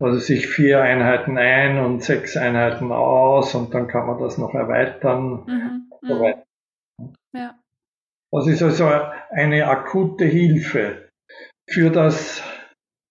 also 0.00 0.18
sich 0.18 0.48
vier 0.48 0.82
Einheiten 0.82 1.38
ein 1.38 1.78
und 1.78 2.02
sechs 2.02 2.36
Einheiten 2.36 2.90
aus 2.90 3.54
und 3.54 3.72
dann 3.72 3.86
kann 3.86 4.06
man 4.06 4.18
das 4.18 4.36
noch 4.36 4.54
erweitern. 4.54 5.44
Mhm. 5.46 5.92
So 6.02 6.14
mhm. 6.14 7.14
ja. 7.32 7.54
Das 8.32 8.46
ist 8.46 8.62
also 8.62 8.90
eine 9.30 9.68
akute 9.68 10.24
Hilfe. 10.24 11.08
Für 11.70 11.90
das 11.90 12.42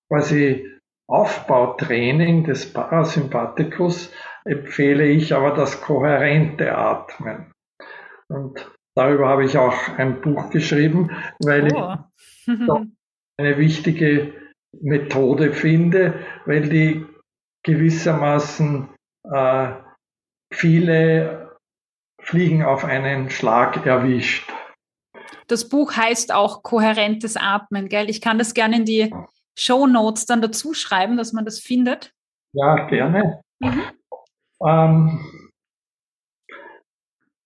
quasi 0.09 0.70
Aufbautraining 1.11 2.45
des 2.45 2.71
Parasympathikus 2.71 4.11
empfehle 4.45 5.05
ich 5.05 5.33
aber 5.35 5.51
das 5.51 5.81
kohärente 5.81 6.75
Atmen. 6.75 7.51
Und 8.29 8.71
darüber 8.95 9.27
habe 9.27 9.43
ich 9.43 9.57
auch 9.57 9.75
ein 9.97 10.21
Buch 10.21 10.49
geschrieben, 10.49 11.11
weil 11.39 11.67
oh. 11.73 11.95
ich 12.47 12.59
eine 13.37 13.57
wichtige 13.57 14.33
Methode 14.79 15.51
finde, 15.51 16.13
weil 16.45 16.69
die 16.69 17.05
gewissermaßen 17.63 18.89
äh, 19.29 19.73
viele 20.53 21.57
Fliegen 22.21 22.63
auf 22.63 22.85
einen 22.85 23.29
Schlag 23.29 23.85
erwischt. 23.85 24.51
Das 25.47 25.67
Buch 25.67 25.93
heißt 25.93 26.33
auch 26.33 26.63
kohärentes 26.63 27.35
Atmen, 27.35 27.89
gell? 27.89 28.09
Ich 28.09 28.21
kann 28.21 28.37
das 28.37 28.53
gerne 28.53 28.77
in 28.77 28.85
die 28.85 29.13
Show 29.57 29.87
Notes 29.87 30.25
dann 30.25 30.41
dazu 30.41 30.73
schreiben, 30.73 31.17
dass 31.17 31.33
man 31.33 31.45
das 31.45 31.59
findet. 31.59 32.13
Ja, 32.53 32.85
gerne. 32.87 33.41
Mhm. 33.59 33.83
Ähm, 34.65 35.25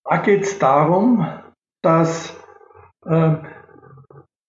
da 0.04 0.18
geht 0.18 0.44
es 0.44 0.60
darum, 0.60 1.28
dass 1.82 2.36
äh, 3.06 3.36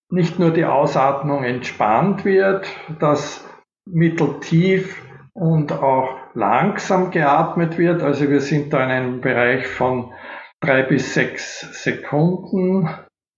nicht 0.09 0.39
nur 0.39 0.51
die 0.51 0.65
Ausatmung 0.65 1.45
entspannt 1.45 2.25
wird, 2.25 2.69
dass 3.01 3.45
mitteltief 3.87 5.03
und 5.33 5.73
auch 5.73 6.17
langsam 6.35 7.11
geatmet 7.11 7.79
wird. 7.79 8.03
Also 8.03 8.29
wir 8.31 8.41
sind 8.41 8.73
da 8.73 8.85
in 8.85 8.91
einem 8.91 9.21
Bereich 9.21 9.67
von 9.67 10.13
drei 10.61 10.83
bis 10.83 11.15
sechs 11.15 11.61
Sekunden, 11.83 12.89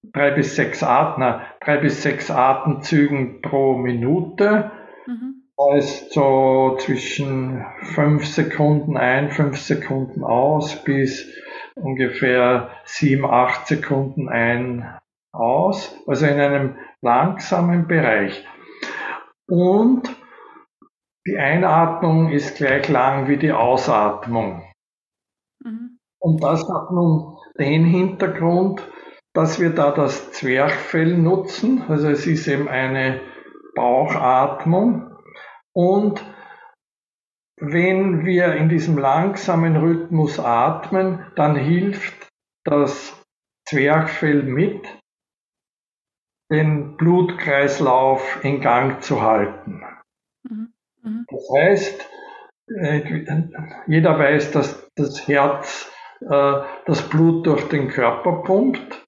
drei 0.03 0.31
bis 0.31 0.57
sechs 0.57 0.83
Atmer, 0.83 1.43
drei 1.61 1.79
bis 1.79 2.03
sechs 2.03 2.31
Atemzügen 2.31 3.43
pro 3.43 3.77
Minute. 3.77 4.71
Mhm. 5.07 5.43
Da 5.57 5.77
ist 5.77 6.13
so 6.13 6.77
zwischen 6.79 7.67
fünf 7.95 8.27
Sekunden 8.27 8.97
ein, 8.97 9.31
fünf 9.31 9.59
Sekunden 9.59 10.23
aus 10.23 10.85
bis 10.85 11.27
ungefähr 11.75 12.71
sieben, 12.85 13.25
acht 13.25 13.67
Sekunden 13.67 14.29
ein, 14.29 14.99
aus, 15.33 15.97
also 16.07 16.27
in 16.27 16.41
einem 16.41 16.77
langsamen 17.01 17.87
Bereich. 17.87 18.47
Und 19.47 20.15
die 21.27 21.37
Einatmung 21.37 22.31
ist 22.31 22.57
gleich 22.57 22.89
lang 22.89 23.29
wie 23.29 23.37
die 23.37 23.53
Ausatmung. 23.53 24.63
Mhm. 25.65 25.99
Und 26.21 26.43
das 26.43 26.63
hat 26.69 26.91
nun 26.91 27.37
den 27.59 27.85
Hintergrund, 27.85 28.83
dass 29.35 29.61
wir 29.61 29.71
da 29.71 29.93
das 29.93 30.33
Zwerchfell 30.33 31.17
nutzen. 31.17 31.83
Also 31.89 32.09
es 32.09 32.27
ist 32.27 32.49
eben 32.49 32.69
eine 32.69 33.21
Bauchatmung. 33.75 35.17
Und 35.73 36.25
wenn 37.57 38.25
wir 38.25 38.55
in 38.55 38.69
diesem 38.69 38.99
langsamen 38.99 39.77
Rhythmus 39.77 40.39
atmen, 40.39 41.27
dann 41.37 41.57
hilft 41.57 42.29
das 42.65 43.21
Zwerchfell 43.69 44.43
mit, 44.43 44.87
den 46.51 46.97
Blutkreislauf 46.97 48.43
in 48.43 48.61
Gang 48.61 49.03
zu 49.03 49.21
halten. 49.23 49.83
Mhm. 50.43 50.73
Mhm. 51.03 51.27
Das 51.29 51.49
heißt, 51.57 52.11
äh, 52.69 53.25
jeder 53.87 54.19
weiß, 54.19 54.53
dass 54.53 54.91
das 54.95 55.29
Herz 55.29 55.91
äh, 56.21 56.63
das 56.87 57.09
Blut 57.09 57.47
durch 57.47 57.69
den 57.69 57.89
Körper 57.89 58.43
pumpt. 58.43 59.05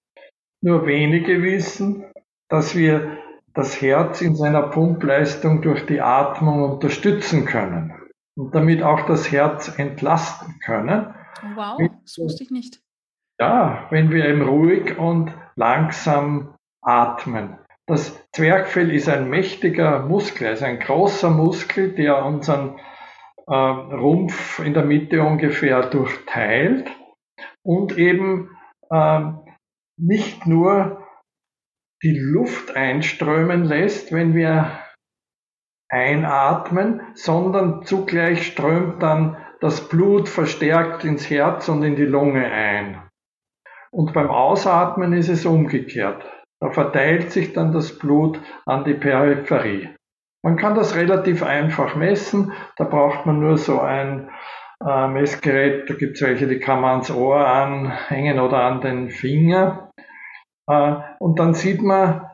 Nur 0.63 0.87
wenige 0.87 1.43
wissen, 1.43 2.05
dass 2.49 2.77
wir 2.77 3.19
das 3.55 3.81
Herz 3.81 4.21
in 4.21 4.37
seiner 4.37 4.63
Pumpleistung 4.63 5.63
durch 5.63 5.87
die 5.87 6.01
Atmung 6.01 6.63
unterstützen 6.63 7.47
können 7.47 7.95
und 8.37 8.55
damit 8.55 8.83
auch 8.83 9.07
das 9.07 9.33
Herz 9.33 9.79
entlasten 9.79 10.61
können. 10.65 11.15
Wow, 11.55 11.81
das 12.03 12.19
wusste 12.19 12.45
ich 12.45 12.51
nicht. 12.51 12.81
Ja, 13.41 13.87
wenn 13.91 14.11
wir 14.11 14.27
eben 14.27 14.43
ruhig 14.43 14.99
und 14.99 15.33
langsam 15.57 16.55
atmen. 16.83 17.59
Das 17.87 18.17
Zwerchfell 18.33 18.91
ist 18.91 19.09
ein 19.09 19.29
mächtiger 19.29 20.01
Muskel, 20.01 20.49
also 20.49 20.65
ein 20.65 20.79
großer 20.79 21.31
Muskel, 21.31 21.93
der 21.93 22.25
unseren 22.25 22.79
äh, 23.47 23.55
Rumpf 23.55 24.61
in 24.61 24.75
der 24.75 24.85
Mitte 24.85 25.23
ungefähr 25.23 25.83
durchteilt 25.89 26.89
und 27.63 27.99
eben 27.99 28.57
äh, 28.91 29.23
nicht 30.01 30.47
nur 30.47 31.07
die 32.03 32.19
Luft 32.19 32.77
einströmen 32.77 33.65
lässt, 33.65 34.13
wenn 34.13 34.35
wir 34.35 34.79
einatmen, 35.91 37.03
sondern 37.15 37.83
zugleich 37.83 38.47
strömt 38.47 39.03
dann 39.03 39.37
das 39.61 39.89
Blut 39.89 40.29
verstärkt 40.29 41.05
ins 41.05 41.29
Herz 41.29 41.69
und 41.69 41.83
in 41.83 41.97
die 41.97 42.07
Lunge 42.07 42.45
ein. 42.51 43.03
Und 43.91 44.13
beim 44.15 44.31
Ausatmen 44.31 45.13
ist 45.13 45.29
es 45.29 45.45
umgekehrt. 45.45 46.25
Da 46.61 46.71
verteilt 46.71 47.33
sich 47.33 47.53
dann 47.53 47.73
das 47.73 47.99
Blut 47.99 48.41
an 48.67 48.85
die 48.85 48.95
Peripherie. 48.95 49.91
Man 50.43 50.57
kann 50.57 50.75
das 50.75 50.95
relativ 50.95 51.43
einfach 51.43 51.97
messen. 51.97 52.53
Da 52.77 52.85
braucht 52.85 53.27
man 53.27 53.41
nur 53.41 53.59
so 53.59 53.81
ein 53.81 54.31
äh, 54.87 55.09
Messgerät. 55.09 55.91
Da 55.91 55.95
gibt 55.95 56.17
es 56.17 56.23
welche, 56.23 56.47
die 56.47 56.61
kann 56.61 56.81
man 56.81 56.91
ans 56.91 57.11
Ohr 57.11 57.47
anhängen 57.47 58.39
oder 58.39 58.63
an 58.63 58.81
den 58.81 59.11
Finger. 59.11 59.90
Äh, 60.69 60.97
und 61.19 61.39
dann 61.39 61.55
sieht 61.55 61.83
man, 61.83 62.31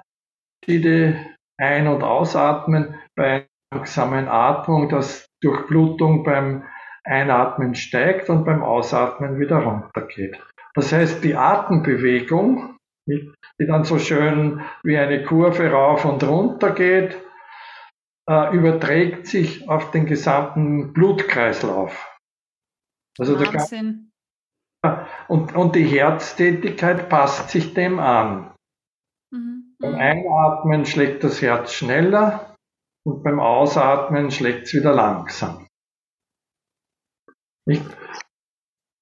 Unterschiede 0.66 1.16
ein- 1.58 1.88
und 1.88 2.02
ausatmen 2.02 2.96
bei 3.14 3.48
langsamen 3.72 4.28
Atmung, 4.28 4.88
dass 4.88 5.26
Durchblutung 5.42 6.24
beim 6.24 6.64
Einatmen 7.04 7.74
steigt 7.74 8.28
und 8.30 8.44
beim 8.44 8.62
Ausatmen 8.62 9.38
wieder 9.38 9.58
runtergeht. 9.58 10.40
Das 10.74 10.92
heißt, 10.92 11.22
die 11.22 11.36
Atembewegung, 11.36 12.76
die 13.08 13.32
dann 13.58 13.84
so 13.84 13.98
schön 13.98 14.62
wie 14.82 14.98
eine 14.98 15.22
Kurve 15.24 15.70
rauf 15.70 16.04
und 16.04 16.22
runter 16.24 16.72
geht, 16.72 17.16
äh, 18.28 18.54
überträgt 18.54 19.26
sich 19.26 19.68
auf 19.68 19.92
den 19.92 20.06
gesamten 20.06 20.92
Blutkreislauf. 20.92 22.12
Also 23.18 23.38
Wahnsinn. 23.38 24.10
Und, 25.28 25.54
und 25.54 25.74
die 25.74 25.86
Herztätigkeit 25.86 27.08
passt 27.08 27.50
sich 27.50 27.74
dem 27.74 27.98
an. 27.98 28.54
Mhm. 29.32 29.76
Beim. 29.80 29.94
Einatmen 29.94 30.86
schlägt 30.86 31.24
das 31.24 31.42
Herz 31.42 31.72
schneller 31.72 32.56
und 33.04 33.22
beim 33.22 33.40
Ausatmen 33.40 34.30
schlägt 34.30 34.64
es 34.64 34.74
wieder 34.74 34.92
langsam. 34.92 35.66
Nicht? 37.66 37.84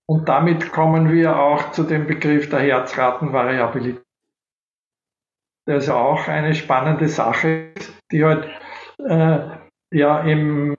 Und 0.06 0.28
damit 0.28 0.72
kommen 0.72 1.10
wir 1.10 1.38
auch 1.38 1.72
zu 1.72 1.84
dem 1.84 2.06
Begriff 2.06 2.50
der 2.50 2.60
Herzratenvariabilität. 2.60 4.02
Das 5.66 5.84
ist 5.84 5.90
auch 5.90 6.28
eine 6.28 6.54
spannende 6.54 7.08
Sache, 7.08 7.72
die 8.12 8.22
halt 8.22 8.50
äh, 8.98 9.48
ja 9.94 10.20
im 10.20 10.76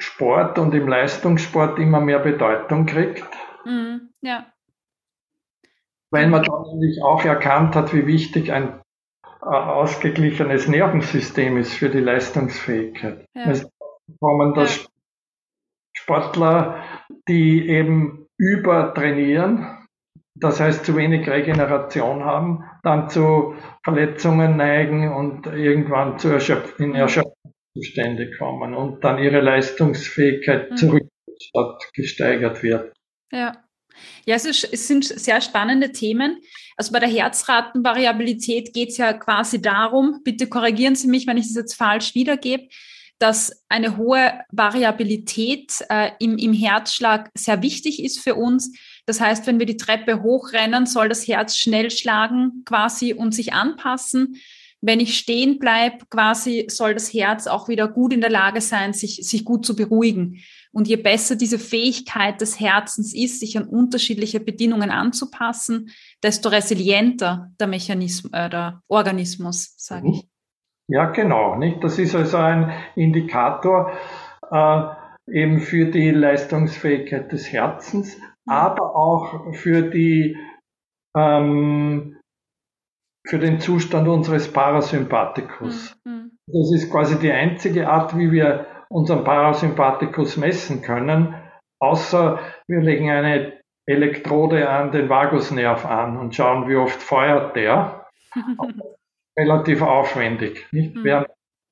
Sport 0.00 0.58
und 0.58 0.74
im 0.74 0.88
Leistungssport 0.88 1.78
immer 1.78 2.00
mehr 2.00 2.20
Bedeutung 2.20 2.86
kriegt. 2.86 3.28
Mhm, 3.66 4.10
ja. 4.22 4.46
Weil 6.10 6.28
man 6.28 6.44
dann 6.44 6.62
nämlich 6.72 7.02
auch 7.02 7.24
erkannt 7.24 7.74
hat, 7.74 7.92
wie 7.92 8.06
wichtig 8.06 8.52
ein 8.52 8.80
äh, 9.42 9.46
ausgeglichenes 9.46 10.68
Nervensystem 10.68 11.56
ist 11.56 11.74
für 11.74 11.90
die 11.90 12.00
Leistungsfähigkeit. 12.00 13.26
Ja. 13.34 13.50
Es 13.50 13.68
kommen 14.20 14.54
da 14.54 14.64
ja. 14.64 14.70
Sportler, 15.96 16.84
die 17.28 17.68
eben 17.68 18.28
übertrainieren, 18.38 19.86
das 20.36 20.60
heißt 20.60 20.84
zu 20.84 20.96
wenig 20.96 21.28
Regeneration 21.28 22.24
haben, 22.24 22.64
dann 22.84 23.08
zu 23.08 23.56
Verletzungen 23.82 24.56
neigen 24.56 25.12
und 25.12 25.46
irgendwann 25.46 26.18
zu 26.18 26.28
Erschöpf 26.28 26.78
in 26.78 26.94
Erschöpfungszustände 26.94 28.30
kommen 28.38 28.74
und 28.74 29.02
dann 29.02 29.18
ihre 29.18 29.40
Leistungsfähigkeit 29.40 30.70
mhm. 30.70 30.76
zurück 30.76 31.08
gesteigert 31.94 32.62
wird. 32.62 32.95
Ja. 33.32 33.62
Ja, 34.26 34.34
es, 34.34 34.44
ist, 34.44 34.64
es 34.70 34.88
sind 34.88 35.04
sehr 35.04 35.40
spannende 35.40 35.92
Themen. 35.92 36.40
Also 36.76 36.92
bei 36.92 37.00
der 37.00 37.08
Herzratenvariabilität 37.08 38.74
geht 38.74 38.90
es 38.90 38.98
ja 38.98 39.14
quasi 39.14 39.62
darum, 39.62 40.20
bitte 40.22 40.48
korrigieren 40.48 40.96
Sie 40.96 41.08
mich, 41.08 41.26
wenn 41.26 41.38
ich 41.38 41.46
das 41.46 41.56
jetzt 41.56 41.74
falsch 41.74 42.14
wiedergebe, 42.14 42.68
dass 43.18 43.64
eine 43.70 43.96
hohe 43.96 44.40
Variabilität 44.50 45.72
äh, 45.88 46.10
im, 46.18 46.36
im 46.36 46.52
Herzschlag 46.52 47.30
sehr 47.34 47.62
wichtig 47.62 48.02
ist 48.02 48.18
für 48.18 48.34
uns. 48.34 48.76
Das 49.06 49.20
heißt, 49.20 49.46
wenn 49.46 49.58
wir 49.58 49.66
die 49.66 49.78
Treppe 49.78 50.22
hochrennen, 50.22 50.84
soll 50.84 51.08
das 51.08 51.26
Herz 51.26 51.56
schnell 51.56 51.90
schlagen 51.90 52.62
quasi 52.66 53.14
und 53.14 53.32
sich 53.32 53.54
anpassen. 53.54 54.36
Wenn 54.82 55.00
ich 55.00 55.16
stehen 55.16 55.58
bleibe, 55.58 56.04
quasi 56.10 56.66
soll 56.68 56.92
das 56.92 57.14
Herz 57.14 57.46
auch 57.46 57.68
wieder 57.68 57.88
gut 57.88 58.12
in 58.12 58.20
der 58.20 58.30
Lage 58.30 58.60
sein, 58.60 58.92
sich, 58.92 59.20
sich 59.22 59.44
gut 59.44 59.64
zu 59.64 59.74
beruhigen. 59.74 60.42
Und 60.76 60.88
je 60.88 60.96
besser 60.96 61.36
diese 61.36 61.58
Fähigkeit 61.58 62.42
des 62.42 62.60
Herzens 62.60 63.14
ist, 63.14 63.40
sich 63.40 63.56
an 63.56 63.66
unterschiedliche 63.66 64.40
Bedingungen 64.40 64.90
anzupassen, 64.90 65.88
desto 66.22 66.50
resilienter 66.50 67.50
der 67.58 67.66
Mechanismus, 67.66 68.30
äh, 68.34 68.50
der 68.50 68.82
Organismus, 68.86 69.72
sage 69.78 70.10
ich. 70.10 70.28
Ja, 70.88 71.06
genau. 71.06 71.56
Nicht? 71.56 71.82
Das 71.82 71.98
ist 71.98 72.14
also 72.14 72.36
ein 72.36 72.74
Indikator 72.94 73.90
äh, 74.50 74.82
eben 75.32 75.60
für 75.60 75.86
die 75.86 76.10
Leistungsfähigkeit 76.10 77.32
des 77.32 77.50
Herzens, 77.50 78.18
mhm. 78.18 78.52
aber 78.52 78.94
auch 78.94 79.54
für 79.54 79.80
die 79.80 80.36
ähm, 81.16 82.18
für 83.26 83.38
den 83.38 83.60
Zustand 83.60 84.08
unseres 84.08 84.52
Parasympathikus. 84.52 85.96
Mhm. 86.04 86.12
mhm. 86.12 86.30
Das 86.48 86.70
ist 86.70 86.90
quasi 86.92 87.18
die 87.18 87.32
einzige 87.32 87.88
Art, 87.88 88.18
wie 88.18 88.30
wir 88.30 88.66
unseren 88.88 89.24
Parasympathikus 89.24 90.36
messen 90.36 90.82
können, 90.82 91.34
außer 91.80 92.38
wir 92.66 92.80
legen 92.80 93.10
eine 93.10 93.60
Elektrode 93.86 94.68
an 94.68 94.92
den 94.92 95.08
Vagusnerv 95.08 95.86
an 95.86 96.16
und 96.16 96.34
schauen, 96.34 96.68
wie 96.68 96.76
oft 96.76 97.02
feuert 97.02 97.54
der. 97.56 98.06
relativ 99.38 99.82
aufwendig. 99.82 100.66
Nicht? 100.72 100.94
Mhm. 100.96 101.04
Während 101.04 101.28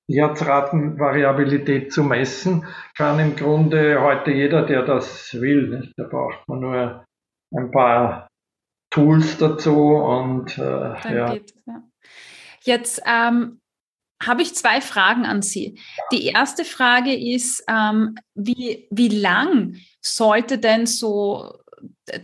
die 0.09 0.21
Herzratenvariabilität 0.21 1.93
zu 1.93 2.05
messen, 2.05 2.67
kann 2.97 3.19
im 3.19 3.37
Grunde 3.37 4.03
heute 4.03 4.33
jeder, 4.33 4.67
der 4.67 4.83
das 4.83 5.35
will. 5.41 5.79
Nicht? 5.79 5.95
Da 5.97 6.05
braucht 6.05 6.47
man 6.47 6.61
nur 6.61 7.05
ein 7.55 7.71
paar 7.71 8.29
Tools 8.91 9.39
dazu 9.39 9.95
und 9.97 10.59
äh, 10.59 11.15
ja. 11.15 11.33
Geht, 11.33 11.55
ja. 11.67 11.83
Jetzt 12.61 13.03
ähm, 13.07 13.61
habe 14.27 14.43
ich 14.43 14.55
zwei 14.55 14.81
Fragen 14.81 15.25
an 15.27 15.43
Sie. 15.43 15.79
Die 16.13 16.27
erste 16.27 16.65
Frage 16.65 17.15
ist, 17.15 17.65
ähm, 17.69 18.17
wie, 18.35 18.87
wie 18.91 19.09
lang 19.09 19.77
sollte 20.01 20.59
denn 20.59 20.87
so 20.87 21.53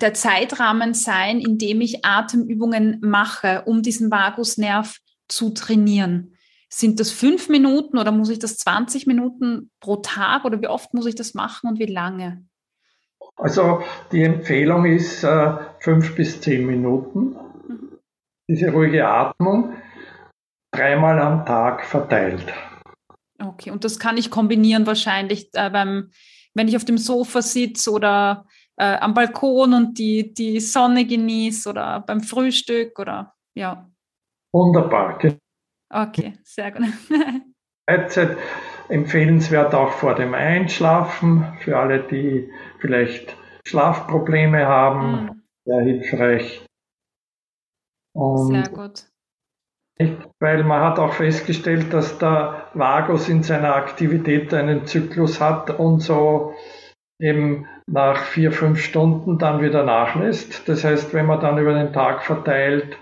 der 0.01 0.15
Zeitrahmen 0.15 0.95
sein, 0.95 1.41
in 1.41 1.59
dem 1.59 1.81
ich 1.81 2.05
Atemübungen 2.05 2.99
mache, 3.03 3.63
um 3.67 3.83
diesen 3.83 4.11
Vagusnerv 4.11 4.99
zu 5.29 5.51
trainieren? 5.51 6.37
Sind 6.69 7.01
das 7.01 7.11
fünf 7.11 7.49
Minuten 7.49 7.99
oder 7.99 8.13
muss 8.13 8.31
ich 8.31 8.39
das 8.39 8.57
20 8.59 9.07
Minuten 9.07 9.71
pro 9.81 9.97
Tag 9.97 10.45
oder 10.45 10.61
wie 10.63 10.69
oft 10.69 10.95
muss 10.95 11.07
ich 11.07 11.17
das 11.17 11.35
machen 11.35 11.69
und 11.69 11.79
wie 11.79 11.87
lange? 11.87 12.45
Also 13.37 13.83
die 14.13 14.23
Empfehlung 14.23 14.85
ist 14.85 15.25
äh, 15.25 15.57
fünf 15.81 16.15
bis 16.15 16.41
zehn 16.41 16.67
Minuten. 16.67 17.37
Mhm. 17.67 17.99
Diese 18.49 18.71
ruhige 18.71 19.09
Atmung 19.09 19.75
dreimal 20.73 21.19
am 21.21 21.45
Tag 21.45 21.85
verteilt. 21.85 22.53
Okay, 23.43 23.71
und 23.71 23.85
das 23.85 23.99
kann 23.99 24.17
ich 24.17 24.31
kombinieren 24.31 24.87
wahrscheinlich 24.87 25.51
äh, 25.55 25.71
beim, 25.71 26.11
wenn 26.55 26.69
ich 26.69 26.77
auf 26.77 26.85
dem 26.85 26.99
Sofa 26.99 27.43
sitze 27.43 27.91
oder 27.91 28.47
äh, 28.77 28.97
am 28.97 29.15
Balkon 29.15 29.75
und 29.75 29.99
die, 29.99 30.35
die 30.35 30.61
Sonne 30.61 31.07
genieße 31.07 31.69
oder 31.69 32.01
beim 32.01 32.21
Frühstück 32.21 32.99
oder 32.99 33.35
ja. 33.55 33.91
Wunderbar. 34.53 35.19
Okay, 35.93 36.39
sehr 36.45 36.73
gut. 36.73 36.87
Freizeit 37.89 38.37
empfehlenswert 38.89 39.75
auch 39.75 39.93
vor 39.93 40.15
dem 40.15 40.35
Einschlafen 40.35 41.47
für 41.61 41.79
alle, 41.79 42.03
die 42.03 42.51
vielleicht 42.79 43.37
Schlafprobleme 43.67 44.67
haben. 44.67 45.25
Mhm. 45.25 45.43
Sehr 45.65 45.83
hilfreich. 45.83 46.67
Und 48.13 48.53
sehr 48.53 48.69
gut. 48.69 49.10
Weil 50.41 50.65
man 50.65 50.83
hat 50.83 50.99
auch 50.99 51.13
festgestellt, 51.13 51.93
dass 51.93 52.19
der 52.19 52.67
Vagus 52.75 53.29
in 53.29 53.43
seiner 53.43 53.75
Aktivität 53.75 54.55
einen 54.55 54.87
Zyklus 54.87 55.41
hat 55.41 55.71
und 55.71 56.01
so 56.01 56.55
eben 57.21 57.67
nach 57.87 58.25
vier, 58.25 58.51
fünf 58.53 58.81
Stunden 58.81 59.39
dann 59.39 59.61
wieder 59.61 59.83
nachlässt. 59.85 60.69
Das 60.69 60.85
heißt, 60.85 61.13
wenn 61.13 61.27
man 61.27 61.41
dann 61.41 61.59
über 61.59 61.75
den 61.75 61.93
Tag 61.93 62.23
verteilt 62.23 62.97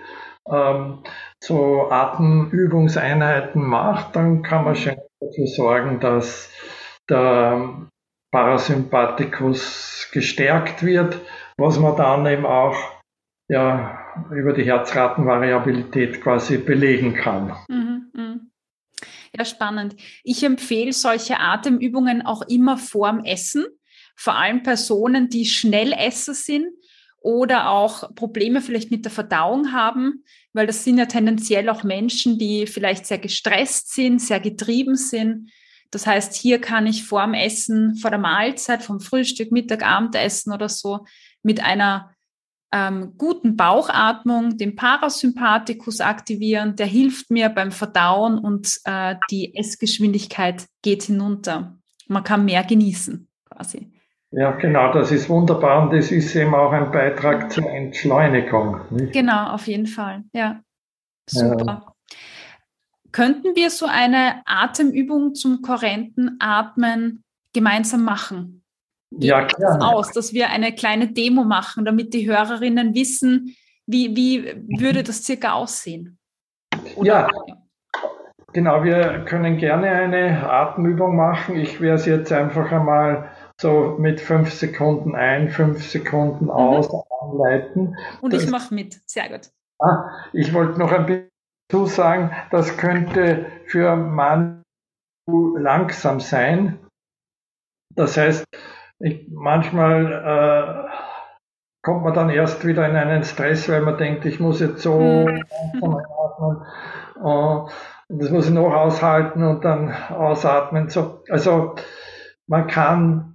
ähm, 0.51 0.99
so 1.43 1.89
Atemübungseinheiten 1.91 3.63
macht, 3.63 4.17
dann 4.17 4.43
kann 4.43 4.65
man 4.65 4.75
schon 4.75 4.97
dafür 5.21 5.47
sorgen, 5.47 6.01
dass 6.01 6.51
der 7.09 7.89
Parasympathikus 8.33 10.09
gestärkt 10.13 10.83
wird, 10.83 11.21
was 11.57 11.79
man 11.79 11.97
dann 11.97 12.27
eben 12.27 12.45
auch 12.45 12.77
ja, 13.49 13.98
über 14.31 14.53
die 14.53 14.64
Herzratenvariabilität 14.64 16.21
quasi 16.21 16.59
belegen 16.59 17.14
kann. 17.14 17.57
Mhm, 17.69 18.11
mh. 18.12 18.37
Ja, 19.37 19.45
spannend. 19.45 19.97
Ich 20.25 20.43
empfehle 20.43 20.93
solche 20.93 21.39
Atemübungen 21.39 22.23
auch 22.25 22.43
immer 22.43 22.79
vorm 22.79 23.25
Essen, 23.25 23.66
vor 24.16 24.37
allem 24.37 24.62
Personen, 24.62 25.29
die 25.29 25.45
Schnellesser 25.45 26.35
sind 26.35 26.66
oder 27.21 27.71
auch 27.71 28.14
Probleme 28.14 28.61
vielleicht 28.61 28.91
mit 28.91 29.05
der 29.05 29.12
Verdauung 29.12 29.73
haben, 29.73 30.25
weil 30.53 30.66
das 30.66 30.85
sind 30.85 30.99
ja 30.99 31.07
tendenziell 31.07 31.69
auch 31.69 31.85
Menschen, 31.85 32.39
die 32.39 32.66
vielleicht 32.66 33.07
sehr 33.07 33.19
gestresst 33.19 33.95
sind, 33.95 34.21
sehr 34.21 34.41
getrieben 34.41 34.97
sind. 34.97 35.51
Das 35.91 36.07
heißt, 36.07 36.35
hier 36.35 36.61
kann 36.61 36.87
ich 36.87 37.05
vor 37.05 37.23
dem 37.23 37.35
Essen, 37.35 37.97
vor 37.97 38.11
der 38.11 38.19
Mahlzeit, 38.19 38.83
vom 38.83 39.01
Frühstück, 39.01 39.53
Mittag, 39.53 39.85
Abendessen 39.85 40.53
oder 40.53 40.69
so 40.69 41.07
mit 41.43 41.62
einer 41.62 42.14
ähm, 42.73 43.14
guten 43.16 43.57
Bauchatmung 43.57 44.57
den 44.59 44.77
Parasympathikus 44.77 46.01
aktivieren. 46.01 46.77
Der 46.77 46.87
hilft 46.87 47.31
mir 47.31 47.49
beim 47.49 47.73
Verdauen 47.73 48.39
und 48.39 48.79
äh, 48.85 49.16
die 49.31 49.55
Essgeschwindigkeit 49.55 50.66
geht 50.83 51.05
hinunter. 51.05 51.79
Man 52.09 52.25
kann 52.25 52.45
mehr 52.45 52.64
genießen 52.64 53.29
quasi. 53.51 53.93
Ja, 54.31 54.53
genau, 54.53 54.93
das 54.93 55.11
ist 55.11 55.31
wunderbar 55.31 55.83
und 55.83 55.93
das 55.93 56.11
ist 56.11 56.35
eben 56.37 56.55
auch 56.55 56.73
ein 56.73 56.91
Beitrag 56.91 57.51
zur 57.51 57.71
Entschleunigung. 57.71 58.81
Nicht? 58.91 59.14
Genau, 59.14 59.51
auf 59.53 59.66
jeden 59.66 59.87
Fall. 59.87 60.25
Ja, 60.35 60.61
super. 61.27 61.64
Ja. 61.66 61.93
Könnten 63.11 63.57
wir 63.57 63.71
so 63.71 63.87
eine 63.87 64.43
Atemübung 64.45 65.35
zum 65.35 65.62
kohärenten 65.62 66.37
Atmen 66.41 67.25
gemeinsam 67.55 68.05
machen? 68.05 68.62
Ja, 69.11 69.45
klar. 69.45 69.81
aus, 69.81 70.13
dass 70.13 70.33
wir 70.33 70.51
eine 70.51 70.75
kleine 70.75 71.09
Demo 71.09 71.45
machen, 71.45 71.85
damit 71.85 72.13
die 72.13 72.29
Hörerinnen 72.29 72.95
wissen, 72.95 73.57
wie, 73.87 74.15
wie 74.15 74.45
würde 74.81 75.03
das 75.03 75.25
circa 75.25 75.53
aussehen? 75.53 76.19
Oder, 76.95 77.07
ja, 77.07 77.29
genau. 78.53 78.85
Wir 78.85 79.25
können 79.25 79.57
gerne 79.57 79.91
eine 79.91 80.49
Atemübung 80.49 81.17
machen. 81.17 81.57
Ich 81.57 81.81
werde 81.81 81.95
es 81.95 82.07
jetzt 82.07 82.33
einfach 82.33 82.71
einmal 82.71 83.31
so 83.61 83.97
mit 83.99 84.21
fünf 84.21 84.53
Sekunden 84.53 85.15
ein, 85.15 85.49
fünf 85.49 85.85
Sekunden 85.91 86.45
mhm. 86.45 86.51
aus 86.51 86.93
mhm. 86.93 87.01
anleiten. 87.21 87.97
Und 88.21 88.35
das, 88.35 88.45
ich 88.45 88.51
mache 88.51 88.75
mit. 88.75 89.01
Sehr 89.07 89.31
gut. 89.31 89.51
Ah, 89.79 90.11
ich 90.33 90.53
wollte 90.53 90.79
noch 90.79 90.93
ein 90.93 91.07
bisschen 91.07 91.87
sagen, 91.87 92.31
das 92.51 92.77
könnte 92.77 93.47
für 93.67 93.97
Mann 93.97 94.63
langsam 95.27 96.21
sein. 96.21 96.79
Das 97.95 98.17
heißt, 98.17 98.45
ich, 99.01 99.27
manchmal 99.31 100.87
äh, 100.87 100.89
kommt 101.83 102.05
man 102.05 102.15
dann 102.15 102.31
erst 102.31 102.67
wieder 102.67 102.89
in 102.89 102.97
einen 102.97 103.25
Stress, 103.25 103.69
weil 103.69 103.83
man 103.83 103.97
denkt, 103.97 104.25
ich 104.25 104.41
muss 104.41 104.61
jetzt 104.61 104.83
so 104.83 104.99
mhm. 105.01 105.43
atmen. 105.83 106.63
Uh, 107.21 107.69
das 108.09 108.31
muss 108.31 108.49
ich 108.49 108.55
noch 108.55 108.73
aushalten 108.73 109.43
und 109.43 109.65
dann 109.65 109.93
ausatmen. 109.93 110.89
So, 110.89 111.23
also 111.29 111.75
man 112.47 112.67
kann 112.67 113.35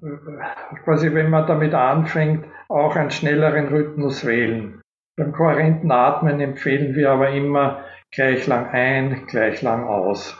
quasi, 0.83 1.13
wenn 1.13 1.29
man 1.29 1.45
damit 1.45 1.73
anfängt, 1.73 2.45
auch 2.69 2.95
einen 2.95 3.11
schnelleren 3.11 3.67
Rhythmus 3.67 4.25
wählen. 4.25 4.81
Beim 5.15 5.31
kohärenten 5.31 5.91
Atmen 5.91 6.39
empfehlen 6.39 6.95
wir 6.95 7.11
aber 7.11 7.29
immer 7.29 7.83
gleich 8.11 8.47
lang 8.47 8.69
ein, 8.71 9.27
gleich 9.27 9.61
lang 9.61 9.85
aus. 9.85 10.35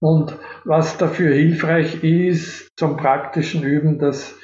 Und 0.00 0.38
was 0.64 0.96
dafür 0.96 1.34
hilfreich 1.34 2.02
ist 2.02 2.70
zum 2.78 2.96
praktischen 2.96 3.62
Üben, 3.64 3.98
das 3.98 4.38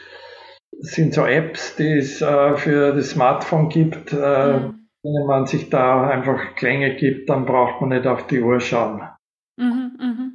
sind 0.81 1.15
so 1.15 1.25
Apps, 1.25 1.77
die 1.77 1.99
es 1.99 2.21
äh, 2.21 2.57
für 2.57 2.95
das 2.95 3.11
Smartphone 3.11 3.69
gibt, 3.69 4.13
äh, 4.13 4.59
mhm. 4.59 4.89
wenn 5.03 5.27
man 5.27 5.47
sich 5.47 5.71
da 5.71 6.09
einfach 6.09 6.55
Klänge 6.57 6.97
gibt, 6.97 7.29
dann 7.29 7.47
braucht 7.47 7.81
man 7.81 7.91
nicht 7.91 8.07
auf 8.07 8.27
die 8.27 8.41
Uhr 8.41 8.61
schauen. 8.61 9.09
Mhm, 9.57 9.97
mh. 9.99 10.31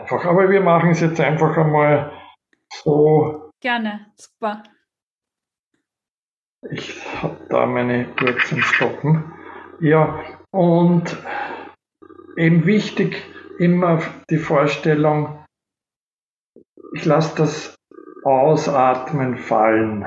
Einfach. 0.00 0.24
Aber 0.24 0.48
wir 0.50 0.60
machen 0.60 0.90
es 0.90 1.00
jetzt 1.00 1.20
einfach 1.20 1.56
einmal 1.56 2.12
so. 2.72 3.50
Gerne, 3.60 4.06
super. 4.16 4.62
Ich 6.70 7.00
habe 7.22 7.36
da 7.48 7.66
meine 7.66 8.08
Uhr 8.20 8.38
zum 8.40 8.60
Stoppen. 8.60 9.32
Ja, 9.80 10.24
und 10.50 11.16
eben 12.36 12.66
wichtig 12.66 13.22
immer 13.58 14.02
die 14.28 14.38
Vorstellung, 14.38 15.44
ich 16.94 17.04
lasse 17.04 17.36
das 17.36 17.77
Ausatmen 18.28 19.36
fallen. 19.36 20.06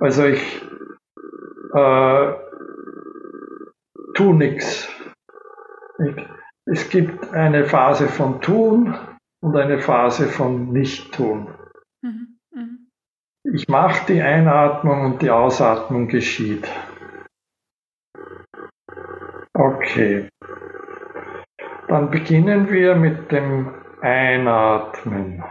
Also 0.00 0.24
ich 0.24 0.62
äh, 1.74 2.32
tu 4.14 4.32
nichts. 4.32 4.88
Es 6.66 6.88
gibt 6.88 7.32
eine 7.32 7.64
Phase 7.64 8.08
von 8.08 8.40
Tun 8.40 8.96
und 9.42 9.56
eine 9.56 9.78
Phase 9.78 10.28
von 10.28 10.72
Nicht-Tun. 10.72 11.48
Mhm. 12.02 12.38
Mhm. 12.52 12.88
Ich 13.52 13.68
mache 13.68 14.06
die 14.06 14.20
Einatmung 14.20 15.04
und 15.04 15.22
die 15.22 15.30
Ausatmung 15.30 16.08
geschieht. 16.08 16.68
Okay. 19.54 20.28
Dann 21.88 22.10
beginnen 22.10 22.70
wir 22.70 22.94
mit 22.94 23.32
dem 23.32 23.74
Einatmen. 24.00 25.42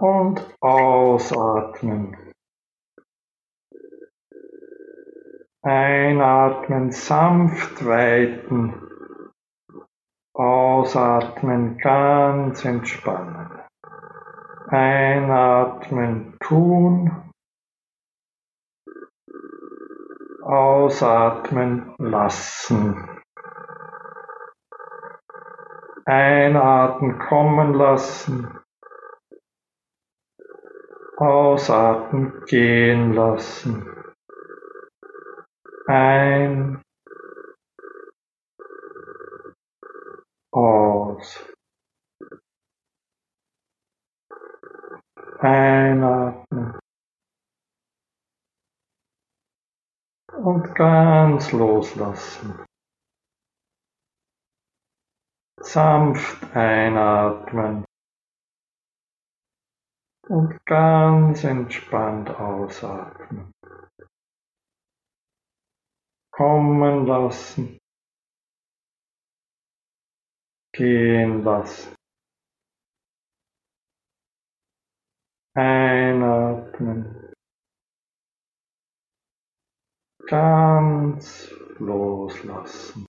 Und 0.00 0.56
ausatmen. 0.62 2.16
Einatmen, 5.60 6.90
sanft 6.90 7.84
weiten. 7.84 8.72
Ausatmen, 10.32 11.76
ganz 11.76 12.64
entspannen. 12.64 13.50
Einatmen, 14.68 16.34
tun. 16.40 17.30
Ausatmen, 20.42 21.94
lassen. 21.98 23.20
Einatmen, 26.06 27.18
kommen 27.18 27.74
lassen. 27.74 28.59
Ausatmen, 31.20 32.42
gehen 32.46 33.12
lassen. 33.12 33.86
Ein, 35.86 36.80
aus, 40.50 41.44
einatmen. 45.40 46.78
Und 50.42 50.74
ganz 50.74 51.52
loslassen. 51.52 52.64
Sanft 55.60 56.56
einatmen 56.56 57.84
und 60.30 60.64
ganz 60.64 61.42
entspannt 61.42 62.30
ausatmen 62.30 63.52
kommen 66.40 67.06
lassen, 67.06 67.78
gehen 70.72 71.44
lassen. 71.44 71.94
Einatmen. 75.54 77.34
Ganz 80.26 81.52
loslassen. 81.78 83.04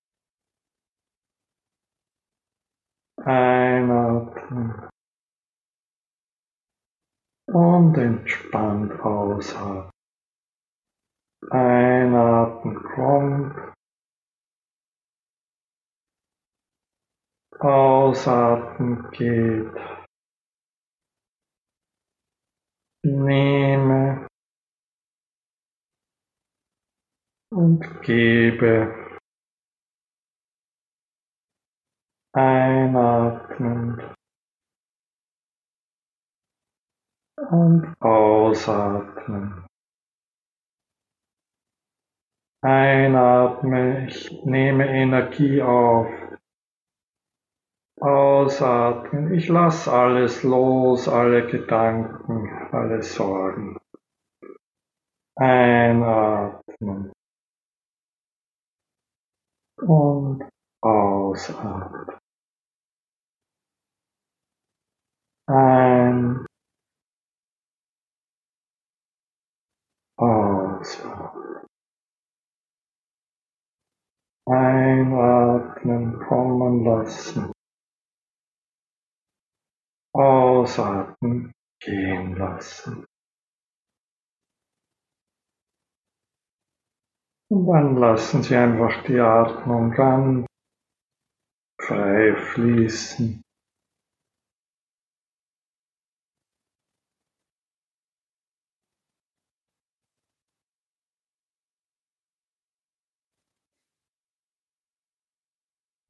Einatmen. 3.24 4.91
Und 7.54 7.98
entspannt 7.98 8.98
ausatmen. 9.02 9.92
Einatmen 11.50 12.82
kommt. 12.96 13.74
Ausatmen 17.60 19.12
geht. 19.12 19.76
Nehme 23.04 24.28
und 27.52 28.02
gebe. 28.02 29.20
Einatmen 32.34 34.16
und 37.50 37.96
ausatmen. 38.00 39.66
Einatme, 42.64 44.08
ich 44.08 44.32
nehme 44.46 44.88
Energie 44.88 45.62
auf. 45.62 46.08
Ausatmen, 48.00 49.34
ich 49.34 49.48
lasse 49.48 49.92
alles 49.92 50.44
los, 50.44 51.08
alle 51.08 51.48
Gedanken, 51.48 52.50
alle 52.72 53.02
Sorgen. 53.02 53.78
Einatmen. 55.36 57.12
Und 59.78 60.44
ausatmen. 60.82 62.08
Ein. 65.48 66.46
Einatmen 74.46 76.20
kommen 76.20 76.84
lassen. 76.84 77.52
Ausatmen 80.14 81.54
gehen 81.80 82.36
lassen. 82.36 83.06
Und 87.50 87.68
dann 87.68 87.98
lassen 87.98 88.44
Sie 88.44 88.56
einfach 88.56 89.04
die 89.04 89.20
Atmung 89.20 89.92
ganz 89.92 90.46
frei 91.82 92.36
fließen. 92.36 93.42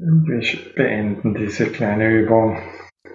Wir 0.03 0.73
beenden 0.73 1.35
diese 1.35 1.71
kleine 1.71 2.09
Übung 2.09 2.57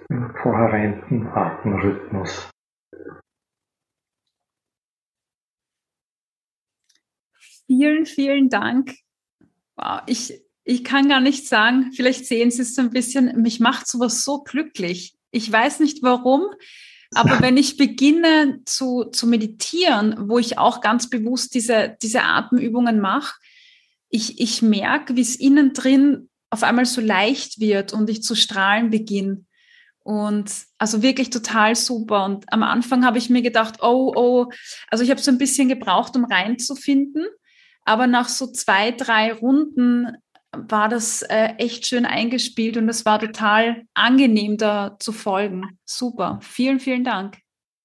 im 0.09 0.33
kohärenten 0.33 1.27
Atemrhythmus. 1.27 2.49
Vielen, 7.65 8.05
vielen 8.05 8.49
Dank. 8.49 8.95
Wow, 9.75 10.01
ich, 10.05 10.41
ich 10.63 10.85
kann 10.85 11.09
gar 11.09 11.19
nicht 11.19 11.45
sagen, 11.45 11.91
vielleicht 11.93 12.25
sehen 12.25 12.51
Sie 12.51 12.61
es 12.61 12.73
so 12.73 12.83
ein 12.83 12.91
bisschen, 12.91 13.41
mich 13.41 13.59
macht 13.59 13.85
sowas 13.87 14.23
so 14.23 14.43
glücklich. 14.43 15.17
Ich 15.31 15.51
weiß 15.51 15.81
nicht 15.81 16.03
warum, 16.03 16.45
aber 17.13 17.41
wenn 17.41 17.57
ich 17.57 17.75
beginne 17.75 18.61
zu, 18.63 19.03
zu 19.11 19.27
meditieren, 19.27 20.29
wo 20.29 20.39
ich 20.39 20.57
auch 20.57 20.79
ganz 20.79 21.09
bewusst 21.09 21.53
diese, 21.53 21.97
diese 22.01 22.23
Atemübungen 22.23 23.01
mache, 23.01 23.35
ich, 24.09 24.39
ich 24.39 24.61
merke, 24.61 25.17
wie 25.17 25.21
es 25.21 25.35
innen 25.35 25.73
drin 25.73 26.29
auf 26.49 26.63
einmal 26.63 26.85
so 26.85 27.01
leicht 27.01 27.59
wird 27.59 27.93
und 27.93 28.09
ich 28.09 28.23
zu 28.23 28.35
strahlen 28.35 28.89
beginne. 28.89 29.45
Und 29.99 30.49
also 30.77 31.03
wirklich 31.03 31.29
total 31.31 31.75
super. 31.75 32.23
Und 32.23 32.45
am 32.53 32.63
Anfang 32.63 33.05
habe 33.05 33.17
ich 33.17 33.29
mir 33.29 33.41
gedacht, 33.41 33.79
oh, 33.81 34.13
oh, 34.15 34.45
also 34.89 35.03
ich 35.03 35.09
habe 35.09 35.19
so 35.19 35.31
ein 35.31 35.37
bisschen 35.37 35.67
gebraucht, 35.67 36.15
um 36.15 36.23
reinzufinden. 36.23 37.25
Aber 37.83 38.07
nach 38.07 38.29
so 38.29 38.47
zwei, 38.47 38.91
drei 38.91 39.33
Runden 39.33 40.15
war 40.51 40.87
das 40.87 41.23
äh, 41.23 41.55
echt 41.57 41.87
schön 41.87 42.05
eingespielt 42.05 42.77
und 42.77 42.87
es 42.89 43.05
war 43.05 43.19
total 43.19 43.83
angenehm, 43.93 44.57
da 44.57 44.95
zu 44.99 45.11
folgen. 45.11 45.77
Super. 45.85 46.39
Vielen, 46.41 46.79
vielen 46.79 47.03
Dank. 47.03 47.37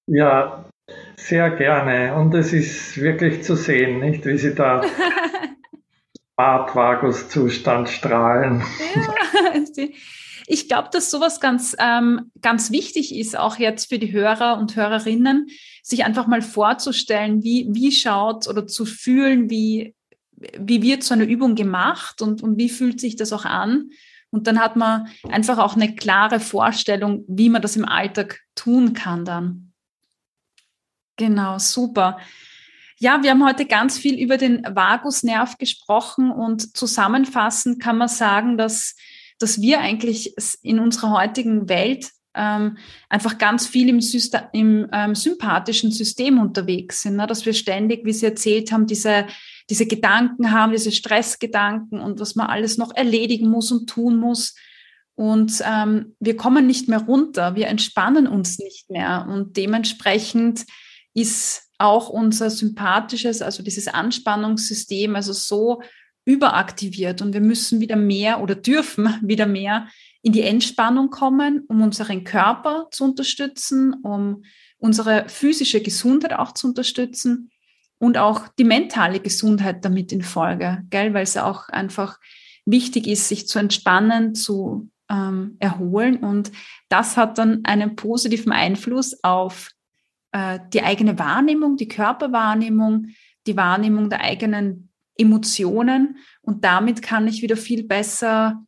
Ja, 0.07 0.65
sehr 1.15 1.51
gerne. 1.51 2.15
Und 2.15 2.33
es 2.33 2.53
ist 2.53 2.97
wirklich 2.97 3.43
zu 3.43 3.55
sehen, 3.55 3.99
nicht, 3.99 4.25
wie 4.25 4.37
Sie 4.37 4.55
da 4.55 4.81
Bartvagus-Zustand 6.35 7.89
strahlen. 7.89 8.63
Ja, 8.95 9.59
ich 10.47 10.67
glaube, 10.67 10.89
dass 10.91 11.09
sowas 11.09 11.39
ganz, 11.39 11.75
ähm, 11.79 12.31
ganz 12.41 12.71
wichtig 12.71 13.15
ist, 13.15 13.37
auch 13.37 13.57
jetzt 13.57 13.89
für 13.89 13.99
die 13.99 14.11
Hörer 14.11 14.57
und 14.57 14.75
Hörerinnen, 14.75 15.47
sich 15.83 16.03
einfach 16.03 16.27
mal 16.27 16.41
vorzustellen, 16.41 17.43
wie, 17.43 17.67
wie 17.69 17.91
schaut 17.91 18.47
oder 18.47 18.67
zu 18.67 18.85
fühlen, 18.85 19.49
wie, 19.49 19.95
wie 20.35 20.81
wird 20.81 21.03
so 21.03 21.13
eine 21.13 21.25
Übung 21.25 21.55
gemacht 21.55 22.21
und, 22.21 22.41
und 22.43 22.57
wie 22.57 22.69
fühlt 22.69 22.99
sich 22.99 23.15
das 23.15 23.31
auch 23.31 23.45
an. 23.45 23.89
Und 24.31 24.47
dann 24.47 24.59
hat 24.59 24.75
man 24.75 25.07
einfach 25.29 25.59
auch 25.59 25.75
eine 25.75 25.95
klare 25.95 26.39
Vorstellung, 26.39 27.23
wie 27.27 27.49
man 27.49 27.61
das 27.61 27.75
im 27.75 27.85
Alltag 27.85 28.41
tun 28.55 28.93
kann 28.93 29.25
dann. 29.25 29.73
Genau, 31.17 31.59
super. 31.59 32.17
Ja, 33.03 33.21
wir 33.21 33.31
haben 33.31 33.45
heute 33.45 33.65
ganz 33.65 33.97
viel 33.97 34.17
über 34.17 34.37
den 34.37 34.63
Vagusnerv 34.63 35.57
gesprochen 35.57 36.31
und 36.31 36.77
zusammenfassend 36.77 37.81
kann 37.81 37.97
man 37.97 38.07
sagen, 38.07 38.57
dass, 38.57 38.95
dass 39.39 39.59
wir 39.59 39.81
eigentlich 39.81 40.33
in 40.61 40.79
unserer 40.79 41.11
heutigen 41.11 41.67
Welt 41.67 42.11
ähm, 42.33 42.77
einfach 43.09 43.37
ganz 43.37 43.67
viel 43.67 43.89
im, 43.89 43.99
System, 43.99 44.43
im 44.53 44.87
ähm, 44.93 45.15
sympathischen 45.15 45.91
System 45.91 46.39
unterwegs 46.39 47.01
sind, 47.01 47.17
ne? 47.17 47.27
dass 47.27 47.45
wir 47.45 47.51
ständig, 47.51 48.05
wie 48.05 48.13
Sie 48.13 48.25
erzählt 48.25 48.71
haben, 48.71 48.87
diese, 48.87 49.27
diese 49.69 49.85
Gedanken 49.85 50.51
haben, 50.53 50.71
diese 50.71 50.93
Stressgedanken 50.93 51.99
und 51.99 52.21
was 52.21 52.35
man 52.35 52.47
alles 52.47 52.77
noch 52.77 52.95
erledigen 52.95 53.49
muss 53.49 53.69
und 53.73 53.89
tun 53.89 54.15
muss. 54.15 54.55
Und 55.15 55.61
ähm, 55.69 56.15
wir 56.21 56.37
kommen 56.37 56.67
nicht 56.67 56.87
mehr 56.87 57.01
runter, 57.01 57.55
wir 57.55 57.67
entspannen 57.67 58.27
uns 58.27 58.59
nicht 58.59 58.89
mehr. 58.89 59.27
Und 59.29 59.57
dementsprechend 59.57 60.65
ist 61.13 61.69
auch 61.83 62.09
unser 62.09 62.49
sympathisches, 62.49 63.41
also 63.41 63.61
dieses 63.61 63.87
Anspannungssystem, 63.87 65.15
also 65.15 65.33
so 65.33 65.81
überaktiviert 66.25 67.21
und 67.21 67.33
wir 67.33 67.41
müssen 67.41 67.81
wieder 67.81 67.97
mehr 67.97 68.41
oder 68.41 68.55
dürfen 68.55 69.09
wieder 69.21 69.45
mehr 69.45 69.87
in 70.21 70.31
die 70.31 70.41
Entspannung 70.41 71.09
kommen, 71.09 71.65
um 71.67 71.81
unseren 71.81 72.23
Körper 72.23 72.87
zu 72.91 73.03
unterstützen, 73.03 73.93
um 74.03 74.43
unsere 74.77 75.27
physische 75.27 75.81
Gesundheit 75.81 76.33
auch 76.33 76.53
zu 76.53 76.67
unterstützen 76.67 77.51
und 77.99 78.17
auch 78.17 78.47
die 78.57 78.63
mentale 78.63 79.19
Gesundheit 79.19 79.83
damit 79.83 80.13
in 80.13 80.21
Folge, 80.21 80.83
gell? 80.89 81.13
weil 81.13 81.23
es 81.23 81.35
auch 81.35 81.67
einfach 81.67 82.19
wichtig 82.65 83.07
ist, 83.07 83.27
sich 83.27 83.47
zu 83.49 83.59
entspannen, 83.59 84.33
zu 84.33 84.89
ähm, 85.09 85.57
erholen 85.59 86.17
und 86.17 86.53
das 86.87 87.17
hat 87.17 87.37
dann 87.37 87.65
einen 87.65 87.97
positiven 87.97 88.53
Einfluss 88.53 89.21
auf 89.23 89.69
äh, 90.33 90.59
die 90.73 90.83
eigene 90.83 91.17
Wahrnehmung, 91.17 91.77
die 91.77 91.87
Körperwahrnehmung, 91.87 93.07
die 93.47 93.55
Wahrnehmung 93.55 94.09
der 94.09 94.21
eigenen 94.21 94.89
Emotionen 95.15 96.17
und 96.41 96.65
damit 96.65 97.01
kann 97.01 97.27
ich 97.27 97.41
wieder 97.41 97.55
viel 97.55 97.83
besser 97.85 98.65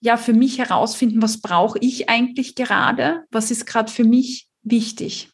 ja 0.00 0.18
für 0.18 0.34
mich 0.34 0.58
herausfinden, 0.58 1.22
was 1.22 1.40
brauche 1.40 1.78
ich 1.80 2.10
eigentlich 2.10 2.54
gerade, 2.54 3.24
was 3.30 3.50
ist 3.50 3.64
gerade 3.64 3.90
für 3.90 4.04
mich 4.04 4.48
wichtig. 4.62 5.30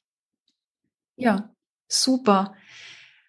Ja, 1.16 1.52
super. 1.88 2.54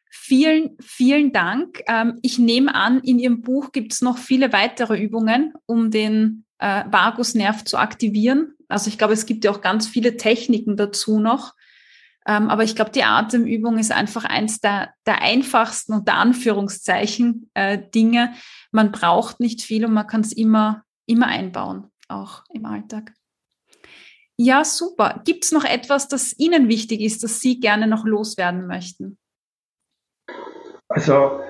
Vielen, 0.09 0.77
vielen 0.79 1.33
Dank. 1.33 1.81
Ähm, 1.87 2.19
ich 2.21 2.37
nehme 2.37 2.75
an, 2.75 2.99
in 2.99 3.17
Ihrem 3.17 3.41
Buch 3.41 3.71
gibt 3.71 3.91
es 3.91 4.01
noch 4.01 4.19
viele 4.19 4.53
weitere 4.53 5.01
Übungen, 5.01 5.53
um 5.65 5.89
den 5.89 6.45
äh, 6.59 6.83
Vagusnerv 6.87 7.65
zu 7.65 7.77
aktivieren. 7.77 8.53
Also 8.67 8.89
ich 8.89 8.99
glaube, 8.99 9.13
es 9.13 9.25
gibt 9.25 9.43
ja 9.43 9.51
auch 9.51 9.61
ganz 9.61 9.87
viele 9.87 10.17
Techniken 10.17 10.77
dazu 10.77 11.19
noch. 11.19 11.55
Ähm, 12.27 12.49
aber 12.49 12.63
ich 12.63 12.75
glaube, 12.75 12.91
die 12.91 13.03
Atemübung 13.03 13.79
ist 13.79 13.91
einfach 13.91 14.25
eins 14.25 14.59
der, 14.59 14.93
der 15.07 15.21
einfachsten 15.21 15.93
unter 15.93 16.13
Anführungszeichen 16.13 17.49
äh, 17.53 17.79
Dinge. 17.93 18.33
Man 18.71 18.91
braucht 18.91 19.39
nicht 19.39 19.61
viel 19.61 19.85
und 19.85 19.93
man 19.93 20.07
kann 20.07 20.21
es 20.21 20.31
immer, 20.31 20.83
immer 21.07 21.27
einbauen, 21.27 21.87
auch 22.07 22.43
im 22.53 22.65
Alltag. 22.65 23.13
Ja, 24.37 24.63
super. 24.63 25.21
Gibt 25.25 25.45
es 25.45 25.51
noch 25.51 25.65
etwas, 25.65 26.07
das 26.07 26.37
Ihnen 26.37 26.67
wichtig 26.67 27.01
ist, 27.01 27.23
das 27.23 27.39
Sie 27.39 27.59
gerne 27.59 27.87
noch 27.87 28.05
loswerden 28.05 28.67
möchten? 28.67 29.17
Also 30.87 31.41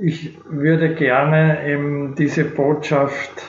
ich 0.00 0.38
würde 0.48 0.94
gerne 0.94 1.66
eben 1.66 2.14
diese 2.14 2.44
Botschaft 2.44 3.42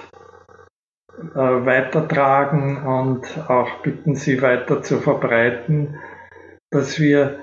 äh, 1.17 1.37
weitertragen 1.37 2.83
und 2.85 3.25
auch 3.49 3.81
bitten, 3.81 4.15
sie 4.15 4.41
weiter 4.41 4.81
zu 4.81 4.99
verbreiten 4.99 5.99
dass 6.73 6.99
wir 6.99 7.39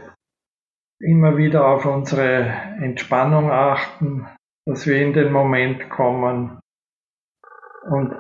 immer 1.01 1.37
wieder 1.37 1.67
auf 1.67 1.87
unsere 1.87 2.43
Entspannung 2.83 3.51
achten, 3.51 4.27
dass 4.67 4.87
wir 4.87 5.01
in 5.01 5.13
den 5.13 5.33
Moment 5.33 5.89
kommen 5.89 6.61
und 7.89 8.15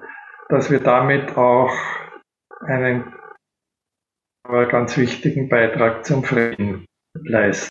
dass 0.49 0.71
wir 0.71 0.81
damit 0.81 1.37
auch 1.37 1.73
einen 2.61 3.13
ganz 4.49 4.97
wichtigen 4.97 5.49
Beitrag 5.49 6.05
zum 6.05 6.25
Frieden 6.25 6.87
leisten. 7.15 7.69